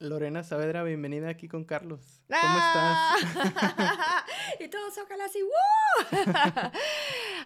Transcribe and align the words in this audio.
Lorena 0.00 0.44
Saavedra, 0.44 0.84
bienvenida 0.84 1.28
aquí 1.28 1.48
con 1.48 1.64
Carlos. 1.64 2.22
¿Cómo 2.28 2.40
¡Ah! 2.40 3.16
estás? 3.18 4.60
y 4.60 4.68
todos 4.68 4.96
ojalá 4.96 5.24
así, 5.24 5.40
¡Woo! 5.42 6.70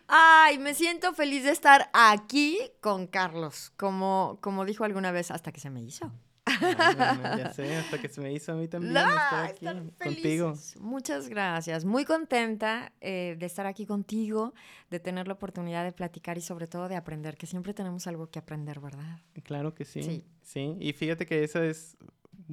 Ay, 0.07 0.59
me 0.59 0.75
siento 0.75 1.15
feliz 1.15 1.45
de 1.45 1.51
estar 1.51 1.89
aquí 1.95 2.59
con 2.81 3.07
Carlos, 3.07 3.73
como, 3.79 4.39
como 4.43 4.67
dijo 4.67 4.85
alguna 4.85 5.13
vez, 5.13 5.31
hasta 5.31 5.51
que 5.51 5.61
se 5.61 5.71
me 5.71 5.81
hizo. 5.81 6.13
ya 6.61 7.53
sé, 7.55 7.75
hasta 7.75 7.99
que 7.99 8.11
se 8.11 8.21
me 8.21 8.31
hizo 8.35 8.53
a 8.53 8.57
mí 8.57 8.69
también 8.69 8.99
estar 8.99 9.47
aquí 9.47 9.67
contigo. 10.03 10.53
Muchas 10.79 11.31
gracias. 11.31 11.87
Muy 11.87 12.05
contenta 12.05 12.93
eh, 13.01 13.35
de 13.39 13.47
estar 13.47 13.65
aquí 13.65 13.87
contigo, 13.87 14.53
de 14.91 15.01
tener 15.01 15.27
la 15.27 15.33
oportunidad 15.33 15.85
de 15.85 15.93
platicar 15.93 16.37
y 16.37 16.43
sobre 16.43 16.67
todo 16.67 16.89
de 16.89 16.97
aprender, 16.97 17.39
que 17.39 17.47
siempre 17.47 17.73
tenemos 17.73 18.07
algo 18.07 18.29
que 18.29 18.39
aprender, 18.39 18.79
¿verdad? 18.79 19.21
Claro 19.43 19.75
que 19.75 19.87
sí. 19.87 20.03
Sí. 20.03 20.27
sí. 20.43 20.77
Y 20.81 20.93
fíjate 20.93 21.25
que 21.25 21.45
esa 21.45 21.65
es 21.65 21.97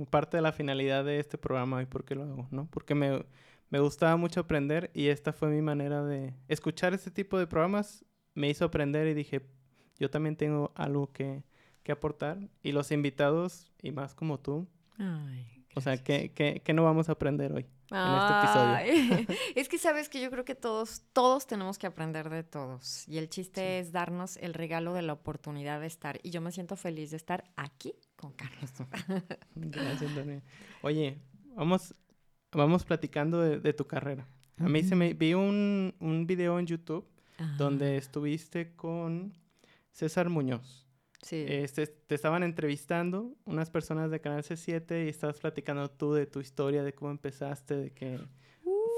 parte 0.10 0.38
de 0.38 0.42
la 0.42 0.52
finalidad 0.52 1.06
de 1.06 1.20
este 1.20 1.38
programa 1.38 1.82
y 1.82 1.86
por 1.86 2.06
qué 2.06 2.16
lo 2.16 2.24
hago, 2.24 2.48
¿no? 2.52 2.68
Porque 2.72 2.96
me, 2.96 3.26
me 3.70 3.80
gustaba 3.80 4.16
mucho 4.18 4.42
aprender 4.42 4.92
y 4.94 5.08
esta 5.08 5.34
fue 5.34 5.50
mi 5.50 5.62
manera 5.62 6.04
de 6.04 6.34
escuchar 6.48 6.94
este 6.94 7.12
tipo 7.12 7.38
de 7.38 7.48
programas. 7.48 8.06
Me 8.34 8.50
hizo 8.50 8.66
aprender 8.66 9.08
y 9.08 9.14
dije, 9.14 9.46
yo 9.98 10.10
también 10.10 10.36
tengo 10.36 10.72
algo 10.76 11.12
que 11.12 11.44
que 11.84 11.92
aportar 11.92 12.38
y 12.62 12.72
los 12.72 12.92
invitados 12.92 13.72
y 13.82 13.92
más 13.92 14.14
como 14.14 14.40
tú. 14.40 14.68
o 15.76 15.82
sea, 15.82 15.98
¿qué, 15.98 16.32
¿qué, 16.34 16.74
no 16.74 16.84
vamos 16.84 17.10
a 17.10 17.14
aprender 17.14 17.52
hoy 17.52 17.66
en 17.90 18.16
este 18.16 19.18
episodio? 19.18 19.38
es 19.56 19.70
que 19.70 19.78
sabes 19.78 20.10
que 20.10 20.22
yo 20.22 20.30
creo 20.30 20.46
que 20.46 20.56
todos, 20.56 21.04
todos 21.14 21.48
tenemos 21.48 21.78
que 21.78 21.88
aprender 21.88 22.30
de 22.30 22.44
todos 22.44 23.08
y 23.08 23.18
el 23.18 23.30
chiste 23.30 23.80
es 23.80 23.92
darnos 23.92 24.38
el 24.38 24.54
regalo 24.54 24.94
de 24.94 25.02
la 25.02 25.14
oportunidad 25.14 25.80
de 25.80 25.88
estar 25.88 26.20
y 26.22 26.32
yo 26.32 26.42
me 26.42 26.52
siento 26.52 26.76
feliz 26.76 27.12
de 27.12 27.18
estar 27.18 27.46
aquí 27.56 27.96
con 28.20 28.34
Carlos. 28.34 28.72
Gracias, 29.56 30.14
Dani. 30.14 30.42
Oye, 30.82 31.18
vamos, 31.56 31.96
vamos 32.52 32.84
platicando 32.84 33.40
de, 33.42 33.74
tu 33.74 33.88
carrera. 33.88 34.28
A 34.58 34.68
mí 34.68 34.84
se 34.84 34.96
me 34.96 35.14
vi 35.14 35.34
un, 35.34 35.96
un 36.00 36.28
video 36.28 36.60
en 36.60 36.66
YouTube 36.66 37.08
donde 37.58 37.96
estuviste 37.96 38.76
con 38.76 39.34
César 39.92 40.30
Muñoz. 40.30 40.86
Sí. 41.22 41.46
Este, 41.48 41.88
te 41.88 42.16
estaban 42.16 42.44
entrevistando 42.44 43.36
unas 43.46 43.70
personas 43.70 44.12
de 44.12 44.20
Canal 44.20 44.44
C7 44.44 45.06
y 45.06 45.10
estabas 45.10 45.40
platicando 45.40 45.90
tú 45.90 46.14
de 46.14 46.26
tu 46.26 46.42
historia, 46.42 46.84
de 46.84 46.94
cómo 46.94 47.12
empezaste, 47.12 47.76
de 47.76 47.92
que 47.92 48.20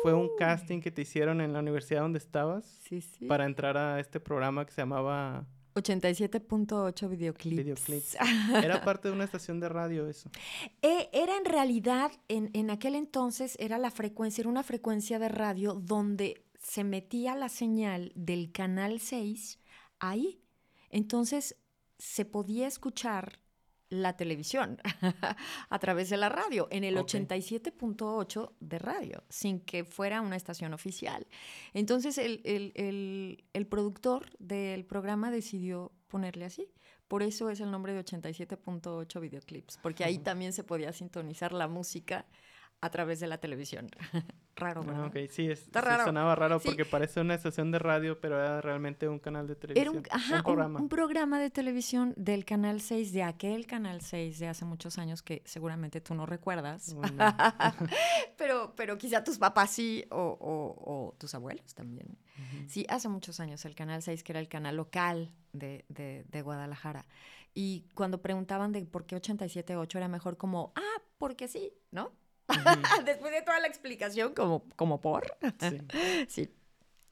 fue 0.01 0.15
un 0.15 0.29
casting 0.35 0.81
que 0.81 0.89
te 0.89 1.03
hicieron 1.03 1.41
en 1.41 1.53
la 1.53 1.59
universidad 1.59 2.01
donde 2.01 2.17
estabas 2.17 2.65
sí, 2.65 3.01
sí. 3.01 3.25
para 3.25 3.45
entrar 3.45 3.77
a 3.77 3.99
este 3.99 4.19
programa 4.19 4.65
que 4.65 4.71
se 4.71 4.81
llamaba 4.81 5.45
87.8 5.75 7.09
videoclips. 7.09 7.57
videoclips. 7.57 8.17
Era 8.63 8.83
parte 8.83 9.07
de 9.07 9.13
una 9.13 9.23
estación 9.23 9.59
de 9.59 9.69
radio 9.69 10.07
eso. 10.07 10.29
Eh, 10.81 11.09
era 11.13 11.37
en 11.37 11.45
realidad, 11.45 12.11
en, 12.27 12.49
en, 12.53 12.69
aquel 12.69 12.95
entonces, 12.95 13.55
era 13.59 13.77
la 13.77 13.91
frecuencia, 13.91 14.41
era 14.41 14.49
una 14.49 14.63
frecuencia 14.63 15.19
de 15.19 15.29
radio 15.29 15.73
donde 15.75 16.45
se 16.59 16.83
metía 16.83 17.35
la 17.35 17.49
señal 17.49 18.11
del 18.15 18.51
canal 18.51 18.99
6 18.99 19.59
ahí. 19.99 20.41
Entonces, 20.89 21.55
se 21.97 22.25
podía 22.25 22.67
escuchar 22.67 23.39
la 23.91 24.15
televisión 24.15 24.79
a 25.69 25.79
través 25.79 26.09
de 26.09 26.17
la 26.17 26.29
radio, 26.29 26.67
en 26.71 26.85
el 26.85 26.95
87.8 26.95 28.53
de 28.59 28.79
radio, 28.79 29.23
sin 29.29 29.59
que 29.59 29.83
fuera 29.83 30.21
una 30.21 30.37
estación 30.37 30.73
oficial. 30.73 31.27
Entonces 31.73 32.17
el, 32.17 32.41
el, 33.53 33.67
productor 33.67 34.25
del 34.39 34.85
programa 34.85 35.29
decidió 35.29 35.91
ponerle 36.07 36.45
así. 36.45 36.71
Por 37.09 37.21
eso 37.21 37.49
es 37.49 37.59
el 37.59 37.69
nombre 37.69 37.93
de 37.93 38.03
87.8 38.03 39.19
videoclips, 39.19 39.77
porque 39.83 40.05
ahí 40.05 40.17
también 40.19 40.53
se 40.53 40.63
podía 40.63 40.93
sintonizar 40.93 41.51
la 41.51 41.67
música 41.67 42.25
a 42.79 42.89
través 42.89 43.19
de 43.19 43.27
la 43.27 43.39
televisión. 43.39 43.89
raro, 44.55 44.83
¿verdad? 44.83 45.07
ok, 45.07 45.17
sí, 45.29 45.49
Está 45.49 45.81
raro. 45.81 46.05
sonaba 46.05 46.35
raro 46.35 46.59
porque 46.59 46.85
parece 46.85 47.21
una 47.21 47.35
estación 47.35 47.71
de 47.71 47.79
radio, 47.79 48.19
pero 48.19 48.37
era 48.39 48.61
realmente 48.61 49.07
un 49.07 49.19
canal 49.19 49.47
de 49.47 49.55
televisión. 49.55 50.03
Era 50.05 50.37
un, 50.37 50.43
programa. 50.43 50.79
Un, 50.79 50.89
programa 50.89 51.39
de 51.39 51.49
televisión 51.49 52.13
del 52.17 52.45
Canal 52.45 52.81
6, 52.81 53.13
de 53.13 53.23
aquel 53.23 53.65
Canal 53.67 54.01
6 54.01 54.39
de 54.39 54.47
hace 54.47 54.65
muchos 54.65 54.97
años 54.97 55.21
que 55.21 55.41
seguramente 55.45 56.01
tú 56.01 56.15
no 56.15 56.25
recuerdas. 56.25 56.95
pero, 58.37 58.73
pero 58.75 58.97
quizá 58.97 59.23
tus 59.23 59.37
papás 59.37 59.71
sí, 59.71 60.05
o, 60.11 61.15
tus 61.17 61.33
abuelos 61.35 61.73
también. 61.73 62.17
Sí, 62.67 62.85
hace 62.89 63.07
muchos 63.07 63.39
años 63.39 63.63
el 63.65 63.75
Canal 63.75 64.01
6, 64.01 64.23
que 64.23 64.31
era 64.31 64.39
el 64.39 64.47
canal 64.47 64.75
local 64.75 65.31
de, 65.53 65.85
de, 65.89 66.25
de 66.27 66.41
Guadalajara. 66.41 67.05
Y 67.53 67.85
cuando 67.95 68.21
preguntaban 68.21 68.71
de 68.71 68.85
por 68.85 69.05
qué 69.05 69.15
87.8 69.17 69.95
era 69.97 70.07
mejor, 70.07 70.37
como, 70.37 70.71
ah, 70.75 71.01
porque 71.17 71.47
sí, 71.47 71.73
¿no? 71.91 72.11
Después 73.05 73.31
de 73.31 73.41
toda 73.41 73.59
la 73.59 73.67
explicación, 73.67 74.33
como, 74.33 74.63
como 74.75 75.01
por. 75.01 75.37
Sí. 76.27 76.49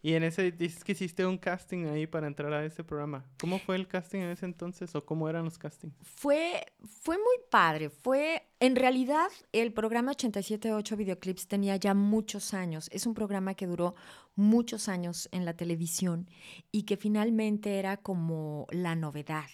Y 0.01 0.13
en 0.13 0.23
ese, 0.23 0.51
dices 0.51 0.83
que 0.85 0.93
hiciste 0.93 1.25
un 1.25 1.37
casting 1.37 1.87
ahí 1.87 2.07
para 2.07 2.27
entrar 2.27 2.53
a 2.53 2.63
ese 2.63 2.85
programa. 2.85 3.25
¿Cómo 3.37 3.59
fue 3.59 3.75
el 3.75 3.85
casting 3.85 4.19
en 4.19 4.29
ese 4.29 4.45
entonces 4.45 4.95
o 4.95 5.05
cómo 5.05 5.27
eran 5.27 5.43
los 5.43 5.57
castings? 5.57 5.93
Fue, 6.01 6.65
fue 6.85 7.17
muy 7.17 7.35
padre. 7.49 7.89
Fue, 7.89 8.43
en 8.61 8.77
realidad, 8.77 9.27
el 9.51 9.73
programa 9.73 10.11
878 10.11 10.95
Videoclips 10.95 11.47
tenía 11.47 11.75
ya 11.75 11.93
muchos 11.93 12.53
años. 12.53 12.87
Es 12.93 13.05
un 13.05 13.13
programa 13.13 13.55
que 13.55 13.67
duró 13.67 13.95
muchos 14.35 14.87
años 14.87 15.27
en 15.33 15.43
la 15.43 15.53
televisión 15.53 16.29
y 16.71 16.83
que 16.83 16.95
finalmente 16.95 17.77
era 17.77 17.97
como 17.97 18.67
la 18.71 18.95
novedad. 18.95 19.49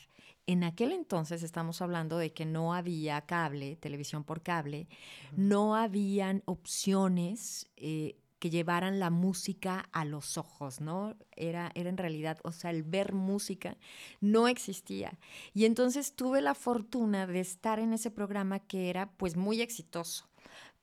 En 0.48 0.64
aquel 0.64 0.92
entonces 0.92 1.42
estamos 1.42 1.82
hablando 1.82 2.18
de 2.18 2.32
que 2.32 2.46
no 2.46 2.74
había 2.76 3.22
cable, 3.22 3.78
televisión 3.78 4.24
por 4.24 4.44
cable, 4.44 4.88
no 5.36 5.76
habían 5.76 6.44
opciones 6.46 7.68
eh, 7.78 8.18
que 8.38 8.52
llevaran 8.52 9.00
la 9.00 9.10
música 9.10 9.90
a 9.92 10.06
los 10.06 10.38
ojos, 10.38 10.82
¿no? 10.82 11.16
Era, 11.36 11.72
era 11.74 11.90
en 11.90 11.98
realidad, 11.98 12.38
o 12.44 12.52
sea, 12.52 12.70
el 12.70 12.84
ver 12.84 13.14
música 13.14 13.76
no 14.22 14.48
existía. 14.48 15.18
Y 15.56 15.66
entonces 15.66 16.16
tuve 16.16 16.42
la 16.42 16.54
fortuna 16.54 17.26
de 17.26 17.40
estar 17.40 17.80
en 17.80 17.94
ese 17.94 18.12
programa 18.12 18.60
que 18.60 18.92
era 18.92 19.10
pues 19.18 19.36
muy 19.36 19.62
exitoso. 19.62 20.30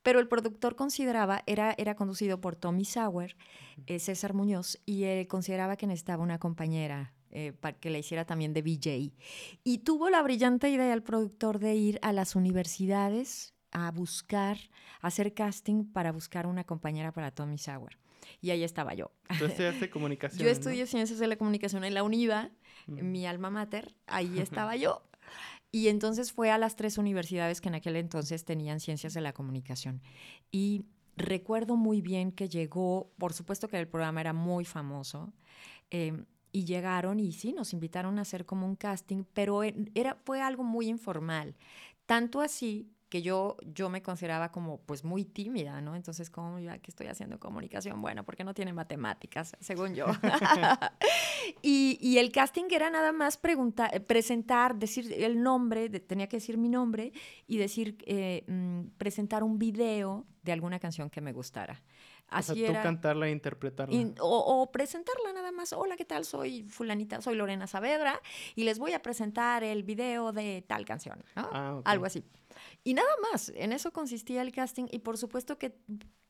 Pero 0.01 0.19
el 0.19 0.27
productor 0.27 0.75
consideraba, 0.75 1.41
era, 1.45 1.73
era 1.77 1.95
conducido 1.95 2.41
por 2.41 2.57
Tommy 2.57 2.83
Sauer, 2.83 3.37
eh, 3.87 3.99
César 3.99 4.33
Muñoz, 4.33 4.77
y 4.85 5.03
él 5.03 5.25
consideraba 5.27 5.77
que 5.77 5.87
necesitaba 5.87 6.21
una 6.21 6.39
compañera 6.39 7.13
eh, 7.35 7.51
para 7.51 7.75
que 7.79 7.89
le 7.89 7.97
hiciera 7.97 8.25
también 8.25 8.53
de 8.53 8.61
VJ. 8.61 9.11
Y 9.63 9.79
tuvo 9.79 10.11
la 10.11 10.21
brillante 10.21 10.69
idea 10.69 10.93
el 10.93 11.01
productor 11.01 11.57
de 11.57 11.73
ir 11.73 11.99
a 12.03 12.13
las 12.13 12.35
universidades 12.35 13.55
a 13.71 13.89
buscar, 13.89 14.59
a 15.01 15.07
hacer 15.07 15.33
casting 15.33 15.91
para 15.91 16.11
buscar 16.11 16.45
una 16.45 16.63
compañera 16.63 17.11
para 17.11 17.31
Tommy 17.31 17.57
Sauer. 17.57 17.97
Y 18.39 18.51
ahí 18.51 18.63
estaba 18.63 18.93
yo. 18.93 19.11
¿Tú 19.39 19.45
estudiaste 19.45 19.89
comunicación? 19.89 20.45
Yo 20.45 20.51
estudié 20.51 20.85
ciencias 20.85 21.17
de 21.17 21.25
la 21.25 21.35
comunicación 21.35 21.83
en 21.83 21.95
la 21.95 22.03
UNIVA, 22.03 22.51
mi 22.85 23.25
alma 23.25 23.49
mater, 23.49 23.95
ahí 24.05 24.37
estaba 24.39 24.75
yo. 24.75 25.01
Y 25.71 25.87
entonces 25.87 26.31
fue 26.31 26.51
a 26.51 26.59
las 26.59 26.75
tres 26.75 26.99
universidades 26.99 27.61
que 27.61 27.69
en 27.69 27.75
aquel 27.75 27.95
entonces 27.95 28.45
tenían 28.45 28.79
ciencias 28.79 29.15
de 29.15 29.21
la 29.21 29.33
comunicación. 29.33 30.03
Y 30.51 30.85
recuerdo 31.17 31.77
muy 31.77 32.01
bien 32.01 32.31
que 32.31 32.47
llegó, 32.47 33.11
por 33.17 33.33
supuesto 33.33 33.67
que 33.67 33.79
el 33.79 33.87
programa 33.87 34.21
era 34.21 34.33
muy 34.33 34.65
famoso, 34.65 35.33
eh, 35.89 36.25
y 36.53 36.63
llegaron 36.65 37.19
y 37.19 37.33
sí, 37.33 37.51
nos 37.51 37.73
invitaron 37.73 38.19
a 38.19 38.21
hacer 38.21 38.45
como 38.45 38.65
un 38.65 38.75
casting, 38.75 39.25
pero 39.33 39.63
era, 39.63 40.15
fue 40.23 40.41
algo 40.41 40.63
muy 40.63 40.87
informal. 40.87 41.55
Tanto 42.05 42.39
así 42.39 42.93
que 43.09 43.21
yo, 43.21 43.57
yo 43.63 43.89
me 43.89 44.01
consideraba 44.01 44.51
como 44.51 44.79
pues 44.81 45.03
muy 45.03 45.25
tímida, 45.25 45.81
¿no? 45.81 45.95
Entonces, 45.95 46.29
como 46.29 46.59
ya 46.59 46.79
que 46.79 46.89
estoy 46.89 47.07
haciendo 47.07 47.39
comunicación? 47.39 48.01
Bueno, 48.01 48.23
porque 48.23 48.43
no 48.43 48.53
tiene 48.53 48.73
matemáticas, 48.73 49.55
según 49.59 49.93
yo. 49.93 50.05
y, 51.61 51.97
y, 52.01 52.17
el 52.17 52.31
casting 52.31 52.65
era 52.71 52.89
nada 52.89 53.11
más 53.11 53.37
preguntar, 53.37 54.03
presentar, 54.05 54.75
decir 54.75 55.11
el 55.13 55.41
nombre, 55.41 55.89
tenía 55.89 56.27
que 56.27 56.37
decir 56.37 56.57
mi 56.57 56.69
nombre 56.69 57.13
y 57.45 57.57
decir, 57.57 57.97
eh, 58.07 58.45
mm, 58.47 58.97
presentar 58.97 59.43
un 59.43 59.59
video 59.59 60.25
de 60.41 60.51
alguna 60.51 60.79
canción 60.79 61.09
que 61.09 61.21
me 61.21 61.33
gustara. 61.33 61.83
Así 62.27 62.51
o 62.51 62.55
sea, 62.55 62.67
tú 62.67 62.73
cantarla 62.83 63.27
e 63.27 63.31
interpretarla. 63.31 64.13
o, 64.19 64.71
presentarla 64.71 65.33
nada 65.33 65.51
más. 65.51 65.73
Hola, 65.73 65.95
¿qué 65.95 66.05
tal? 66.05 66.25
Soy 66.25 66.63
fulanita, 66.63 67.21
soy 67.21 67.35
Lorena 67.35 67.67
Saavedra 67.67 68.19
y 68.55 68.63
les 68.63 68.79
voy 68.79 68.93
a 68.93 69.01
presentar 69.01 69.63
el 69.63 69.83
video 69.83 70.31
de 70.31 70.63
tal 70.67 70.85
canción, 70.85 71.23
¿no? 71.35 71.49
Ah, 71.51 71.81
Algo 71.85 72.05
así. 72.05 72.23
Y 72.83 72.93
nada 72.93 73.13
más, 73.31 73.51
en 73.55 73.71
eso 73.71 73.91
consistía 73.93 74.41
el 74.41 74.51
casting 74.51 74.85
y 74.91 74.99
por 74.99 75.17
supuesto 75.17 75.57
que 75.57 75.77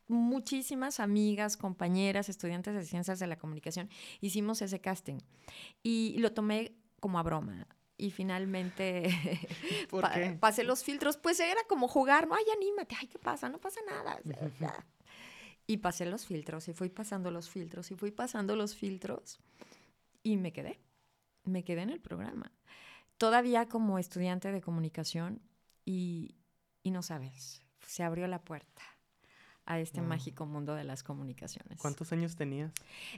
muchísimas 0.07 0.99
amigas, 0.99 1.57
compañeras, 1.57 2.29
estudiantes 2.29 2.73
de 2.73 2.83
ciencias 2.85 3.19
de 3.19 3.27
la 3.27 3.37
comunicación 3.37 3.89
hicimos 4.21 4.61
ese 4.61 4.79
casting 4.81 5.19
y 5.81 6.17
lo 6.19 6.33
tomé 6.33 6.75
como 6.99 7.19
a 7.19 7.23
broma 7.23 7.67
y 7.97 8.11
finalmente 8.11 9.09
pasé 10.39 10.63
los 10.63 10.83
filtros, 10.83 11.17
pues 11.17 11.39
era 11.39 11.61
como 11.67 11.87
jugar, 11.87 12.27
no, 12.27 12.35
ay, 12.35 12.43
anímate, 12.55 12.95
ay, 12.99 13.07
¿qué 13.07 13.19
pasa? 13.19 13.49
No 13.49 13.59
pasa 13.59 13.79
nada. 13.85 14.19
Y 15.65 15.77
pasé 15.77 16.05
los 16.05 16.25
filtros 16.25 16.67
y 16.67 16.73
fui 16.73 16.89
pasando 16.89 17.31
los 17.31 17.49
filtros 17.49 17.91
y 17.91 17.95
fui 17.95 18.11
pasando 18.11 18.55
los 18.55 18.75
filtros 18.75 19.39
y 20.21 20.37
me 20.37 20.51
quedé, 20.51 20.79
me 21.43 21.63
quedé 21.63 21.81
en 21.81 21.89
el 21.89 22.01
programa. 22.01 22.51
Todavía 23.17 23.67
como 23.67 23.99
estudiante 23.99 24.51
de 24.51 24.61
comunicación 24.61 25.41
y, 25.85 26.35
y 26.83 26.91
no 26.91 27.01
sabes, 27.01 27.61
se 27.87 28.03
abrió 28.03 28.27
la 28.27 28.43
puerta 28.43 28.92
a 29.65 29.79
este 29.79 30.01
mágico 30.01 30.45
mundo 30.45 30.75
de 30.75 30.83
las 30.83 31.03
comunicaciones. 31.03 31.79
¿Cuántos 31.79 32.11
años 32.11 32.35
tenías? 32.35 32.71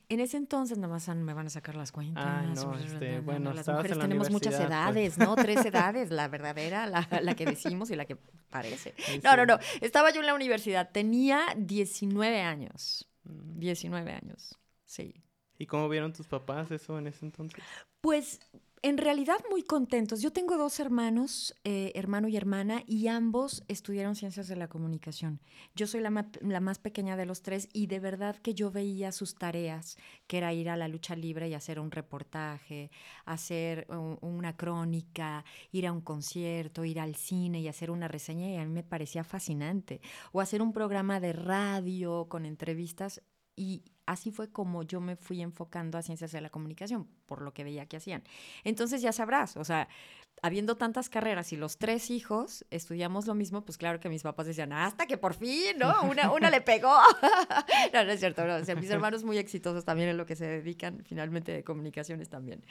En 0.10 0.20
ese 0.20 0.38
entonces 0.38 0.78
nomás 0.78 1.08
me 1.10 1.34
van 1.34 1.48
a 1.48 1.50
sacar 1.50 1.76
las 1.76 1.92
cuentas. 1.92 2.24
Ah, 2.26 2.44
no, 2.44 2.78
este, 2.78 3.20
bueno, 3.20 3.54
las 3.54 3.68
mujeres 3.68 3.98
tenemos 3.98 4.30
muchas 4.30 4.56
pues. 4.56 4.68
edades, 4.68 5.18
¿no? 5.18 5.36
Tres 5.36 5.66
edades, 5.66 6.12
la 6.12 6.28
verdadera, 6.28 6.86
la, 6.86 7.08
la, 7.22 7.36
que 7.36 7.46
decimos 7.46 7.90
y 7.90 7.96
la 7.96 8.06
que 8.06 8.16
parece. 8.50 8.94
no, 9.24 9.36
no, 9.36 9.46
no. 9.46 9.58
Estaba 9.82 10.12
yo 10.12 10.20
en 10.20 10.28
la 10.28 10.36
universidad, 10.36 10.92
tenía 10.92 11.42
19 11.58 12.42
años. 12.42 13.10
19 13.24 14.12
mm. 14.12 14.16
años, 14.16 14.58
sí. 14.86 15.24
¿Y 15.58 15.66
cómo 15.66 15.90
vieron 15.90 16.14
tus 16.14 16.28
papás 16.28 16.70
eso 16.72 17.00
en 17.00 17.08
ese 17.08 17.26
entonces? 17.26 17.64
Pues 18.02 18.40
en 18.86 19.00
realidad 19.00 19.38
muy 19.50 19.64
contentos. 19.64 20.22
Yo 20.22 20.32
tengo 20.32 20.58
dos 20.58 20.80
hermanos, 20.80 21.56
eh, 21.64 21.92
hermano 21.96 22.28
y 22.28 22.38
hermana, 22.38 22.84
y 22.86 23.08
ambos 23.08 23.64
estudiaron 23.68 24.16
ciencias 24.16 24.48
de 24.48 24.56
la 24.56 24.68
comunicación. 24.68 25.40
Yo 25.74 25.88
soy 25.88 26.02
la, 26.02 26.12
más 26.12 26.78
pequeña 26.78 27.18
de 27.18 27.26
los 27.26 27.42
tres 27.42 27.68
y 27.74 27.88
de 27.88 28.00
verdad 28.00 28.36
que 28.36 28.54
yo 28.54 28.70
veía 28.70 29.12
sus 29.12 29.34
tareas, 29.34 29.98
que 30.28 30.38
era 30.38 30.54
ir 30.54 30.70
a 30.70 30.78
la 30.78 30.88
lucha 30.88 31.16
libre 31.16 31.50
y 31.50 31.56
hacer 31.56 31.80
un 31.80 31.90
reportaje, 31.90 32.92
hacer 33.26 33.88
una 34.22 34.56
crónica, 34.56 35.46
ir 35.72 35.88
a 35.88 35.92
un 35.92 36.02
concierto, 36.02 36.86
ir 36.86 37.00
al 37.00 37.16
cine 37.16 37.62
y 37.62 37.68
hacer 37.68 37.90
una 37.90 38.08
reseña 38.08 38.50
y 38.50 38.58
a 38.58 38.66
mí 38.66 38.72
me 38.72 38.84
parecía 38.84 39.24
fascinante. 39.24 40.00
O 40.32 40.42
hacer 40.42 40.62
un 40.62 40.74
programa 40.74 41.20
de 41.20 41.34
radio 41.34 42.28
con 42.30 42.46
entrevistas 42.46 43.24
y 43.56 43.84
así 44.06 44.32
fue 44.32 44.52
como 44.52 44.84
yo 44.84 45.02
me 45.02 45.16
fui 45.16 45.42
enfocando 45.42 45.98
a 45.98 46.02
ciencias 46.02 46.32
de 46.32 46.42
la 46.42 46.50
comunicación, 46.50 47.08
por 47.26 47.42
lo 47.42 47.54
que 47.54 47.64
veía 47.64 47.86
que 47.86 47.98
hacían. 47.98 48.24
Entonces 48.64 49.02
ya 49.02 49.12
sabrás, 49.12 49.58
o 49.58 49.64
sea, 49.64 49.88
habiendo 50.42 50.76
tantas 50.78 51.10
carreras 51.10 51.54
y 51.54 51.58
los 51.58 51.78
tres 51.78 52.12
hijos 52.12 52.66
estudiamos 52.70 53.26
lo 53.26 53.36
mismo, 53.36 53.64
pues 53.66 53.78
claro 53.78 54.00
que 54.00 54.10
mis 54.10 54.24
papás 54.24 54.48
decían, 54.48 54.74
hasta 54.74 55.08
que 55.08 55.18
por 55.18 55.34
fin, 55.34 55.78
¿no? 55.78 56.04
Una, 56.04 56.32
una 56.32 56.50
le 56.50 56.62
pegó. 56.62 56.94
no, 57.94 58.04
no 58.04 58.12
es 58.12 58.20
cierto, 58.20 58.46
no. 58.46 58.56
O 58.56 58.66
sea, 58.66 58.76
mis 58.76 58.90
hermanos 58.90 59.24
muy 59.24 59.38
exitosos 59.38 59.86
también 59.86 60.10
en 60.10 60.18
lo 60.18 60.26
que 60.26 60.36
se 60.36 60.46
dedican, 60.46 61.04
finalmente 61.06 61.52
de 61.52 61.64
comunicaciones 61.64 62.30
también. 62.30 62.66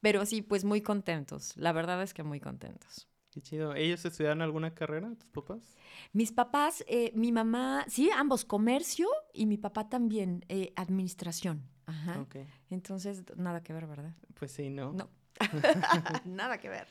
Pero 0.00 0.24
sí, 0.26 0.42
pues 0.42 0.64
muy 0.64 0.82
contentos. 0.82 1.56
La 1.56 1.72
verdad 1.72 2.02
es 2.02 2.14
que 2.14 2.22
muy 2.22 2.40
contentos. 2.40 3.08
Qué 3.36 3.42
chido. 3.42 3.74
¿Ellos 3.74 4.02
estudiaron 4.02 4.40
alguna 4.40 4.72
carrera, 4.72 5.14
tus 5.14 5.28
papás? 5.28 5.76
Mis 6.14 6.32
papás, 6.32 6.82
eh, 6.88 7.12
mi 7.14 7.32
mamá, 7.32 7.84
sí, 7.86 8.08
ambos 8.16 8.46
comercio 8.46 9.06
y 9.34 9.44
mi 9.44 9.58
papá 9.58 9.90
también 9.90 10.42
eh, 10.48 10.72
administración. 10.74 11.60
Ajá. 11.84 12.18
Okay. 12.22 12.46
Entonces, 12.70 13.24
nada 13.36 13.62
que 13.62 13.74
ver, 13.74 13.86
¿verdad? 13.86 14.14
Pues 14.32 14.52
sí, 14.52 14.70
¿no? 14.70 14.94
No. 14.94 15.10
nada 16.24 16.56
que 16.56 16.70
ver. 16.70 16.88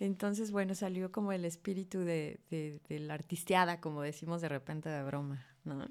Entonces, 0.00 0.50
bueno, 0.50 0.74
salió 0.74 1.12
como 1.12 1.30
el 1.30 1.44
espíritu 1.44 2.00
de, 2.00 2.40
de, 2.50 2.98
la 2.98 3.14
artisteada, 3.14 3.80
como 3.80 4.02
decimos 4.02 4.40
de 4.40 4.48
repente 4.48 4.88
de 4.88 5.04
broma, 5.04 5.46
¿no? 5.62 5.86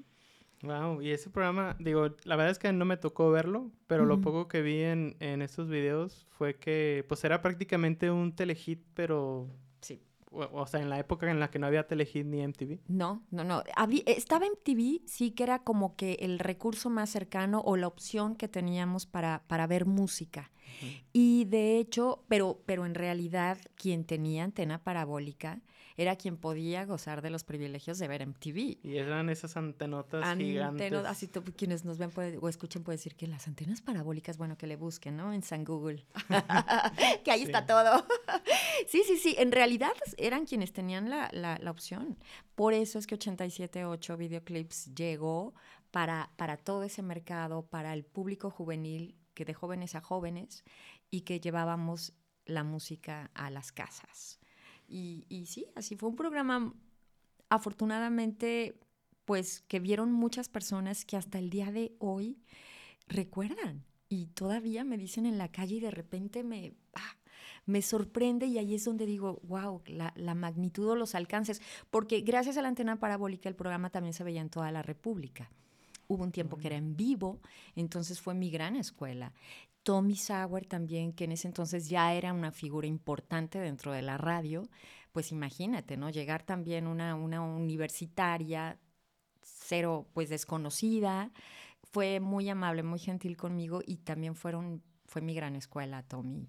Wow, 0.60 1.00
y 1.00 1.12
ese 1.12 1.30
programa, 1.30 1.74
digo, 1.78 2.14
la 2.24 2.36
verdad 2.36 2.50
es 2.50 2.58
que 2.58 2.70
no 2.70 2.84
me 2.84 2.98
tocó 2.98 3.30
verlo, 3.30 3.70
pero 3.86 4.04
lo 4.04 4.20
poco 4.20 4.46
que 4.46 4.60
vi 4.60 4.82
en, 4.82 5.16
en 5.20 5.40
estos 5.40 5.70
videos 5.70 6.26
fue 6.28 6.58
que, 6.58 7.02
pues 7.08 7.24
era 7.24 7.40
prácticamente 7.40 8.10
un 8.10 8.36
telehit, 8.36 8.84
pero 8.92 9.48
o, 10.30 10.66
sea, 10.66 10.80
en 10.80 10.88
la 10.88 10.98
época 10.98 11.30
en 11.30 11.40
la 11.40 11.50
que 11.50 11.58
no 11.58 11.66
había 11.66 11.86
Telehit 11.86 12.24
ni 12.24 12.46
MTV. 12.46 12.78
No, 12.88 13.24
no, 13.30 13.44
no. 13.44 13.62
estaba 14.06 14.46
MTV, 14.46 15.02
sí 15.06 15.32
que 15.32 15.42
era 15.42 15.60
como 15.60 15.96
que 15.96 16.14
el 16.20 16.38
recurso 16.38 16.88
más 16.88 17.10
cercano 17.10 17.60
o 17.64 17.76
la 17.76 17.88
opción 17.88 18.36
que 18.36 18.48
teníamos 18.48 19.06
para, 19.06 19.42
para 19.46 19.66
ver 19.66 19.86
música. 19.86 20.50
Y 21.12 21.46
de 21.46 21.78
hecho, 21.78 22.24
pero, 22.28 22.62
pero 22.64 22.86
en 22.86 22.94
realidad 22.94 23.58
quien 23.74 24.04
tenía 24.04 24.44
antena 24.44 24.82
parabólica 24.82 25.60
era 26.00 26.16
quien 26.16 26.38
podía 26.38 26.86
gozar 26.86 27.20
de 27.20 27.28
los 27.28 27.44
privilegios 27.44 27.98
de 27.98 28.08
ver 28.08 28.26
MTV. 28.26 28.78
Y 28.82 28.96
eran 28.96 29.28
esas 29.28 29.54
antenotas 29.58 30.34
gigantes. 30.38 30.94
Así 31.04 31.28
quienes 31.28 31.84
nos 31.84 31.98
ven 31.98 32.10
o 32.40 32.48
escuchen 32.48 32.82
pueden 32.82 32.96
decir 32.96 33.16
que 33.16 33.26
las 33.26 33.46
antenas 33.46 33.82
parabólicas, 33.82 34.38
bueno, 34.38 34.56
que 34.56 34.66
le 34.66 34.76
busquen, 34.76 35.18
¿no? 35.18 35.34
En 35.34 35.42
San 35.42 35.62
Google. 35.62 36.06
que 37.24 37.30
ahí 37.30 37.42
está 37.42 37.66
todo. 37.66 38.06
sí, 38.88 39.02
sí, 39.06 39.18
sí. 39.18 39.34
En 39.36 39.52
realidad 39.52 39.92
eran 40.16 40.46
quienes 40.46 40.72
tenían 40.72 41.10
la, 41.10 41.28
la, 41.32 41.58
la 41.60 41.70
opción. 41.70 42.16
Por 42.54 42.72
eso 42.72 42.98
es 42.98 43.06
que 43.06 43.18
87.8 43.18 44.16
Videoclips 44.16 44.94
llegó 44.94 45.52
para, 45.90 46.30
para 46.38 46.56
todo 46.56 46.82
ese 46.82 47.02
mercado, 47.02 47.66
para 47.66 47.92
el 47.92 48.04
público 48.04 48.50
juvenil, 48.50 49.18
que 49.34 49.44
de 49.44 49.52
jóvenes 49.52 49.94
a 49.94 50.00
jóvenes, 50.00 50.64
y 51.10 51.22
que 51.22 51.40
llevábamos 51.40 52.14
la 52.46 52.64
música 52.64 53.30
a 53.34 53.50
las 53.50 53.70
casas. 53.70 54.39
Y, 54.90 55.44
sí, 55.46 55.66
así 55.76 55.94
fue 55.94 56.08
un 56.08 56.16
programa, 56.16 56.74
afortunadamente, 57.48 58.76
pues 59.24 59.62
que 59.68 59.78
vieron 59.78 60.10
muchas 60.12 60.48
personas 60.48 61.04
que 61.04 61.16
hasta 61.16 61.38
el 61.38 61.48
día 61.48 61.70
de 61.70 61.94
hoy 62.00 62.42
recuerdan 63.06 63.84
y 64.08 64.26
todavía 64.26 64.82
me 64.82 64.98
dicen 64.98 65.26
en 65.26 65.38
la 65.38 65.52
calle 65.52 65.76
y 65.76 65.80
de 65.80 65.92
repente 65.92 66.42
me, 66.42 66.74
ah, 66.94 67.16
me 67.66 67.82
sorprende 67.82 68.46
y 68.46 68.58
ahí 68.58 68.74
es 68.74 68.84
donde 68.84 69.06
digo, 69.06 69.40
wow, 69.44 69.80
la, 69.86 70.12
la, 70.16 70.34
magnitud 70.34 70.88
o 70.88 70.96
los 70.96 71.14
alcances, 71.14 71.62
porque 71.90 72.22
gracias 72.22 72.56
a 72.56 72.62
la 72.62 72.68
antena 72.68 72.98
parabólica 72.98 73.48
el 73.48 73.54
programa 73.54 73.90
también 73.90 74.12
se 74.12 74.24
veía 74.24 74.40
en 74.40 74.50
toda 74.50 74.72
la 74.72 74.82
República. 74.82 75.52
Hubo 76.08 76.24
un 76.24 76.32
tiempo 76.32 76.56
que 76.56 76.66
era 76.66 76.76
en 76.76 76.96
vivo, 76.96 77.38
entonces 77.76 78.20
fue 78.20 78.34
mi 78.34 78.50
gran 78.50 78.74
escuela. 78.74 79.32
Tommy 79.82 80.16
Sauer 80.16 80.66
también, 80.66 81.12
que 81.12 81.24
en 81.24 81.32
ese 81.32 81.48
entonces 81.48 81.88
ya 81.88 82.12
era 82.14 82.32
una 82.32 82.52
figura 82.52 82.86
importante 82.86 83.58
dentro 83.58 83.92
de 83.92 84.02
la 84.02 84.18
radio, 84.18 84.68
pues 85.12 85.32
imagínate, 85.32 85.96
¿no? 85.96 86.10
Llegar 86.10 86.42
también 86.44 86.86
una, 86.86 87.14
una 87.14 87.40
universitaria, 87.42 88.78
cero, 89.42 90.08
pues 90.12 90.28
desconocida, 90.28 91.32
fue 91.92 92.20
muy 92.20 92.48
amable, 92.48 92.82
muy 92.82 92.98
gentil 92.98 93.36
conmigo 93.36 93.80
y 93.84 93.98
también 93.98 94.34
fueron, 94.36 94.82
fue 95.06 95.22
mi 95.22 95.34
gran 95.34 95.56
escuela, 95.56 96.02
Tommy, 96.02 96.48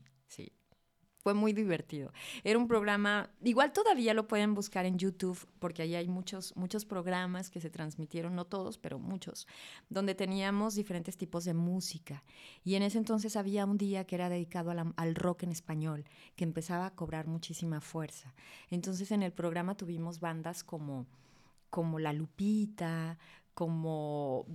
fue 1.21 1.33
muy 1.33 1.53
divertido. 1.53 2.11
Era 2.43 2.57
un 2.57 2.67
programa, 2.67 3.29
igual 3.43 3.71
todavía 3.71 4.13
lo 4.13 4.27
pueden 4.27 4.55
buscar 4.55 4.85
en 4.85 4.97
YouTube, 4.97 5.37
porque 5.59 5.83
ahí 5.83 5.95
hay 5.95 6.07
muchos, 6.07 6.55
muchos 6.55 6.85
programas 6.85 7.49
que 7.49 7.61
se 7.61 7.69
transmitieron, 7.69 8.35
no 8.35 8.45
todos, 8.45 8.77
pero 8.77 8.97
muchos, 8.99 9.47
donde 9.89 10.15
teníamos 10.15 10.75
diferentes 10.75 11.17
tipos 11.17 11.45
de 11.45 11.53
música. 11.53 12.23
Y 12.63 12.75
en 12.75 12.83
ese 12.83 12.97
entonces 12.97 13.35
había 13.35 13.65
un 13.65 13.77
día 13.77 14.05
que 14.05 14.15
era 14.15 14.29
dedicado 14.29 14.71
al 14.71 15.15
rock 15.15 15.43
en 15.43 15.51
español, 15.51 16.05
que 16.35 16.43
empezaba 16.43 16.87
a 16.87 16.95
cobrar 16.95 17.27
muchísima 17.27 17.81
fuerza. 17.81 18.33
Entonces 18.69 19.11
en 19.11 19.21
el 19.21 19.31
programa 19.31 19.75
tuvimos 19.75 20.19
bandas 20.19 20.63
como 20.63 21.05
como 21.71 21.99
La 21.99 22.11
Lupita, 22.11 23.17
como, 23.53 24.45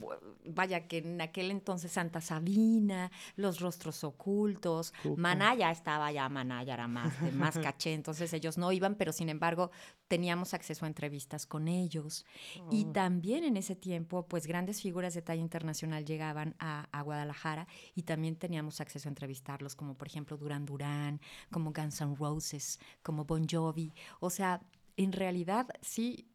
vaya 0.45 0.89
que 0.89 0.99
en 0.99 1.21
aquel 1.21 1.51
entonces 1.51 1.93
Santa 1.93 2.21
Sabina, 2.21 3.11
Los 3.37 3.61
Rostros 3.61 4.03
Ocultos, 4.05 4.93
Manaya 5.17 5.71
estaba 5.71 6.11
ya, 6.13 6.29
Manaya 6.29 6.75
era 6.75 6.89
más, 6.89 7.21
de 7.21 7.31
más 7.33 7.59
caché, 7.59 7.93
entonces 7.93 8.33
ellos 8.33 8.59
no 8.59 8.73
iban, 8.73 8.95
pero 8.95 9.13
sin 9.13 9.29
embargo 9.29 9.71
teníamos 10.09 10.55
acceso 10.55 10.85
a 10.85 10.89
entrevistas 10.89 11.47
con 11.47 11.69
ellos. 11.69 12.25
Y 12.71 12.87
oh. 12.87 12.93
también 12.93 13.45
en 13.45 13.57
ese 13.57 13.77
tiempo, 13.77 14.27
pues 14.27 14.47
grandes 14.47 14.81
figuras 14.81 15.15
de 15.15 15.23
talla 15.23 15.43
internacional 15.43 16.05
llegaban 16.05 16.55
a, 16.59 16.89
a, 16.93 17.03
Guadalajara 17.03 17.67
y 17.95 18.03
también 18.03 18.37
teníamos 18.37 18.81
acceso 18.81 19.09
a 19.09 19.11
entrevistarlos, 19.11 19.75
como 19.75 19.95
por 19.95 20.09
ejemplo 20.09 20.37
Duran 20.37 20.65
Duran, 20.65 21.21
como 21.51 21.73
Guns 21.73 22.01
N' 22.01 22.17
Roses, 22.17 22.81
como 23.03 23.25
Bon 23.25 23.47
Jovi. 23.49 23.93
O 24.21 24.31
sea, 24.31 24.63
en 24.97 25.13
realidad 25.13 25.69
sí 25.83 26.29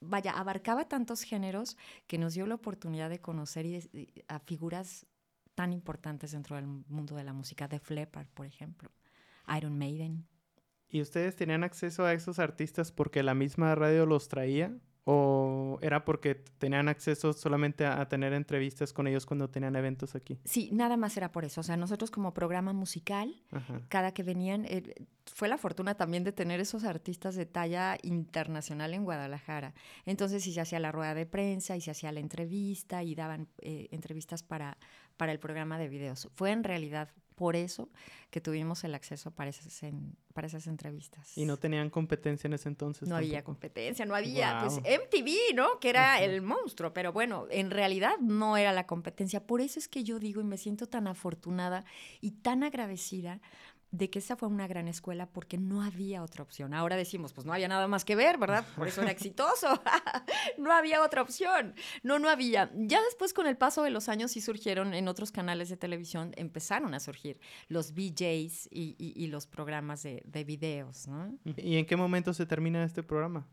vaya, 0.00 0.32
abarcaba 0.32 0.88
tantos 0.88 1.22
géneros 1.22 1.76
que 2.06 2.18
nos 2.18 2.34
dio 2.34 2.46
la 2.46 2.54
oportunidad 2.54 3.10
de 3.10 3.20
conocer 3.20 3.66
a 4.28 4.38
figuras 4.38 5.06
tan 5.54 5.72
importantes 5.72 6.32
dentro 6.32 6.56
del 6.56 6.66
mundo 6.66 7.16
de 7.16 7.24
la 7.24 7.32
música, 7.32 7.66
de 7.66 7.80
Leppard, 7.88 8.28
por 8.28 8.46
ejemplo, 8.46 8.90
Iron 9.56 9.76
Maiden. 9.76 10.26
¿Y 10.88 11.02
ustedes 11.02 11.36
tenían 11.36 11.64
acceso 11.64 12.04
a 12.04 12.12
esos 12.12 12.38
artistas 12.38 12.92
porque 12.92 13.22
la 13.22 13.34
misma 13.34 13.74
radio 13.74 14.06
los 14.06 14.28
traía? 14.28 14.74
¿O 15.10 15.78
era 15.80 16.04
porque 16.04 16.34
tenían 16.34 16.86
acceso 16.86 17.32
solamente 17.32 17.86
a, 17.86 18.06
tener 18.10 18.34
entrevistas 18.34 18.92
con 18.92 19.06
ellos 19.06 19.24
cuando 19.24 19.48
tenían 19.48 19.74
eventos 19.74 20.14
aquí? 20.14 20.38
Sí, 20.44 20.68
nada 20.70 20.98
más 20.98 21.16
era 21.16 21.32
por 21.32 21.46
eso. 21.46 21.62
O 21.62 21.64
sea, 21.64 21.78
nosotros 21.78 22.10
como 22.10 22.34
programa 22.34 22.74
musical, 22.74 23.34
cada 23.88 24.12
que 24.12 24.22
venían, 24.22 24.66
eh, 24.66 24.82
fue 25.24 25.48
la 25.48 25.56
fortuna 25.56 25.94
también 25.94 26.24
de 26.24 26.32
tener 26.32 26.60
esos 26.60 26.84
artistas 26.84 27.36
de 27.36 27.46
talla 27.46 27.96
internacional 28.02 28.92
en 28.92 29.04
Guadalajara. 29.04 29.72
Entonces, 30.04 30.44
si 30.44 30.52
se 30.52 30.60
hacía 30.60 30.78
la 30.78 30.92
rueda 30.92 31.14
de 31.14 31.24
prensa 31.24 31.74
y 31.74 31.80
se 31.80 31.90
hacía 31.90 32.12
la 32.12 32.20
entrevista 32.20 33.02
y 33.02 33.14
daban 33.14 33.48
eh, 33.62 33.88
entrevistas 33.92 34.42
para, 34.42 34.76
para 35.16 35.32
el 35.32 35.38
programa 35.38 35.78
de 35.78 35.88
videos. 35.88 36.28
Fue 36.34 36.50
en 36.50 36.64
realidad 36.64 37.08
por 37.38 37.54
eso 37.54 37.88
que 38.30 38.40
tuvimos 38.40 38.82
el 38.82 38.94
acceso 38.96 39.30
para 39.30 39.48
esas, 39.48 39.80
para 40.34 40.48
esas 40.48 40.66
entrevistas. 40.66 41.38
¿Y 41.38 41.44
no 41.44 41.56
tenían 41.56 41.88
competencia 41.88 42.48
en 42.48 42.54
ese 42.54 42.68
entonces? 42.68 43.08
No 43.08 43.14
había 43.14 43.44
competencia, 43.44 44.04
no 44.04 44.14
había, 44.16 44.58
pues 44.60 44.78
MTV, 44.78 45.54
¿no? 45.54 45.78
Que 45.78 45.90
era 45.90 46.20
el 46.20 46.42
monstruo, 46.42 46.92
pero 46.92 47.12
bueno, 47.12 47.46
en 47.50 47.70
realidad 47.70 48.18
no 48.20 48.56
era 48.56 48.72
la 48.72 48.86
competencia. 48.86 49.46
Por 49.46 49.60
eso 49.60 49.78
es 49.78 49.86
que 49.86 50.02
yo 50.02 50.18
digo 50.18 50.40
y 50.40 50.44
me 50.44 50.58
siento 50.58 50.88
tan 50.88 51.06
afortunada 51.06 51.84
y 52.20 52.32
tan 52.32 52.64
agradecida 52.64 53.40
de 53.90 54.10
que 54.10 54.18
esa 54.18 54.36
fue 54.36 54.48
una 54.48 54.66
gran 54.66 54.88
escuela 54.88 55.26
porque 55.26 55.58
no 55.58 55.82
había 55.82 56.22
otra 56.22 56.42
opción. 56.42 56.74
Ahora 56.74 56.96
decimos, 56.96 57.32
pues 57.32 57.46
no 57.46 57.52
había 57.52 57.68
nada 57.68 57.88
más 57.88 58.04
que 58.04 58.16
ver, 58.16 58.38
¿verdad? 58.38 58.64
Por 58.76 58.88
eso 58.88 59.02
era 59.02 59.10
exitoso. 59.10 59.80
no 60.58 60.72
había 60.72 61.02
otra 61.02 61.22
opción. 61.22 61.74
No, 62.02 62.18
no 62.18 62.28
había. 62.28 62.70
Ya 62.74 63.00
después, 63.02 63.32
con 63.32 63.46
el 63.46 63.56
paso 63.56 63.82
de 63.82 63.90
los 63.90 64.08
años, 64.08 64.32
sí 64.32 64.40
surgieron 64.40 64.94
en 64.94 65.08
otros 65.08 65.32
canales 65.32 65.68
de 65.68 65.76
televisión, 65.76 66.32
empezaron 66.36 66.94
a 66.94 67.00
surgir 67.00 67.40
los 67.68 67.92
VJs 67.92 68.68
y, 68.70 69.26
los 69.28 69.46
programas 69.46 70.02
de, 70.02 70.22
de, 70.24 70.44
videos, 70.44 71.06
¿no? 71.06 71.38
¿Y 71.44 71.76
en 71.76 71.84
qué 71.84 71.96
momento 71.96 72.32
se 72.32 72.46
termina 72.46 72.82
este 72.82 73.02
programa? 73.02 73.46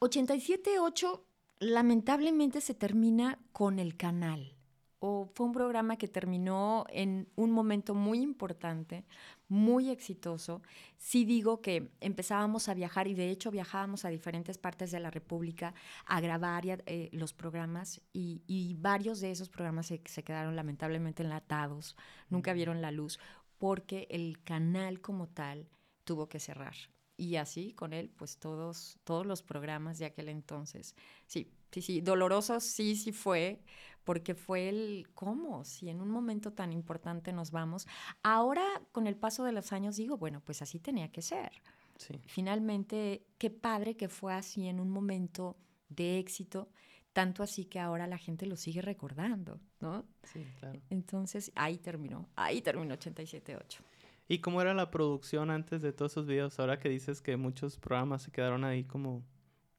87.8 0.00 1.20
lamentablemente 1.60 2.60
se 2.60 2.74
termina 2.74 3.38
con 3.52 3.78
el 3.78 3.96
canal. 3.96 4.56
O 5.00 5.30
fue 5.34 5.46
un 5.46 5.52
programa 5.52 5.96
que 5.96 6.08
terminó 6.08 6.84
en 6.90 7.28
un 7.34 7.50
momento 7.50 7.94
muy 7.94 8.20
importante, 8.20 9.04
muy 9.48 9.90
exitoso. 9.90 10.62
Sí 10.96 11.24
digo 11.24 11.60
que 11.60 11.90
empezábamos 12.00 12.68
a 12.68 12.74
viajar 12.74 13.08
y 13.08 13.14
de 13.14 13.30
hecho 13.30 13.50
viajábamos 13.50 14.04
a 14.04 14.10
diferentes 14.10 14.58
partes 14.58 14.90
de 14.90 15.00
la 15.00 15.10
República 15.10 15.74
a 16.06 16.20
grabar 16.20 16.64
eh, 16.66 17.08
los 17.12 17.32
programas 17.32 18.00
y, 18.12 18.76
varios 18.78 19.20
de 19.20 19.30
esos 19.30 19.48
programas 19.48 19.86
se, 19.86 20.00
se 20.04 20.22
quedaron 20.22 20.54
lamentablemente 20.54 21.22
enlatados, 21.22 21.96
nunca 22.28 22.52
vieron 22.52 22.80
la 22.80 22.90
luz 22.90 23.18
porque 23.58 24.06
el 24.10 24.42
canal 24.42 25.00
como 25.00 25.28
tal 25.28 25.68
tuvo 26.04 26.28
que 26.28 26.40
cerrar 26.40 26.74
y 27.20 27.36
así 27.36 27.74
con 27.74 27.92
él, 27.92 28.10
pues 28.16 28.38
todos, 28.38 28.98
todos 29.04 29.26
los 29.26 29.42
programas 29.42 29.98
de 29.98 30.06
aquel 30.06 30.30
entonces. 30.30 30.96
Sí, 31.26 31.52
sí, 31.70 31.82
sí, 31.82 32.00
doloroso 32.00 32.60
sí, 32.60 32.96
sí 32.96 33.12
fue, 33.12 33.60
porque 34.04 34.34
fue 34.34 34.68
el 34.68 35.08
cómo, 35.14 35.64
si 35.64 35.88
en 35.88 36.00
un 36.00 36.10
momento 36.10 36.52
tan 36.52 36.72
importante 36.72 37.32
nos 37.32 37.50
vamos. 37.50 37.86
Ahora, 38.22 38.64
con 38.92 39.06
el 39.06 39.16
paso 39.16 39.44
de 39.44 39.52
los 39.52 39.72
años, 39.72 39.96
digo, 39.96 40.16
bueno, 40.16 40.40
pues 40.44 40.62
así 40.62 40.78
tenía 40.78 41.10
que 41.10 41.22
ser. 41.22 41.52
Sí. 41.96 42.20
Finalmente, 42.26 43.26
qué 43.38 43.50
padre 43.50 43.96
que 43.96 44.08
fue 44.08 44.32
así 44.32 44.66
en 44.66 44.80
un 44.80 44.90
momento 44.90 45.56
de 45.88 46.18
éxito, 46.18 46.70
tanto 47.12 47.42
así 47.42 47.64
que 47.66 47.78
ahora 47.78 48.06
la 48.06 48.18
gente 48.18 48.46
lo 48.46 48.56
sigue 48.56 48.80
recordando, 48.80 49.60
¿no? 49.80 50.06
Sí, 50.22 50.46
claro. 50.58 50.80
Entonces, 50.88 51.52
ahí 51.54 51.78
terminó, 51.78 52.28
ahí 52.36 52.62
terminó 52.62 52.94
87.8. 52.94 53.80
¿Y 54.28 54.38
cómo 54.38 54.62
era 54.62 54.74
la 54.74 54.90
producción 54.92 55.50
antes 55.50 55.82
de 55.82 55.92
todos 55.92 56.12
esos 56.12 56.26
videos? 56.26 56.58
Ahora 56.60 56.78
que 56.78 56.88
dices 56.88 57.20
que 57.20 57.36
muchos 57.36 57.78
programas 57.78 58.22
se 58.22 58.30
quedaron 58.30 58.64
ahí 58.64 58.84
como, 58.84 59.24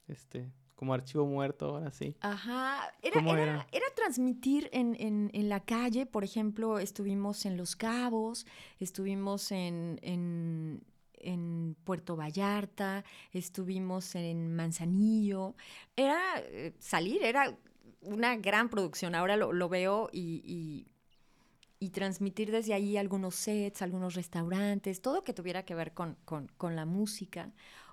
este, 0.10 0.52
como 0.82 0.96
archivo 0.96 1.28
muerto, 1.28 1.76
ahora 1.76 1.92
sí. 1.92 2.16
Ajá. 2.22 2.92
Era, 3.04 3.22
era? 3.22 3.68
era, 3.72 3.86
transmitir 3.96 4.68
en, 4.74 4.96
en, 5.00 5.30
en, 5.32 5.48
la 5.48 5.60
calle, 5.60 6.08
por 6.08 6.24
ejemplo, 6.24 6.80
estuvimos 6.80 7.46
en 7.46 7.56
Los 7.56 7.76
Cabos, 7.76 8.48
estuvimos 8.80 9.52
en, 9.52 10.00
en, 10.02 10.82
en 11.20 11.76
Puerto 11.84 12.16
Vallarta, 12.16 13.06
estuvimos 13.32 14.16
en 14.16 14.56
Manzanillo. 14.56 15.54
Era 15.96 16.20
eh, 16.40 16.74
salir, 16.80 17.24
era 17.24 17.56
una 18.02 18.38
gran 18.38 18.68
producción. 18.68 19.14
Ahora 19.14 19.38
lo, 19.38 19.54
lo 19.54 19.70
veo 19.70 20.10
y 20.12 20.88
y 21.82 21.90
transmitir 21.90 22.52
desde 22.52 22.76
ahí 22.76 22.96
algunos 22.96 23.34
sets, 23.34 23.82
algunos 23.82 24.14
restaurantes, 24.14 25.02
todo 25.02 25.24
que 25.24 25.34
tuviera 25.34 25.66
que 25.66 25.74
ver 25.74 25.94
con, 25.96 26.16
con, 26.26 26.76
la 26.76 26.86
música 26.86 27.52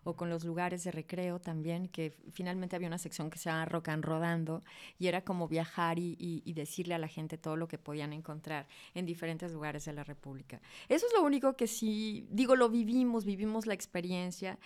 o 0.09 0.17
con 0.17 0.31
los 0.31 0.43
lugares 0.43 0.85
de 0.85 0.91
recreo 0.91 1.39
también, 1.39 1.87
que 1.87 2.15
finalmente 2.33 2.75
había 2.75 2.89
una 2.89 2.97
sección 2.97 3.29
que 3.29 3.39
se 3.39 3.51
llama 3.51 3.67
Rock 3.67 3.89
and 3.89 4.03
Rodando 4.03 4.65
y 4.99 5.09
era 5.09 5.21
como 5.23 5.49
viajar 5.49 5.99
y, 5.99 6.17
y, 6.19 6.53
decirle 6.55 6.95
a 6.95 6.99
la 6.99 7.09
gente 7.09 7.37
todo 7.37 7.57
lo 7.57 7.69
que 7.69 7.77
podían 7.77 8.15
encontrar 8.15 8.67
en 8.95 9.05
diferentes 9.05 9.53
lugares 9.53 9.85
de 9.85 9.93
la 9.93 10.05
República. 10.05 10.63
Eso 10.89 11.07
es 11.07 11.13
lo 11.15 11.23
único 11.23 11.57
que 11.57 11.67
sí, 11.67 12.27
digo, 12.31 12.57
lo 12.57 12.71
vivimos, 12.71 13.27
vivimos 13.27 13.67
la 13.67 13.75
experiencia. 13.75 14.59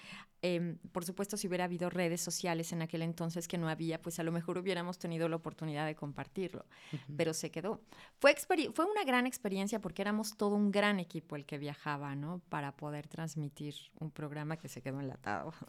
Em, 0.45 0.77
por 0.91 1.05
supuesto, 1.05 1.37
si 1.37 1.47
hubiera 1.47 1.65
habido 1.65 1.89
redes 1.89 2.21
sociales 2.21 2.73
en 2.73 2.83
aquel 2.83 3.03
entonces 3.03 3.47
que 3.47 3.59
no 3.59 3.69
había, 3.69 4.03
pues 4.03 4.19
a 4.19 4.25
lo 4.25 4.33
mejor 4.33 4.59
hubiéramos 4.59 4.99
tenido 4.99 5.29
la 5.29 5.37
oportunidad 5.37 5.87
de 5.87 5.95
compartirlo, 5.95 6.67
pero 7.17 7.33
se 7.33 7.53
quedó. 7.53 7.81
Fue, 8.19 8.35
fue 8.75 8.85
una 8.85 9.05
gran 9.05 9.29
experiencia 9.29 9.81
porque 9.81 10.03
éramos 10.03 10.37
todo 10.37 10.57
un 10.57 10.73
gran 10.73 10.99
equipo 10.99 11.37
el 11.37 11.47
que 11.47 11.59
viajaba, 11.59 12.17
¿no? 12.17 12.41
Para 12.49 12.77
poder 12.77 13.07
transmitir 13.07 13.77
un 14.01 14.11
programa 14.11 14.57
que 14.57 14.69
se 14.69 14.83
quedó 14.83 14.99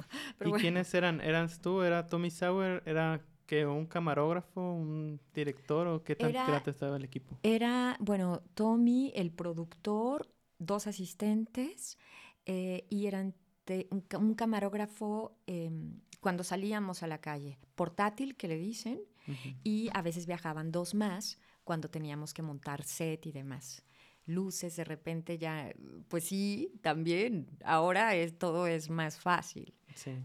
¿Y 0.46 0.51
quiénes 0.53 0.93
eran? 0.93 1.22
¿Eras 1.22 1.62
tú? 1.62 1.82
¿Era 1.82 2.08
Tommy 2.08 2.29
Sauer? 2.29 2.84
¿Era 2.86 3.22
que 3.46 3.65
un 3.65 3.86
camarógrafo, 3.86 4.62
un 4.62 5.20
director 5.34 5.88
o 5.88 6.03
qué 6.03 6.15
tan 6.15 6.32
grande 6.32 6.72
estaba 6.72 6.98
el 6.98 7.03
equipo? 7.03 7.38
Era, 7.43 7.98
bueno, 8.00 8.41
Tommy, 8.53 9.12
el 9.15 9.32
productor, 9.32 10.27
dos 10.60 10.88
asistentes 10.88 11.98
eh, 12.46 12.86
y 12.89 13.08
eran 13.08 13.36
un, 13.89 14.34
camarógrafo 14.36 15.38
em, 15.48 16.00
cuando 16.20 16.43
salíamos 16.43 17.03
a 17.03 17.08
la 17.08 17.20
calle, 17.20 17.60
portátil 17.75 18.36
que 18.36 18.48
le 18.48 18.58
dicen, 18.58 19.01
y 19.63 19.89
a 19.93 20.01
veces 20.01 20.25
viajaban 20.25 20.74
dos 20.74 20.96
más 20.96 21.39
cuando 21.63 21.89
teníamos 21.89 22.34
que 22.34 22.41
montar 22.41 22.84
set 22.84 23.25
y 23.25 23.32
demás. 23.32 23.86
Luces 24.25 24.75
de 24.75 24.84
repente 24.84 25.38
ya, 25.38 25.74
pues 26.08 26.25
sí, 26.25 26.72
también, 26.82 27.48
ahora 27.63 28.15
es, 28.15 28.38
todo 28.38 28.68
es 28.68 28.89
más 28.89 29.20
fácil, 29.20 29.74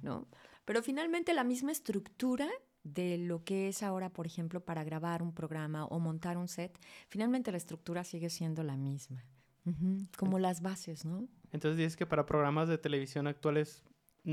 ¿no? 0.02 0.28
Pero 0.64 0.82
finalmente 0.82 1.34
la 1.34 1.44
misma 1.44 1.72
estructura 1.72 2.48
de 2.84 3.18
lo 3.18 3.44
que 3.44 3.68
es 3.68 3.82
ahora, 3.82 4.10
por 4.10 4.26
ejemplo, 4.26 4.60
para 4.60 4.84
grabar 4.84 5.22
un 5.22 5.32
programa 5.32 5.84
o 5.86 5.98
montar 5.98 6.36
un 6.36 6.48
set, 6.48 6.78
finalmente 7.08 7.50
la 7.50 7.56
estructura 7.56 8.04
sigue 8.04 8.30
siendo 8.30 8.62
la 8.62 8.76
misma, 8.76 9.24
como 10.16 10.38
las 10.38 10.62
bases, 10.62 11.04
¿no? 11.04 11.28
Entonces 11.52 11.76
dices 11.76 11.96
que 11.96 12.06
para 12.06 12.26
programas 12.26 12.68
de 12.68 12.78
televisión 12.78 13.26
actuales 13.26 13.82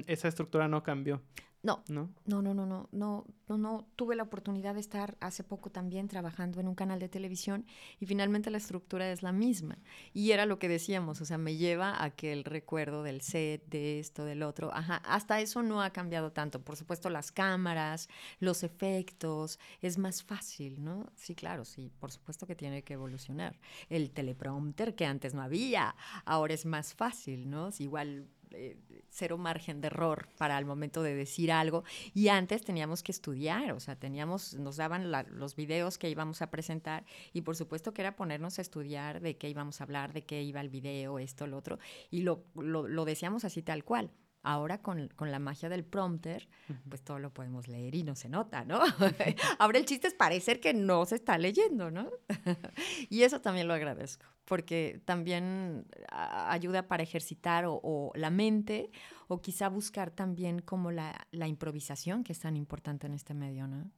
esa 0.07 0.27
estructura 0.27 0.67
no 0.67 0.84
cambió. 0.84 1.22
No, 1.65 1.84
no, 1.88 2.12
no, 2.25 2.43
no, 2.43 2.53
no, 2.53 2.63
no, 2.67 2.89
no, 2.91 3.25
no, 3.48 3.57
no. 3.57 3.88
Tuve 3.95 4.15
la 4.15 4.22
oportunidad 4.22 4.75
de 4.75 4.79
estar 4.79 5.17
hace 5.19 5.43
poco 5.43 5.72
también 5.72 6.07
trabajando 6.07 6.60
en 6.60 6.67
un 6.67 6.75
canal 6.75 7.00
de 7.00 7.10
televisión 7.10 7.65
y 8.00 8.05
finalmente 8.05 8.51
la 8.51 8.60
estructura 8.60 9.12
es 9.12 9.24
la 9.24 9.31
misma. 9.31 9.79
Y 10.13 10.29
era 10.29 10.45
lo 10.45 10.60
que 10.60 10.69
decíamos, 10.69 11.22
o 11.22 11.25
sea, 11.25 11.39
me 11.39 11.55
lleva 11.55 12.03
a 12.03 12.12
que 12.12 12.34
el 12.34 12.43
recuerdo 12.43 13.01
del 13.01 13.22
set, 13.22 13.67
de 13.67 14.00
esto, 14.00 14.25
del 14.25 14.43
otro, 14.43 14.72
ajá, 14.75 14.98
hasta 14.98 15.41
eso 15.41 15.63
no 15.63 15.81
ha 15.81 15.89
cambiado 15.89 16.31
tanto. 16.31 16.63
Por 16.63 16.75
supuesto, 16.75 17.10
las 17.10 17.31
cámaras, 17.31 18.10
los 18.39 18.62
efectos, 18.62 19.57
es 19.81 19.98
más 19.98 20.22
fácil, 20.22 20.84
¿no? 20.84 21.12
Sí, 21.15 21.34
claro, 21.34 21.65
sí, 21.65 21.91
por 22.00 22.12
supuesto 22.12 22.45
que 22.45 22.55
tiene 22.55 22.84
que 22.84 22.93
evolucionar. 22.93 23.60
El 23.89 24.12
teleprompter 24.12 24.93
que 24.93 25.07
antes 25.07 25.34
no 25.34 25.41
había, 25.41 25.95
ahora 26.25 26.53
es 26.53 26.67
más 26.67 26.93
fácil, 26.93 27.50
¿no? 27.50 27.72
igual 27.79 28.27
eh, 28.55 28.77
cero 29.09 29.38
margen 29.38 29.81
de 29.81 29.88
error 29.88 30.27
para 30.38 30.57
el 30.57 30.65
momento 30.65 31.03
de 31.03 31.15
decir 31.15 31.51
algo. 31.51 31.83
Y 32.13 32.29
antes 32.29 32.63
teníamos 32.63 33.03
que 33.03 33.12
estudiar, 33.12 33.71
o 33.71 33.79
sea, 33.79 33.95
teníamos, 33.95 34.55
nos 34.55 34.77
daban 34.77 35.12
los 35.29 35.55
videos 35.55 35.97
que 35.97 36.09
íbamos 36.09 36.41
a 36.41 36.51
presentar 36.51 37.05
y 37.33 37.41
por 37.41 37.55
supuesto 37.55 37.93
que 37.93 38.01
era 38.01 38.15
ponernos 38.15 38.59
a 38.59 38.62
estudiar 38.62 39.21
de 39.21 39.38
qué 39.38 39.50
íbamos 39.50 39.79
a 39.79 39.83
hablar, 39.83 40.13
de 40.13 40.25
qué 40.25 40.41
iba 40.43 40.62
el 40.62 40.69
video, 40.69 41.19
esto, 41.19 41.47
lo 41.47 41.57
otro, 41.57 41.79
y 42.09 42.21
lo, 42.21 42.43
lo 42.55 43.05
decíamos 43.05 43.45
así 43.45 43.62
tal 43.62 43.83
cual. 43.83 44.12
Ahora 44.47 44.77
con, 44.77 45.09
la 45.19 45.39
magia 45.39 45.69
del 45.69 45.83
prompter, 45.83 46.47
pues 46.87 47.01
todo 47.01 47.17
lo 47.17 47.33
podemos 47.33 47.67
leer 47.67 47.95
y 47.95 48.03
no 48.03 48.15
se 48.15 48.29
nota, 48.29 48.63
¿no? 48.63 48.79
Ahora 49.57 49.79
el 49.79 49.85
chiste 49.85 50.07
es 50.07 50.13
parecer 50.13 50.59
que 50.59 50.71
no 50.71 51.03
se 51.07 51.15
está 51.15 51.39
leyendo, 51.39 51.89
¿no? 51.89 52.11
y 53.09 53.23
eso 53.23 53.41
también 53.41 53.67
lo 53.67 53.73
agradezco, 53.73 54.27
porque 54.45 55.01
también 55.03 55.87
ayuda 56.11 56.87
para 56.87 57.01
ejercitar 57.01 57.65
o, 57.67 58.11
la 58.13 58.29
mente 58.29 58.91
o 59.27 59.41
quizá 59.41 59.67
buscar 59.67 60.11
también 60.11 60.59
como 60.61 60.91
la, 60.91 61.25
improvisación 61.31 62.23
que 62.23 62.31
es 62.31 62.39
tan 62.39 62.55
importante 62.55 63.07
en 63.07 63.15
este 63.15 63.33
medio, 63.33 63.67
¿no? 63.67 63.89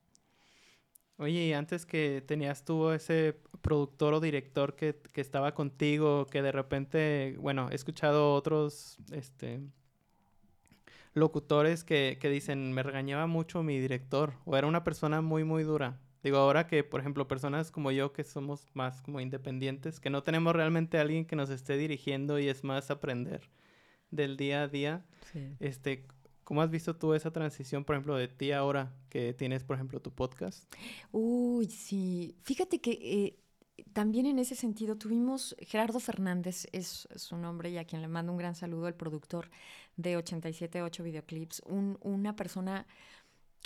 Oye, 1.17 1.47
y 1.47 1.53
antes 1.53 1.85
que 1.85 2.23
tenías 2.25 2.63
tú 2.63 2.91
ese 2.91 3.37
productor 3.61 4.13
o 4.13 4.21
director 4.21 4.77
que, 4.77 4.95
que, 5.11 5.19
estaba 5.19 5.53
contigo, 5.53 6.25
que 6.27 6.41
de 6.41 6.53
repente, 6.53 7.35
bueno, 7.37 7.69
he 7.69 7.75
escuchado 7.75 8.33
otros, 8.33 8.97
este, 9.11 9.59
locutores 11.17 11.83
que, 11.83 12.17
que 12.21 12.29
dicen, 12.29 12.73
me 12.73 12.83
regañaba 12.83 13.27
mucho 13.27 13.63
mi 13.63 13.79
director 13.79 14.33
o 14.45 14.55
era 14.55 14.67
una 14.67 14.83
persona 14.83 15.21
muy, 15.21 15.43
muy 15.43 15.63
dura. 15.63 15.99
Digo, 16.23 16.37
ahora 16.37 16.67
que, 16.67 16.83
por 16.83 16.99
ejemplo, 16.99 17.27
personas 17.27 17.71
como 17.71 17.91
yo 17.91 18.13
que 18.13 18.23
somos 18.23 18.67
más 18.73 19.01
como 19.01 19.19
independientes, 19.19 19.99
que 19.99 20.09
no 20.09 20.23
tenemos 20.23 20.55
realmente 20.55 20.97
a 20.97 21.01
alguien 21.01 21.25
que 21.25 21.35
nos 21.35 21.49
esté 21.49 21.77
dirigiendo 21.77 22.39
y 22.39 22.49
es 22.49 22.63
más 22.63 22.91
aprender 22.91 23.49
del 24.11 24.37
día 24.37 24.63
a 24.63 24.67
día, 24.67 25.05
este, 25.59 26.05
¿cómo 26.43 26.61
has 26.61 26.69
visto 26.71 26.95
tú 26.95 27.13
esa 27.13 27.31
transición, 27.31 27.83
por 27.83 27.95
ejemplo, 27.95 28.15
de 28.15 28.27
ti 28.27 28.51
ahora 28.51 28.93
que 29.09 29.33
tienes, 29.33 29.63
por 29.63 29.75
ejemplo, 29.75 30.01
tu 30.01 30.11
podcast? 30.11 30.71
Uy, 31.11 31.67
sí. 31.67 32.35
Fíjate 32.43 32.79
que 32.79 32.91
eh, 32.91 33.39
también 33.93 34.25
en 34.25 34.39
ese 34.39 34.55
sentido 34.55 34.97
tuvimos, 34.97 35.55
Gerardo 35.59 35.99
Fernández 35.99 36.67
es 36.71 37.07
su 37.15 37.37
nombre 37.37 37.69
y 37.69 37.77
a 37.77 37.85
quien 37.85 38.01
le 38.01 38.07
mando 38.07 38.31
un 38.31 38.37
gran 38.37 38.55
saludo, 38.55 38.87
el 38.87 38.95
productor 38.95 39.49
de 39.97 40.17
87.8 40.17 41.03
videoclips, 41.03 41.61
un, 41.65 41.97
una 42.01 42.35
persona 42.35 42.87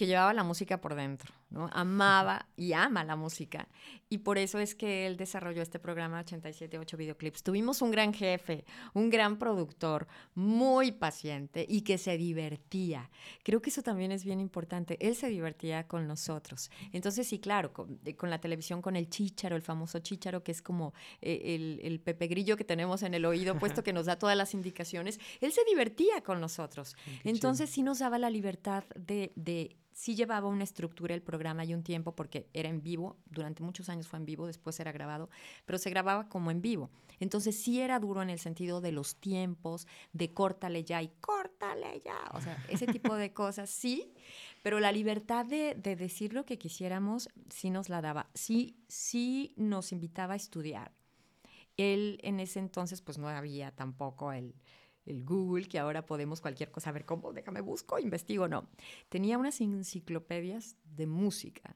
que 0.02 0.08
llevaba 0.08 0.34
la 0.34 0.44
música 0.44 0.82
por 0.82 0.96
dentro. 0.96 1.32
¿no? 1.52 1.70
Amaba 1.74 2.48
y 2.56 2.74
ama 2.74 3.04
la 3.04 3.16
música. 3.16 3.68
Y 4.10 4.20
por 4.20 4.40
eso 4.40 4.58
es 4.58 4.74
que 4.74 5.06
él 5.06 5.16
desarrolló 5.16 5.62
este 5.62 5.78
programa 5.78 6.20
878 6.22 6.98
Videoclips. 6.98 7.44
Tuvimos 7.44 7.84
un 7.84 7.92
gran 7.92 8.14
jefe, 8.14 8.66
un 8.94 9.12
gran 9.12 9.38
productor, 9.38 10.08
muy 10.34 10.92
paciente 10.92 11.66
y 11.70 11.82
que 11.82 12.00
se 12.00 12.18
divertía. 12.18 13.12
Creo 13.44 13.62
que 13.62 13.70
eso 13.70 13.84
también 13.84 14.12
es 14.12 14.24
bien 14.24 14.40
importante. 14.40 14.98
Él 15.06 15.16
se 15.16 15.28
divertía 15.28 15.88
con 15.88 16.08
nosotros. 16.08 16.72
Entonces, 16.94 17.28
sí, 17.28 17.40
claro, 17.40 17.72
con, 17.72 18.00
la 18.24 18.42
televisión, 18.42 18.82
con 18.82 18.96
el 18.96 19.08
chícharo, 19.08 19.56
el 19.56 19.62
famoso 19.62 20.00
chícharo, 20.00 20.44
que 20.44 20.52
es 20.52 20.64
como 20.64 20.94
eh, 21.22 21.56
el, 21.56 21.80
el 21.84 22.00
pepe 22.00 22.26
grillo 22.26 22.58
que 22.58 22.64
tenemos 22.64 23.04
en 23.04 23.14
el 23.14 23.26
oído 23.26 23.60
puesto 23.60 23.84
que 23.84 23.94
nos 23.94 24.08
da 24.08 24.18
todas 24.18 24.36
las 24.36 24.56
indicaciones, 24.56 25.20
él 25.42 25.52
se 25.52 25.64
divertía 25.66 26.22
con 26.24 26.42
nosotros. 26.42 26.96
Entonces, 27.24 27.70
sí 27.70 27.84
nos 27.84 28.00
daba 28.00 28.18
la 28.18 28.32
libertad 28.32 28.86
de, 28.96 29.32
de 29.36 29.76
sí 29.94 30.16
llevaba 30.16 30.48
una 30.48 30.64
estructura 30.64 31.14
el 31.14 31.22
programa 31.22 31.66
y 31.66 31.74
un 31.74 31.84
tiempo 31.84 32.16
porque 32.16 32.48
era 32.54 32.70
en 32.70 32.82
vivo, 32.82 33.18
durante 33.26 33.64
muchos 33.64 33.90
años 33.90 34.08
fue 34.08 34.20
en 34.20 34.26
vivo, 34.26 34.48
después 34.48 34.80
era 34.80 34.92
grabado, 34.92 35.30
pero 35.66 35.78
se 35.78 35.90
grababa 35.90 36.30
como 36.30 36.52
en 36.52 36.62
vivo. 36.62 36.90
Entonces 37.20 37.62
sí 37.62 37.82
era 37.82 38.00
duro 38.00 38.22
en 38.22 38.30
el 38.30 38.40
sentido 38.40 38.82
de 38.82 38.92
los 38.92 39.16
tiempos, 39.16 39.88
de 40.14 40.34
córtale 40.34 40.84
ya 40.84 41.02
y 41.02 41.10
córtale 41.20 42.02
ya, 42.04 42.20
o 42.34 42.42
sea, 42.42 42.64
ese 42.68 42.88
tipo 42.88 43.16
de 43.16 43.34
cosas, 43.34 43.70
sí, 43.70 44.14
pero 44.64 44.80
la 44.80 44.92
libertad 44.92 45.46
de, 45.46 45.76
de 45.76 45.96
decir 45.96 46.34
lo 46.34 46.46
que 46.46 46.58
quisiéramos 46.58 47.30
sí 47.50 47.70
nos 47.70 47.90
la 47.90 48.02
daba, 48.02 48.30
sí, 48.34 48.78
sí 48.88 49.54
nos 49.58 49.92
invitaba 49.92 50.34
a 50.34 50.38
estudiar. 50.38 50.92
Él 51.78 52.20
en 52.24 52.40
ese 52.40 52.60
entonces 52.60 53.02
pues 53.02 53.18
no 53.18 53.30
había 53.30 53.72
tampoco 53.72 54.32
el 54.34 54.56
el 55.06 55.24
Google, 55.24 55.68
que 55.68 55.80
ahora 55.80 56.06
podemos 56.06 56.42
cualquier 56.42 56.72
cosa, 56.72 56.90
a 56.90 56.94
ver 56.94 57.06
cómo, 57.06 57.34
déjame 57.34 57.62
busco, 57.62 58.00
investigo, 58.00 58.48
no. 58.48 58.70
Tenía 59.10 59.38
unas 59.38 59.62
enciclopedias 59.62 60.78
de 60.84 61.08
música 61.08 61.76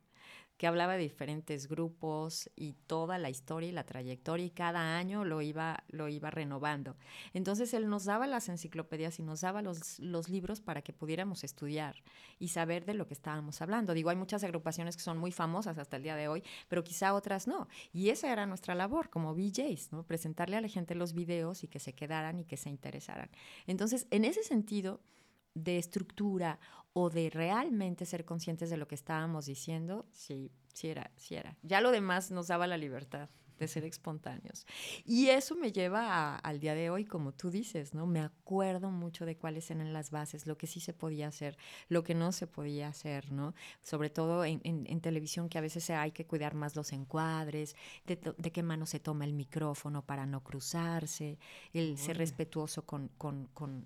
que 0.58 0.68
hablaba 0.68 0.94
de 0.94 1.04
diferentes 1.04 1.68
grupos 1.68 2.50
y 2.56 2.74
toda 2.88 3.18
la 3.18 3.30
historia 3.30 3.70
y 3.70 3.74
la 3.74 3.86
trayectoria 3.86 4.46
y 4.46 4.52
cada 4.52 4.98
año 4.98 5.26
lo 5.26 5.42
iba, 5.42 5.84
lo 5.90 6.08
iba 6.08 6.32
renovando. 6.32 6.96
Entonces 7.34 7.74
él 7.74 7.90
nos 7.90 8.06
daba 8.06 8.26
las 8.26 8.48
enciclopedias 8.48 9.20
y 9.20 9.24
nos 9.24 9.42
daba 9.42 9.62
los, 9.62 10.00
los 10.00 10.30
libros 10.30 10.62
para 10.62 10.82
que 10.82 10.94
pudiéramos 10.94 11.44
estudiar 11.44 11.96
y 12.40 12.50
saber 12.50 12.86
de 12.86 12.94
lo 12.94 13.08
que 13.08 13.14
estábamos 13.14 13.62
hablando. 13.62 13.94
Digo, 13.94 14.10
hay 14.10 14.16
muchas 14.16 14.44
agrupaciones 14.44 14.96
que 14.96 15.04
son 15.04 15.18
muy 15.18 15.32
famosas 15.32 15.78
hasta 15.78 15.98
el 15.98 16.04
día 16.04 16.16
de 16.16 16.28
hoy, 16.28 16.44
pero 16.70 16.84
quizá 16.84 17.14
otras 17.14 17.48
no. 17.48 17.68
Y 17.92 18.10
esa 18.10 18.32
era 18.32 18.46
nuestra 18.46 18.76
labor 18.76 19.10
como 19.10 19.34
VJs, 19.34 19.92
¿no? 19.92 20.04
Presentarle 20.04 20.56
a 20.56 20.62
la 20.62 20.70
gente 20.70 20.96
los 20.96 21.14
videos 21.14 21.64
y 21.64 21.68
que 21.68 21.80
se 21.80 21.94
quedaran 21.94 22.40
y 22.40 22.46
que 22.46 22.58
se 22.58 22.70
interesaran. 22.70 23.30
Entonces, 23.68 24.08
en 24.12 24.26
ese 24.26 24.44
sentido, 24.44 25.02
de 25.56 25.80
estructura 25.80 26.60
o 26.94 27.10
de 27.10 27.30
realmente 27.30 28.06
ser 28.06 28.24
conscientes 28.24 28.70
de 28.70 28.78
lo 28.78 28.88
que 28.88 28.96
estábamos 28.96 29.48
diciendo, 29.48 30.06
sí, 30.12 30.52
sí 30.74 30.88
era, 30.88 31.12
sí 31.18 31.36
era. 31.36 31.58
Ya 31.64 31.82
lo 31.82 31.92
demás 31.92 32.32
nos 32.32 32.48
daba 32.48 32.68
la 32.68 32.78
libertad 32.78 33.30
de 33.60 33.68
ser 33.68 33.84
espontáneos. 33.86 34.66
Y 35.06 35.28
eso 35.28 35.56
me 35.56 35.72
lleva 35.72 36.38
al 36.38 36.60
día 36.60 36.74
de 36.76 36.90
hoy, 36.90 37.06
como 37.06 37.34
tú 37.34 37.50
dices, 37.50 37.94
¿no? 37.94 38.06
Me 38.06 38.22
acuerdo 38.22 38.92
mucho 38.92 39.26
de 39.26 39.38
cuáles 39.38 39.70
eran 39.72 39.94
las 39.94 40.12
bases, 40.12 40.48
lo 40.48 40.58
que 40.58 40.68
sí 40.68 40.80
se 40.80 40.94
podía 40.94 41.28
hacer, 41.28 41.58
lo 41.90 42.04
que 42.04 42.16
no 42.16 42.32
se 42.32 42.48
podía 42.48 42.88
hacer, 42.88 43.32
¿no? 43.32 43.54
Sobre 43.82 44.10
todo 44.10 44.46
en, 44.46 44.62
televisión, 45.02 45.50
que 45.50 45.58
a 45.58 45.62
veces 45.62 45.90
hay 45.90 46.12
que 46.12 46.26
cuidar 46.26 46.56
más 46.56 46.76
los 46.76 46.94
encuadres, 46.94 47.76
de, 48.06 48.18
qué 48.52 48.64
mano 48.64 48.86
se 48.86 49.00
toma 49.00 49.26
el 49.26 49.34
micrófono 49.34 50.06
para 50.06 50.26
no 50.26 50.44
cruzarse, 50.44 51.38
el 51.74 51.98
ser 51.98 52.18
respetuoso 52.18 52.86
con, 52.86 53.10
con, 53.18 53.48
con 53.54 53.86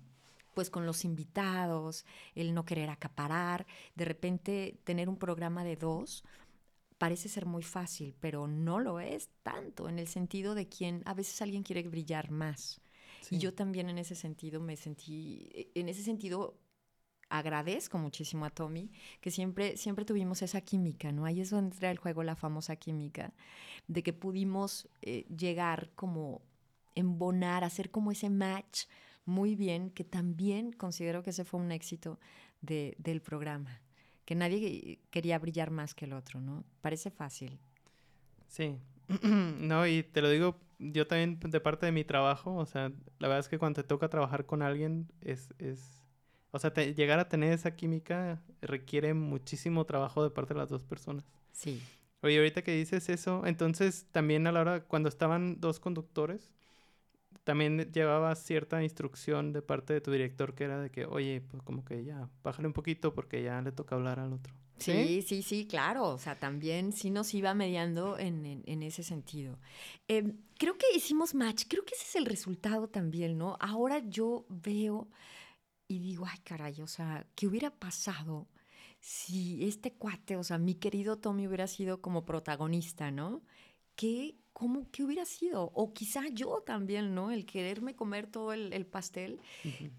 pues 0.54 0.70
con 0.70 0.86
los 0.86 1.04
invitados, 1.04 2.04
el 2.34 2.54
no 2.54 2.64
querer 2.64 2.90
acaparar, 2.90 3.66
de 3.94 4.04
repente 4.04 4.78
tener 4.84 5.08
un 5.08 5.16
programa 5.16 5.64
de 5.64 5.76
dos 5.76 6.24
parece 6.98 7.30
ser 7.30 7.46
muy 7.46 7.62
fácil, 7.62 8.14
pero 8.20 8.46
no 8.46 8.78
lo 8.78 9.00
es 9.00 9.30
tanto 9.42 9.88
en 9.88 9.98
el 9.98 10.06
sentido 10.06 10.54
de 10.54 10.68
quien 10.68 11.02
a 11.06 11.14
veces 11.14 11.40
alguien 11.40 11.62
quiere 11.62 11.82
brillar 11.88 12.30
más. 12.30 12.80
Y 13.30 13.38
yo 13.38 13.54
también 13.54 13.88
en 13.88 13.98
ese 13.98 14.14
sentido 14.14 14.60
me 14.60 14.76
sentí, 14.76 15.48
en 15.74 15.88
ese 15.88 16.02
sentido 16.02 16.58
agradezco 17.30 17.96
muchísimo 17.96 18.44
a 18.44 18.50
Tommy, 18.50 18.90
que 19.20 19.30
siempre, 19.30 19.76
siempre 19.76 20.04
tuvimos 20.04 20.42
esa 20.42 20.60
química, 20.60 21.12
¿no? 21.12 21.24
Ahí 21.24 21.40
es 21.40 21.50
donde 21.50 21.74
entra 21.74 21.90
el 21.90 21.98
juego 21.98 22.22
la 22.22 22.36
famosa 22.36 22.76
química, 22.76 23.32
de 23.86 24.02
que 24.02 24.12
pudimos 24.12 24.88
eh, 25.00 25.24
llegar 25.34 25.90
como 25.94 26.42
embonar, 26.94 27.64
hacer 27.64 27.90
como 27.90 28.10
ese 28.10 28.28
match 28.28 28.84
muy 29.30 29.54
bien, 29.56 29.90
que 29.90 30.04
también 30.04 30.72
considero 30.72 31.22
que 31.22 31.30
ese 31.30 31.44
fue 31.44 31.60
un 31.60 31.72
éxito 31.72 32.18
del 32.60 33.22
programa, 33.22 33.80
que 34.26 34.34
nadie 34.34 35.00
quería 35.10 35.38
brillar 35.38 35.70
más 35.70 35.94
que 35.94 36.04
el 36.04 36.12
otro, 36.12 36.40
¿no? 36.40 36.64
Parece 36.82 37.10
fácil. 37.10 37.58
Sí, 38.48 38.76
no, 39.22 39.86
y 39.86 40.02
te 40.02 40.20
lo 40.20 40.28
digo 40.28 40.58
yo 40.80 41.06
también 41.06 41.38
de 41.40 41.60
parte 41.60 41.86
de 41.86 41.92
mi 41.92 42.04
trabajo, 42.04 42.54
o 42.54 42.66
sea, 42.66 42.90
la 43.18 43.28
verdad 43.28 43.40
es 43.40 43.48
que 43.48 43.58
cuando 43.58 43.82
te 43.82 43.86
toca 43.86 44.08
trabajar 44.08 44.46
con 44.46 44.62
alguien 44.62 45.10
es, 45.20 45.48
es 45.58 46.00
o 46.52 46.58
sea, 46.58 46.72
llegar 46.72 47.18
a 47.18 47.28
tener 47.28 47.52
esa 47.52 47.76
química 47.76 48.42
requiere 48.60 49.14
muchísimo 49.14 49.84
trabajo 49.84 50.22
de 50.24 50.30
parte 50.30 50.54
de 50.54 50.60
las 50.60 50.68
dos 50.68 50.82
personas. 50.82 51.24
Sí. 51.52 51.80
Oye, 52.22 52.38
ahorita 52.38 52.62
que 52.62 52.72
dices 52.72 53.08
eso, 53.08 53.46
entonces 53.46 54.06
también 54.10 54.46
a 54.46 54.52
la 54.52 54.60
hora, 54.60 54.84
cuando 54.84 55.08
estaban 55.08 55.60
dos 55.60 55.80
conductores, 55.80 56.52
también 57.44 57.90
llevaba 57.92 58.34
cierta 58.34 58.82
instrucción 58.82 59.52
de 59.52 59.62
parte 59.62 59.92
de 59.92 60.00
tu 60.00 60.10
director 60.10 60.54
que 60.54 60.64
era 60.64 60.80
de 60.80 60.90
que, 60.90 61.06
oye, 61.06 61.40
pues 61.40 61.62
como 61.62 61.84
que 61.84 62.04
ya, 62.04 62.28
bájale 62.42 62.68
un 62.68 62.74
poquito 62.74 63.14
porque 63.14 63.42
ya 63.42 63.60
le 63.60 63.72
toca 63.72 63.94
hablar 63.94 64.20
al 64.20 64.32
otro. 64.32 64.54
Sí, 64.78 65.22
sí, 65.22 65.42
sí, 65.42 65.66
claro. 65.66 66.08
O 66.08 66.18
sea, 66.18 66.38
también 66.38 66.92
sí 66.92 67.10
nos 67.10 67.34
iba 67.34 67.52
mediando 67.54 68.18
en, 68.18 68.62
en, 68.64 68.82
ese 68.82 69.02
sentido. 69.02 69.58
Em, 70.08 70.38
creo 70.58 70.76
que 70.78 70.86
hicimos 70.94 71.34
match, 71.34 71.64
creo 71.68 71.84
que 71.84 71.94
ese 71.94 72.04
es 72.04 72.16
el 72.16 72.24
resultado 72.26 72.88
también, 72.88 73.36
¿no? 73.36 73.56
Ahora 73.60 73.98
yo 73.98 74.46
veo 74.48 75.08
y 75.86 75.98
digo, 75.98 76.24
ay, 76.26 76.38
caray, 76.44 76.80
o 76.80 76.86
sea, 76.86 77.26
¿qué 77.34 77.46
hubiera 77.46 77.70
pasado 77.70 78.48
si 79.00 79.66
este 79.66 79.92
cuate, 79.92 80.36
o 80.36 80.44
sea, 80.44 80.58
mi 80.58 80.74
querido 80.74 81.18
Tommy 81.18 81.46
hubiera 81.46 81.66
sido 81.66 82.00
como 82.00 82.24
protagonista, 82.24 83.10
¿no? 83.10 83.42
¿Qué 83.96 84.36
¿cómo, 84.60 84.86
qué 84.92 85.02
hubiera 85.02 85.24
sido? 85.24 85.70
O 85.72 85.94
quizá 85.94 86.28
yo 86.28 86.62
también, 86.66 87.14
¿no? 87.14 87.30
El 87.30 87.46
quererme 87.46 87.96
comer 87.96 88.26
todo 88.26 88.52
el, 88.52 88.84
pastel 88.84 89.40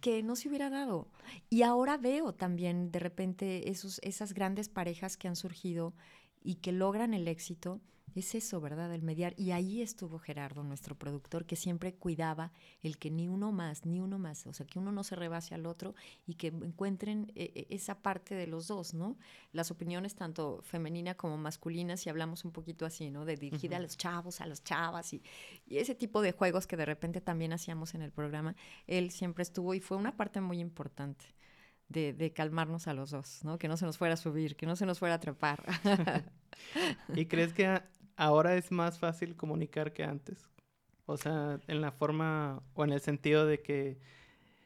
que 0.01 0.21
no 0.21 0.35
se 0.35 0.49
hubiera 0.49 0.69
dado. 0.69 1.07
Y 1.49 1.63
ahora 1.63 1.97
veo 1.97 2.35
también 2.35 2.91
de 2.91 2.99
repente 2.99 3.71
esos, 3.71 3.99
esas 4.03 4.35
grandes 4.35 4.69
parejas 4.69 5.17
que 5.17 5.27
han 5.27 5.35
surgido 5.35 5.95
y 6.43 6.55
que 6.55 6.71
logran 6.71 7.13
el 7.13 7.27
éxito 7.27 7.81
es 8.19 8.35
eso, 8.35 8.59
¿verdad? 8.59 8.93
El 8.93 9.03
mediar. 9.03 9.33
Y 9.37 9.51
ahí 9.51 9.81
estuvo 9.81 10.19
Gerardo, 10.19 10.63
nuestro 10.63 10.95
productor, 10.95 11.45
que 11.45 11.55
siempre 11.55 11.93
cuidaba 11.93 12.51
el 12.81 12.97
que 12.97 13.09
ni 13.09 13.27
uno 13.27 13.51
más, 13.51 13.85
ni 13.85 13.99
uno 13.99 14.19
más, 14.19 14.45
o 14.47 14.53
sea, 14.53 14.65
que 14.65 14.79
uno 14.79 14.91
no 14.91 15.03
se 15.03 15.15
rebase 15.15 15.55
al 15.55 15.65
otro 15.65 15.95
y 16.25 16.35
que 16.35 16.47
encuentren 16.47 17.31
eh, 17.35 17.51
eh, 17.55 17.67
esa 17.69 18.01
parte 18.01 18.35
de 18.35 18.47
los 18.47 18.67
dos, 18.67 18.93
¿no? 18.93 19.17
Las 19.53 19.71
opiniones 19.71 20.15
tanto 20.15 20.61
femenina 20.63 21.15
como 21.15 21.37
masculina, 21.37 21.97
si 21.97 22.09
hablamos 22.09 22.43
un 22.43 22.51
poquito 22.51 22.85
así, 22.85 23.09
¿no? 23.09 23.25
De 23.25 23.37
dirigida 23.37 23.77
a 23.77 23.79
los 23.79 23.97
chavos, 23.97 24.41
a 24.41 24.45
las 24.45 24.63
chavas 24.63 25.13
y, 25.13 25.21
ese 25.69 25.95
tipo 25.95 26.21
de 26.21 26.33
juegos 26.33 26.67
que 26.67 26.77
de 26.77 26.85
repente 26.85 27.21
también 27.21 27.53
hacíamos 27.53 27.95
en 27.95 28.01
el 28.01 28.11
programa, 28.11 28.55
él 28.87 29.11
siempre 29.11 29.43
estuvo 29.43 29.73
y 29.73 29.79
fue 29.79 29.97
una 29.97 30.17
parte 30.17 30.41
muy 30.41 30.59
importante. 30.59 31.25
De, 31.91 32.13
de, 32.13 32.31
calmarnos 32.31 32.87
a 32.87 32.93
los 32.93 33.11
dos, 33.11 33.43
¿no? 33.43 33.57
Que 33.57 33.67
no 33.67 33.75
se 33.75 33.85
nos 33.85 33.97
fuera 33.97 34.13
a 34.13 34.17
subir, 34.17 34.55
que 34.55 34.65
no 34.65 34.75
se 34.75 34.85
nos 34.85 34.99
fuera 34.99 35.15
a 35.15 35.17
atrapar. 35.17 35.63
¿Y 37.15 37.25
crees 37.25 37.53
que 37.53 37.81
ahora 38.21 38.55
es 38.55 38.71
más 38.71 38.99
fácil 38.99 39.35
comunicar 39.35 39.93
que 39.93 40.03
antes. 40.03 40.47
O 41.05 41.17
sea, 41.17 41.59
en 41.67 41.81
la 41.81 41.91
forma 41.91 42.61
o 42.75 42.83
en 42.83 42.91
el 42.91 43.01
sentido 43.01 43.45
de 43.47 43.61
que 43.61 43.99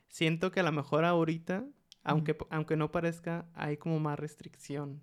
siento 0.10 0.52
que 0.52 0.60
a 0.60 0.64
lo 0.64 0.74
mejor 0.74 1.06
ahorita, 1.06 1.66
aunque, 2.04 2.38
aunque 2.50 2.76
no 2.76 2.92
parezca, 2.92 3.48
hay 3.54 3.78
como 3.78 4.00
más 4.00 4.20
restricción. 4.20 5.02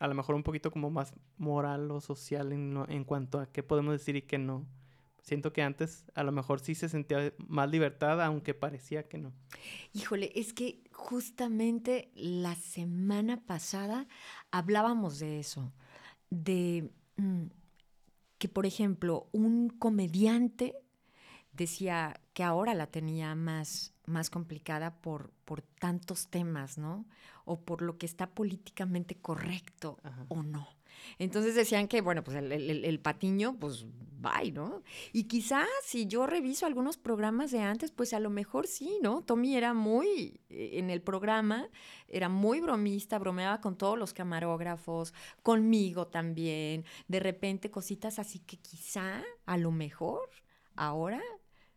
A 0.00 0.08
lo 0.08 0.14
mejor 0.14 0.34
un 0.34 0.42
poquito 0.42 0.70
como 0.70 0.90
más 0.90 1.14
moral 1.38 1.90
o 1.90 2.00
social 2.00 2.52
en, 2.52 2.76
en 2.88 3.04
cuanto 3.04 3.38
a 3.38 3.46
qué 3.46 3.62
podemos 3.62 3.92
decir 3.92 4.16
y 4.16 4.22
qué 4.22 4.38
no. 4.38 4.66
Siento 5.26 5.52
que 5.52 5.60
antes 5.60 6.04
a 6.14 6.22
lo 6.22 6.30
mejor 6.30 6.60
sí 6.60 6.76
se 6.76 6.88
sentía 6.88 7.32
más 7.48 7.68
libertad, 7.68 8.22
aunque 8.22 8.54
parecía 8.54 9.08
que 9.08 9.18
no. 9.18 9.32
Híjole, 9.92 10.30
es 10.36 10.52
que 10.52 10.84
justamente 10.92 12.12
la 12.14 12.54
semana 12.54 13.42
pasada 13.44 14.06
hablábamos 14.52 15.18
de 15.18 15.40
eso, 15.40 15.72
de... 16.30 16.92
Mm, 17.16 17.46
que, 18.38 18.48
por 18.48 18.66
ejemplo, 18.66 19.28
un 19.32 19.68
comediante 19.68 20.76
decía 21.52 22.20
que 22.32 22.44
ahora 22.44 22.74
la 22.74 22.86
tenía 22.86 23.34
más, 23.34 23.94
más 24.04 24.30
complicada 24.30 25.00
por, 25.00 25.32
por 25.44 25.60
tantos 25.60 26.28
temas, 26.28 26.78
¿no? 26.78 27.04
O 27.44 27.62
por 27.62 27.82
lo 27.82 27.98
que 27.98 28.06
está 28.06 28.30
políticamente 28.30 29.16
correcto 29.16 29.98
o 30.28 30.44
no. 30.44 30.75
Entonces 31.18 31.54
decían 31.54 31.88
que, 31.88 32.00
bueno, 32.00 32.22
pues 32.24 32.36
el, 32.36 33.00
patiño, 33.00 33.56
pues 33.58 33.86
bye, 34.18 34.52
¿no? 34.52 34.82
Y 35.12 35.24
quizás 35.24 35.68
si 35.84 36.06
yo 36.06 36.26
reviso 36.26 36.66
algunos 36.66 36.96
programas 36.96 37.50
de 37.50 37.60
antes, 37.60 37.90
pues 37.90 38.12
a 38.12 38.20
lo 38.20 38.30
mejor 38.30 38.66
sí, 38.66 38.98
¿no? 39.02 39.22
Tommy 39.22 39.56
era 39.56 39.74
muy, 39.74 40.40
eh, 40.48 40.70
en 40.74 40.90
el 40.90 41.02
programa, 41.02 41.68
era 42.08 42.28
muy 42.28 42.60
bromista, 42.60 43.18
bromeaba 43.18 43.60
con 43.60 43.76
todos 43.76 43.98
los 43.98 44.12
camarógrafos, 44.12 45.14
conmigo 45.42 46.06
también, 46.06 46.84
de 47.08 47.20
repente 47.20 47.70
cositas 47.70 48.18
así 48.18 48.40
que 48.40 48.56
quizá, 48.56 49.22
a 49.44 49.58
lo 49.58 49.70
mejor, 49.70 50.28
ahora 50.74 51.22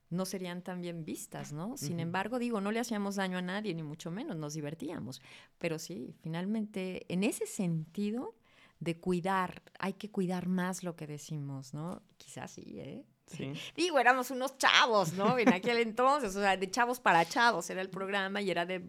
no 0.10 0.26
serían 0.26 0.64
tan 0.64 0.82
bien 0.82 1.06
vistas, 1.06 1.54
¿no? 1.54 1.78
Sin 1.78 2.00
embargo, 2.00 2.40
digo, 2.40 2.62
no 2.62 2.72
le 2.72 2.80
hacíamos 2.80 3.16
daño 3.16 3.38
a 3.38 3.44
nadie, 3.44 3.76
ni 3.76 3.84
mucho 3.84 4.10
menos, 4.10 4.38
nos 4.38 4.56
divertíamos. 4.56 5.22
Pero 5.60 5.78
sí, 5.78 6.16
finalmente, 6.22 7.06
en 7.14 7.24
ese 7.24 7.46
sentido 7.46 8.34
de 8.80 9.00
cuidar, 9.00 9.62
hay 9.78 9.94
que 9.94 10.10
cuidar 10.10 10.48
más 10.48 10.84
lo 10.84 10.96
que 10.96 11.08
decimos, 11.08 11.74
¿no? 11.74 12.02
Quizás 12.18 12.52
sí, 12.52 12.80
¿eh? 12.80 13.06
Sí. 13.28 13.54
Digo, 13.76 14.00
éramos 14.00 14.32
unos 14.32 14.58
chavos, 14.58 15.14
¿no? 15.14 15.38
En 15.38 15.50
aquel 15.54 15.78
entonces, 15.78 16.36
o 16.36 16.40
sea, 16.40 16.58
de 16.58 16.72
chavos 16.72 17.00
para 17.00 17.26
chavos 17.26 17.70
era 17.70 17.82
el 17.82 17.90
programa 17.90 18.42
y 18.42 18.50
era 18.50 18.66
de 18.66 18.86